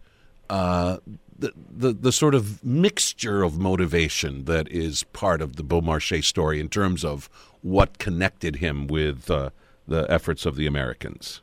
uh, 0.49 0.99
the, 1.39 1.53
the, 1.71 1.93
the 1.93 2.13
sort 2.13 2.35
of 2.35 2.65
mixture 2.65 3.43
of 3.43 3.59
motivation 3.59 4.45
that 4.45 4.71
is 4.71 5.05
part 5.05 5.43
of 5.43 5.57
the 5.57 5.65
Beaumarchais 5.65 6.25
story 6.25 6.61
in 6.61 6.69
terms 6.69 7.05
of 7.05 7.29
what 7.63 7.99
connected 7.99 8.57
him 8.57 8.87
with 8.87 9.31
uh, 9.31 9.51
the 9.87 10.07
efforts 10.11 10.47
of 10.47 10.57
the 10.57 10.67
Americans? 10.67 11.41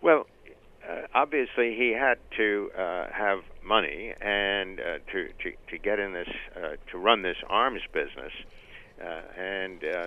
Well, 0.00 0.26
uh, 0.94 1.06
obviously 1.14 1.74
he 1.76 1.92
had 1.98 2.18
to 2.36 2.70
uh, 2.76 3.06
have 3.12 3.40
money 3.64 4.12
and 4.20 4.80
uh, 4.80 4.98
to, 5.10 5.28
to 5.42 5.52
to 5.70 5.78
get 5.78 5.98
in 5.98 6.12
this 6.12 6.28
uh, 6.56 6.76
to 6.90 6.98
run 6.98 7.22
this 7.22 7.36
arms 7.48 7.82
business. 7.92 8.32
Uh, 9.02 9.20
and 9.36 9.82
uh, 9.82 10.06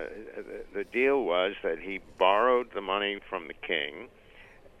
the, 0.72 0.82
deal 0.84 1.22
was 1.22 1.52
that 1.62 1.78
he 1.78 2.00
borrowed 2.18 2.68
the 2.74 2.80
money 2.80 3.20
from 3.28 3.46
the 3.46 3.54
king, 3.54 4.08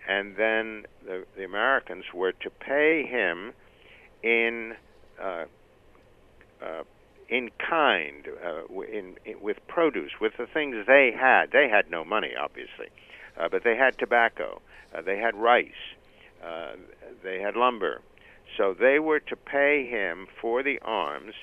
and 0.08 0.34
then 0.36 0.86
the, 1.04 1.26
the 1.36 1.44
Americans 1.44 2.04
were 2.14 2.32
to 2.32 2.48
pay 2.48 3.04
him 3.04 3.52
in 4.22 4.74
uh, 5.20 5.44
uh, 6.62 6.82
in 7.28 7.50
kind, 7.58 8.26
uh, 8.42 8.80
in, 8.82 9.16
in 9.26 9.40
with 9.42 9.58
produce, 9.68 10.12
with 10.20 10.32
the 10.38 10.46
things 10.46 10.86
they 10.86 11.12
had. 11.14 11.50
They 11.52 11.68
had 11.68 11.90
no 11.90 12.04
money, 12.04 12.30
obviously, 12.40 12.88
uh, 13.38 13.48
but 13.50 13.64
they 13.64 13.76
had 13.76 13.98
tobacco, 13.98 14.62
uh, 14.94 15.02
they 15.02 15.18
had 15.18 15.34
rice, 15.34 15.96
uh, 16.44 16.72
they 17.22 17.40
had 17.40 17.56
lumber. 17.56 18.00
So 18.56 18.74
they 18.78 18.98
were 18.98 19.20
to 19.20 19.36
pay 19.36 19.86
him 19.86 20.26
for 20.40 20.62
the 20.62 20.78
arms 20.82 21.34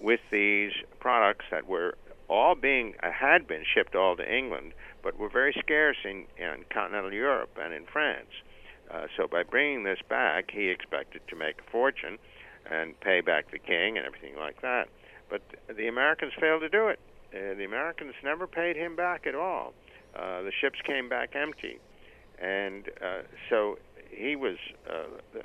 with 0.00 0.20
these 0.30 0.72
products 1.00 1.44
that 1.50 1.66
were 1.66 1.96
all 2.28 2.54
being 2.54 2.94
uh, 3.02 3.10
had 3.10 3.46
been 3.46 3.64
shipped 3.74 3.94
all 3.94 4.16
to 4.16 4.36
England, 4.36 4.72
but 5.02 5.18
were 5.18 5.28
very 5.28 5.54
scarce 5.58 5.98
in, 6.04 6.24
in 6.38 6.64
continental 6.72 7.12
Europe 7.12 7.58
and 7.60 7.74
in 7.74 7.84
France. 7.84 8.30
Uh, 8.90 9.06
so 9.16 9.26
by 9.26 9.42
bringing 9.42 9.84
this 9.84 9.98
back, 10.08 10.50
he 10.50 10.68
expected 10.68 11.20
to 11.28 11.36
make 11.36 11.56
a 11.66 11.70
fortune 11.70 12.18
and 12.70 12.98
pay 13.00 13.20
back 13.20 13.50
the 13.50 13.58
king 13.58 13.96
and 13.98 14.06
everything 14.06 14.36
like 14.38 14.60
that. 14.62 14.88
But 15.28 15.42
the 15.74 15.88
Americans 15.88 16.32
failed 16.38 16.62
to 16.62 16.68
do 16.68 16.88
it. 16.88 17.00
Uh, 17.34 17.54
the 17.54 17.64
Americans 17.64 18.14
never 18.22 18.46
paid 18.46 18.76
him 18.76 18.94
back 18.94 19.26
at 19.26 19.34
all. 19.34 19.72
Uh, 20.14 20.42
the 20.42 20.52
ships 20.60 20.78
came 20.86 21.08
back 21.08 21.34
empty, 21.34 21.78
and 22.38 22.88
uh, 23.02 23.22
so 23.48 23.78
he 24.12 24.36
was 24.36 24.56
uh, 24.88 25.40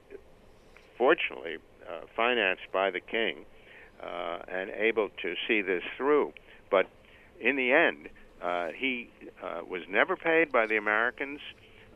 fortunately 0.98 1.58
uh, 1.88 2.02
financed 2.16 2.72
by 2.72 2.92
the 2.92 3.00
king 3.00 3.46
uh, 4.04 4.40
and 4.48 4.70
able 4.72 5.10
to 5.22 5.36
see 5.48 5.62
this 5.62 5.84
through. 5.96 6.34
But 6.70 6.88
in 7.40 7.56
the 7.56 7.72
end, 7.72 8.10
uh, 8.42 8.70
he 8.76 9.10
uh, 9.44 9.62
was 9.68 9.82
never 9.90 10.16
paid 10.16 10.52
by 10.52 10.68
the 10.68 10.78
Americans. 10.78 11.40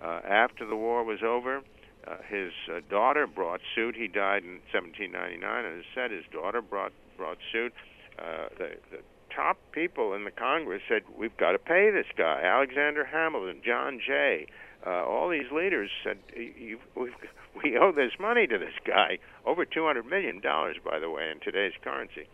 Uh, 0.02 0.22
after 0.28 0.66
the 0.66 0.76
war 0.76 1.04
was 1.04 1.20
over, 1.24 1.62
uh, 2.08 2.18
his 2.28 2.52
uh, 2.72 2.82
daughter 2.90 3.28
brought 3.28 3.62
suit. 3.76 3.96
He 3.96 4.08
died 4.08 4.44
in 4.44 4.60
1799, 4.74 5.66
and 5.66 5.80
as 5.80 5.86
said, 5.94 6.12
his 6.12 6.26
daughter 6.32 6.62
brought 6.62 6.94
brought 7.18 7.38
suit. 7.52 7.74
Uh, 8.18 8.48
the, 8.58 8.72
the 8.90 8.98
top 9.36 9.58
people 9.72 10.14
in 10.14 10.24
the 10.24 10.32
Congress 10.32 10.82
said, 10.90 11.04
"We've 11.16 11.36
got 11.38 11.52
to 11.52 11.60
pay 11.60 11.92
this 11.92 12.08
guy." 12.18 12.42
Alexander 12.44 13.06
Hamilton, 13.06 13.62
John 13.64 14.00
Jay, 14.06 14.48
uh, 14.86 15.06
all 15.06 15.30
these 15.30 15.52
leaders 15.52 15.90
said, 16.04 16.18
you, 16.36 16.80
"We 17.64 17.78
owe 17.78 17.92
this 17.92 18.14
money 18.20 18.48
to 18.48 18.58
this 18.58 18.74
guy, 18.86 19.20
over 19.46 19.66
200 19.66 20.06
million 20.06 20.40
dollars, 20.40 20.78
by 20.84 21.00
the 21.00 21.10
way, 21.10 21.30
in 21.32 21.40
today's 21.40 21.74
currency." 21.84 22.28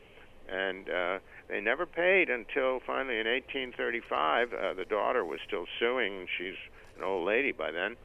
And 0.49 0.89
uh, 0.89 1.19
they 1.49 1.59
never 1.59 1.85
paid 1.85 2.29
until 2.29 2.79
finally 2.85 3.19
in 3.19 3.27
1835. 3.27 4.53
Uh, 4.53 4.73
the 4.73 4.85
daughter 4.85 5.25
was 5.25 5.39
still 5.45 5.65
suing. 5.79 6.27
She's 6.37 6.55
an 6.97 7.03
old 7.03 7.25
lady 7.27 7.51
by 7.51 7.71
then, 7.71 7.97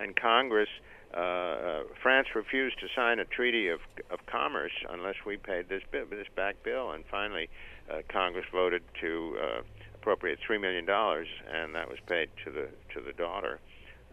and 0.00 0.16
Congress 0.16 0.68
uh, 1.14 1.84
France 2.02 2.28
refused 2.34 2.78
to 2.80 2.86
sign 2.94 3.18
a 3.18 3.24
treaty 3.24 3.68
of 3.68 3.80
of 4.10 4.20
commerce 4.26 4.72
unless 4.90 5.16
we 5.26 5.36
paid 5.36 5.68
this 5.68 5.82
bill, 5.90 6.04
this 6.10 6.28
back 6.36 6.62
bill, 6.62 6.92
and 6.92 7.04
finally 7.10 7.48
uh, 7.90 8.02
Congress 8.08 8.44
voted 8.52 8.82
to 9.00 9.36
uh, 9.42 9.60
appropriate 10.00 10.38
three 10.44 10.58
million 10.58 10.84
dollars, 10.84 11.28
and 11.52 11.74
that 11.74 11.88
was 11.88 11.98
paid 12.06 12.28
to 12.44 12.50
the 12.50 12.68
to 12.94 13.00
the 13.00 13.12
daughter, 13.12 13.58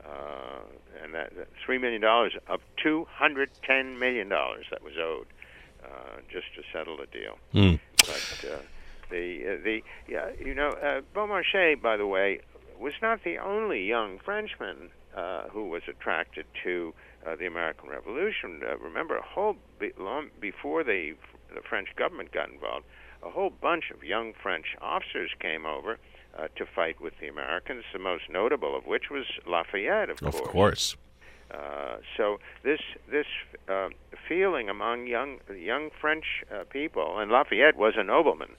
uh, 0.06 0.62
and 1.04 1.14
that, 1.14 1.36
that 1.38 1.48
three 1.64 1.78
million 1.78 2.02
dollars 2.02 2.34
of 2.48 2.60
two 2.82 3.06
hundred 3.10 3.50
ten 3.64 4.00
million 4.00 4.28
dollars 4.30 4.66
that 4.72 4.84
was 4.84 4.94
owed 4.98 5.28
uh, 5.84 6.20
just 6.32 6.48
to 6.56 6.62
settle 6.74 6.98
the 6.98 7.08
deal. 7.08 7.38
Mm. 7.54 7.80
But 8.00 8.50
uh, 8.52 8.58
the 9.10 9.26
uh, 9.48 9.64
the 9.64 9.84
yeah, 10.08 10.30
you 10.44 10.56
know, 10.56 10.70
uh, 10.70 11.02
Beaumarchais, 11.14 11.82
by 11.82 11.98
the 11.98 12.08
way, 12.08 12.40
was 12.80 12.94
not 13.02 13.24
the 13.24 13.38
only 13.38 13.86
young 13.86 14.20
Frenchman 14.20 14.90
uh, 15.16 15.44
who 15.50 15.70
was 15.70 15.84
attracted 15.88 16.46
to 16.64 16.94
uh, 17.26 17.36
the 17.36 17.46
American 17.46 17.90
Revolution. 17.90 18.62
Uh, 18.68 18.78
remember, 18.78 19.18
a 19.18 19.22
whole 19.24 19.56
be- 19.80 19.94
long 19.98 20.30
before 20.40 20.84
the 20.84 21.14
the 21.54 21.62
French 21.62 21.96
government 21.96 22.32
got 22.32 22.50
involved, 22.50 22.86
a 23.26 23.30
whole 23.32 23.50
bunch 23.50 23.92
of 23.92 24.04
young 24.04 24.34
French 24.34 24.68
officers 24.82 25.32
came 25.40 25.66
over 25.66 25.98
uh, 26.38 26.48
to 26.56 26.66
fight 26.66 27.02
with 27.02 27.14
the 27.20 27.28
Americans. 27.28 27.84
The 27.92 28.00
most 28.00 28.30
notable 28.30 28.76
of 28.78 28.86
which 28.86 29.10
was 29.10 29.26
Lafayette, 29.48 30.10
of, 30.10 30.22
Of 30.22 30.34
course. 30.34 30.48
course. 30.52 30.96
Uh, 31.52 31.98
so 32.18 32.40
this 32.64 32.80
this 33.10 33.28
uh, 33.70 33.90
feeling 34.28 34.68
among 34.68 35.08
young 35.08 35.38
young 35.56 35.90
French 36.02 36.26
uh, 36.54 36.64
people, 36.70 37.20
and 37.20 37.32
Lafayette 37.32 37.78
was 37.78 37.94
a 37.98 38.04
nobleman, 38.04 38.54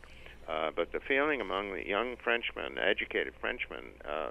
uh, 0.48 0.70
but 0.74 0.92
the 0.92 1.00
feeling 1.00 1.40
among 1.40 1.72
the 1.72 1.86
young 1.86 2.16
Frenchmen, 2.16 2.78
educated 2.78 3.34
Frenchmen, 3.40 3.86
uh, 4.04 4.10
uh, 4.10 4.28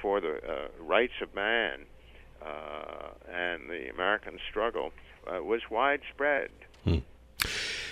for 0.00 0.18
the 0.20 0.36
uh, 0.48 0.68
rights 0.82 1.12
of 1.20 1.34
man 1.34 1.80
uh, 2.42 3.10
and 3.30 3.68
the 3.68 3.90
American 3.90 4.38
struggle 4.50 4.90
uh, 5.30 5.42
was 5.42 5.60
widespread. 5.70 6.50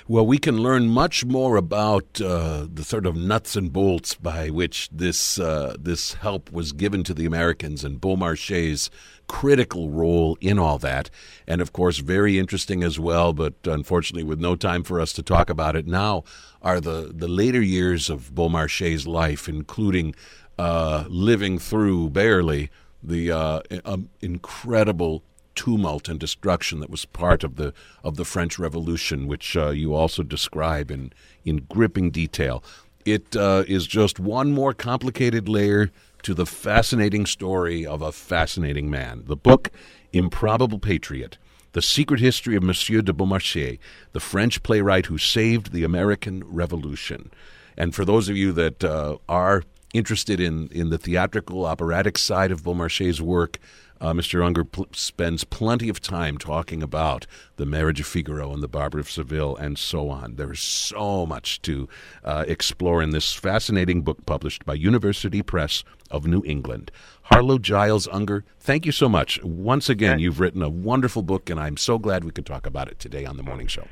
Well, 0.09 0.25
we 0.25 0.39
can 0.39 0.59
learn 0.59 0.89
much 0.89 1.25
more 1.25 1.57
about 1.57 2.21
uh, 2.21 2.69
the 2.73 2.85
sort 2.85 3.07
of 3.07 3.17
nuts 3.17 3.57
and 3.57 3.73
bolts 3.73 4.15
by 4.15 4.51
which 4.51 4.89
this 4.93 5.37
uh, 5.37 5.75
this 5.81 6.15
help 6.15 6.53
was 6.53 6.71
given 6.71 7.03
to 7.05 7.15
the 7.15 7.27
Americans 7.27 7.83
and 7.83 8.01
Beaumarchais' 8.01 8.89
critical 9.27 9.91
role 9.91 10.39
in 10.41 10.61
all 10.61 10.79
that, 10.79 11.11
and 11.49 11.61
of 11.61 11.73
course, 11.73 11.99
very 11.99 12.39
interesting 12.39 12.85
as 12.85 13.01
well. 13.01 13.33
But 13.33 13.55
unfortunately, 13.65 14.23
with 14.23 14.39
no 14.39 14.55
time 14.55 14.85
for 14.85 15.01
us 15.01 15.13
to 15.15 15.25
talk 15.25 15.51
about 15.51 15.75
it 15.75 15.89
now, 15.89 16.23
are 16.63 16.81
the 16.81 17.11
the 17.13 17.27
later 17.27 17.61
years 17.61 18.09
of 18.09 18.33
Beaumarchais' 18.33 19.09
life, 19.09 19.49
including 19.49 20.15
uh, 20.57 21.07
living 21.09 21.59
through 21.59 22.11
barely 22.11 22.71
the 23.03 23.33
uh, 23.33 23.61
um, 23.85 24.11
incredible 24.21 25.25
tumult 25.57 26.09
and 26.09 26.21
destruction 26.21 26.79
that 26.81 26.91
was 26.91 27.05
part 27.05 27.43
of 27.43 27.57
the 27.57 27.73
of 28.05 28.17
the 28.17 28.25
French 28.25 28.59
Revolution, 28.59 29.27
which 29.27 29.57
uh, 29.57 29.71
you 29.71 29.95
also 29.95 30.23
describe 30.23 30.91
in 30.91 31.13
in 31.45 31.67
gripping 31.69 32.11
detail. 32.11 32.63
It 33.05 33.35
uh, 33.35 33.65
is 33.67 33.87
just 33.87 34.21
one 34.21 34.53
more 34.53 34.75
complicated 34.75 35.49
layer 35.49 35.91
to 36.23 36.35
the 36.35 36.47
fascinating 36.47 37.27
story 37.27 37.87
of 37.87 38.03
a 38.03 38.13
fascinating 38.13 38.91
man. 38.91 39.23
The 39.27 39.37
book, 39.37 39.71
Improbable 40.13 40.79
Patriot. 40.79 41.39
The 41.73 41.83
Secret 41.83 42.21
History 42.21 42.57
of 42.57 42.63
Monsieur 42.63 43.03
de 43.03 43.13
Beaumarchais, 43.13 43.79
the 44.13 44.21
French 44.21 44.63
playwright 44.63 45.07
who 45.07 45.19
saved 45.19 45.73
the 45.73 45.85
American 45.85 46.43
Revolution. 46.47 47.31
And 47.77 47.95
for 47.95 48.05
those 48.07 48.31
of 48.31 48.37
you 48.37 48.53
that 48.53 48.83
uh, 48.83 49.19
are 49.29 49.63
interested 49.93 50.41
in, 50.41 50.69
in 50.69 50.91
the 50.91 50.99
theatrical, 50.99 51.67
operatic 51.67 52.19
side 52.19 52.51
of 52.51 52.63
Beaumarchais' 52.63 53.21
work, 53.21 53.59
uh, 54.01 54.13
Mr. 54.13 54.45
Unger 54.45 54.65
pl- 54.65 54.87
spends 54.93 55.45
plenty 55.45 55.89
of 55.89 56.01
time 56.01 56.39
talking 56.39 56.83
about 56.83 57.27
the 57.57 57.67
marriage 57.67 58.01
of 58.01 58.07
Figaro 58.07 58.53
and 58.53 58.63
the 58.63 58.69
Barber 58.69 58.99
of 58.99 59.11
Seville 59.11 59.57
and 59.57 59.79
so 59.79 60.11
on. 60.11 60.37
There's 60.37 60.61
so 60.61 61.27
much 61.27 61.63
to 61.63 61.89
uh, 62.25 62.45
explore 62.47 63.03
in 63.03 63.11
this 63.11 63.33
fascinating 63.33 64.03
book 64.03 64.25
published 64.27 64.65
by 64.65 64.75
University 64.75 65.43
Press 65.43 65.85
of 66.11 66.27
New 66.27 66.43
England. 66.45 66.91
Harlow 67.23 67.59
Giles 67.59 68.09
Unger, 68.13 68.45
thank 68.61 68.87
you 68.87 68.93
so 68.93 69.09
much. 69.09 69.43
Once 69.43 69.89
again, 69.89 70.19
you've 70.19 70.41
written 70.41 70.63
a 70.63 70.69
wonderful 70.69 71.23
book, 71.23 71.51
and 71.51 71.59
I'm 71.59 71.77
so 71.77 71.99
glad 71.99 72.25
we 72.25 72.31
could 72.31 72.47
talk 72.47 72.67
about 72.67 72.89
it 72.89 72.99
today 72.99 73.25
on 73.25 73.37
the 73.37 73.43
morning 73.43 73.67
show. 73.67 73.87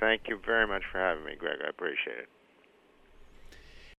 Thank 0.00 0.22
you 0.28 0.40
very 0.44 0.66
much 0.66 0.82
for 0.90 0.98
having 0.98 1.24
me, 1.24 1.36
Greg. 1.38 1.58
I 1.64 1.68
appreciate 1.68 2.18
it. 2.18 2.28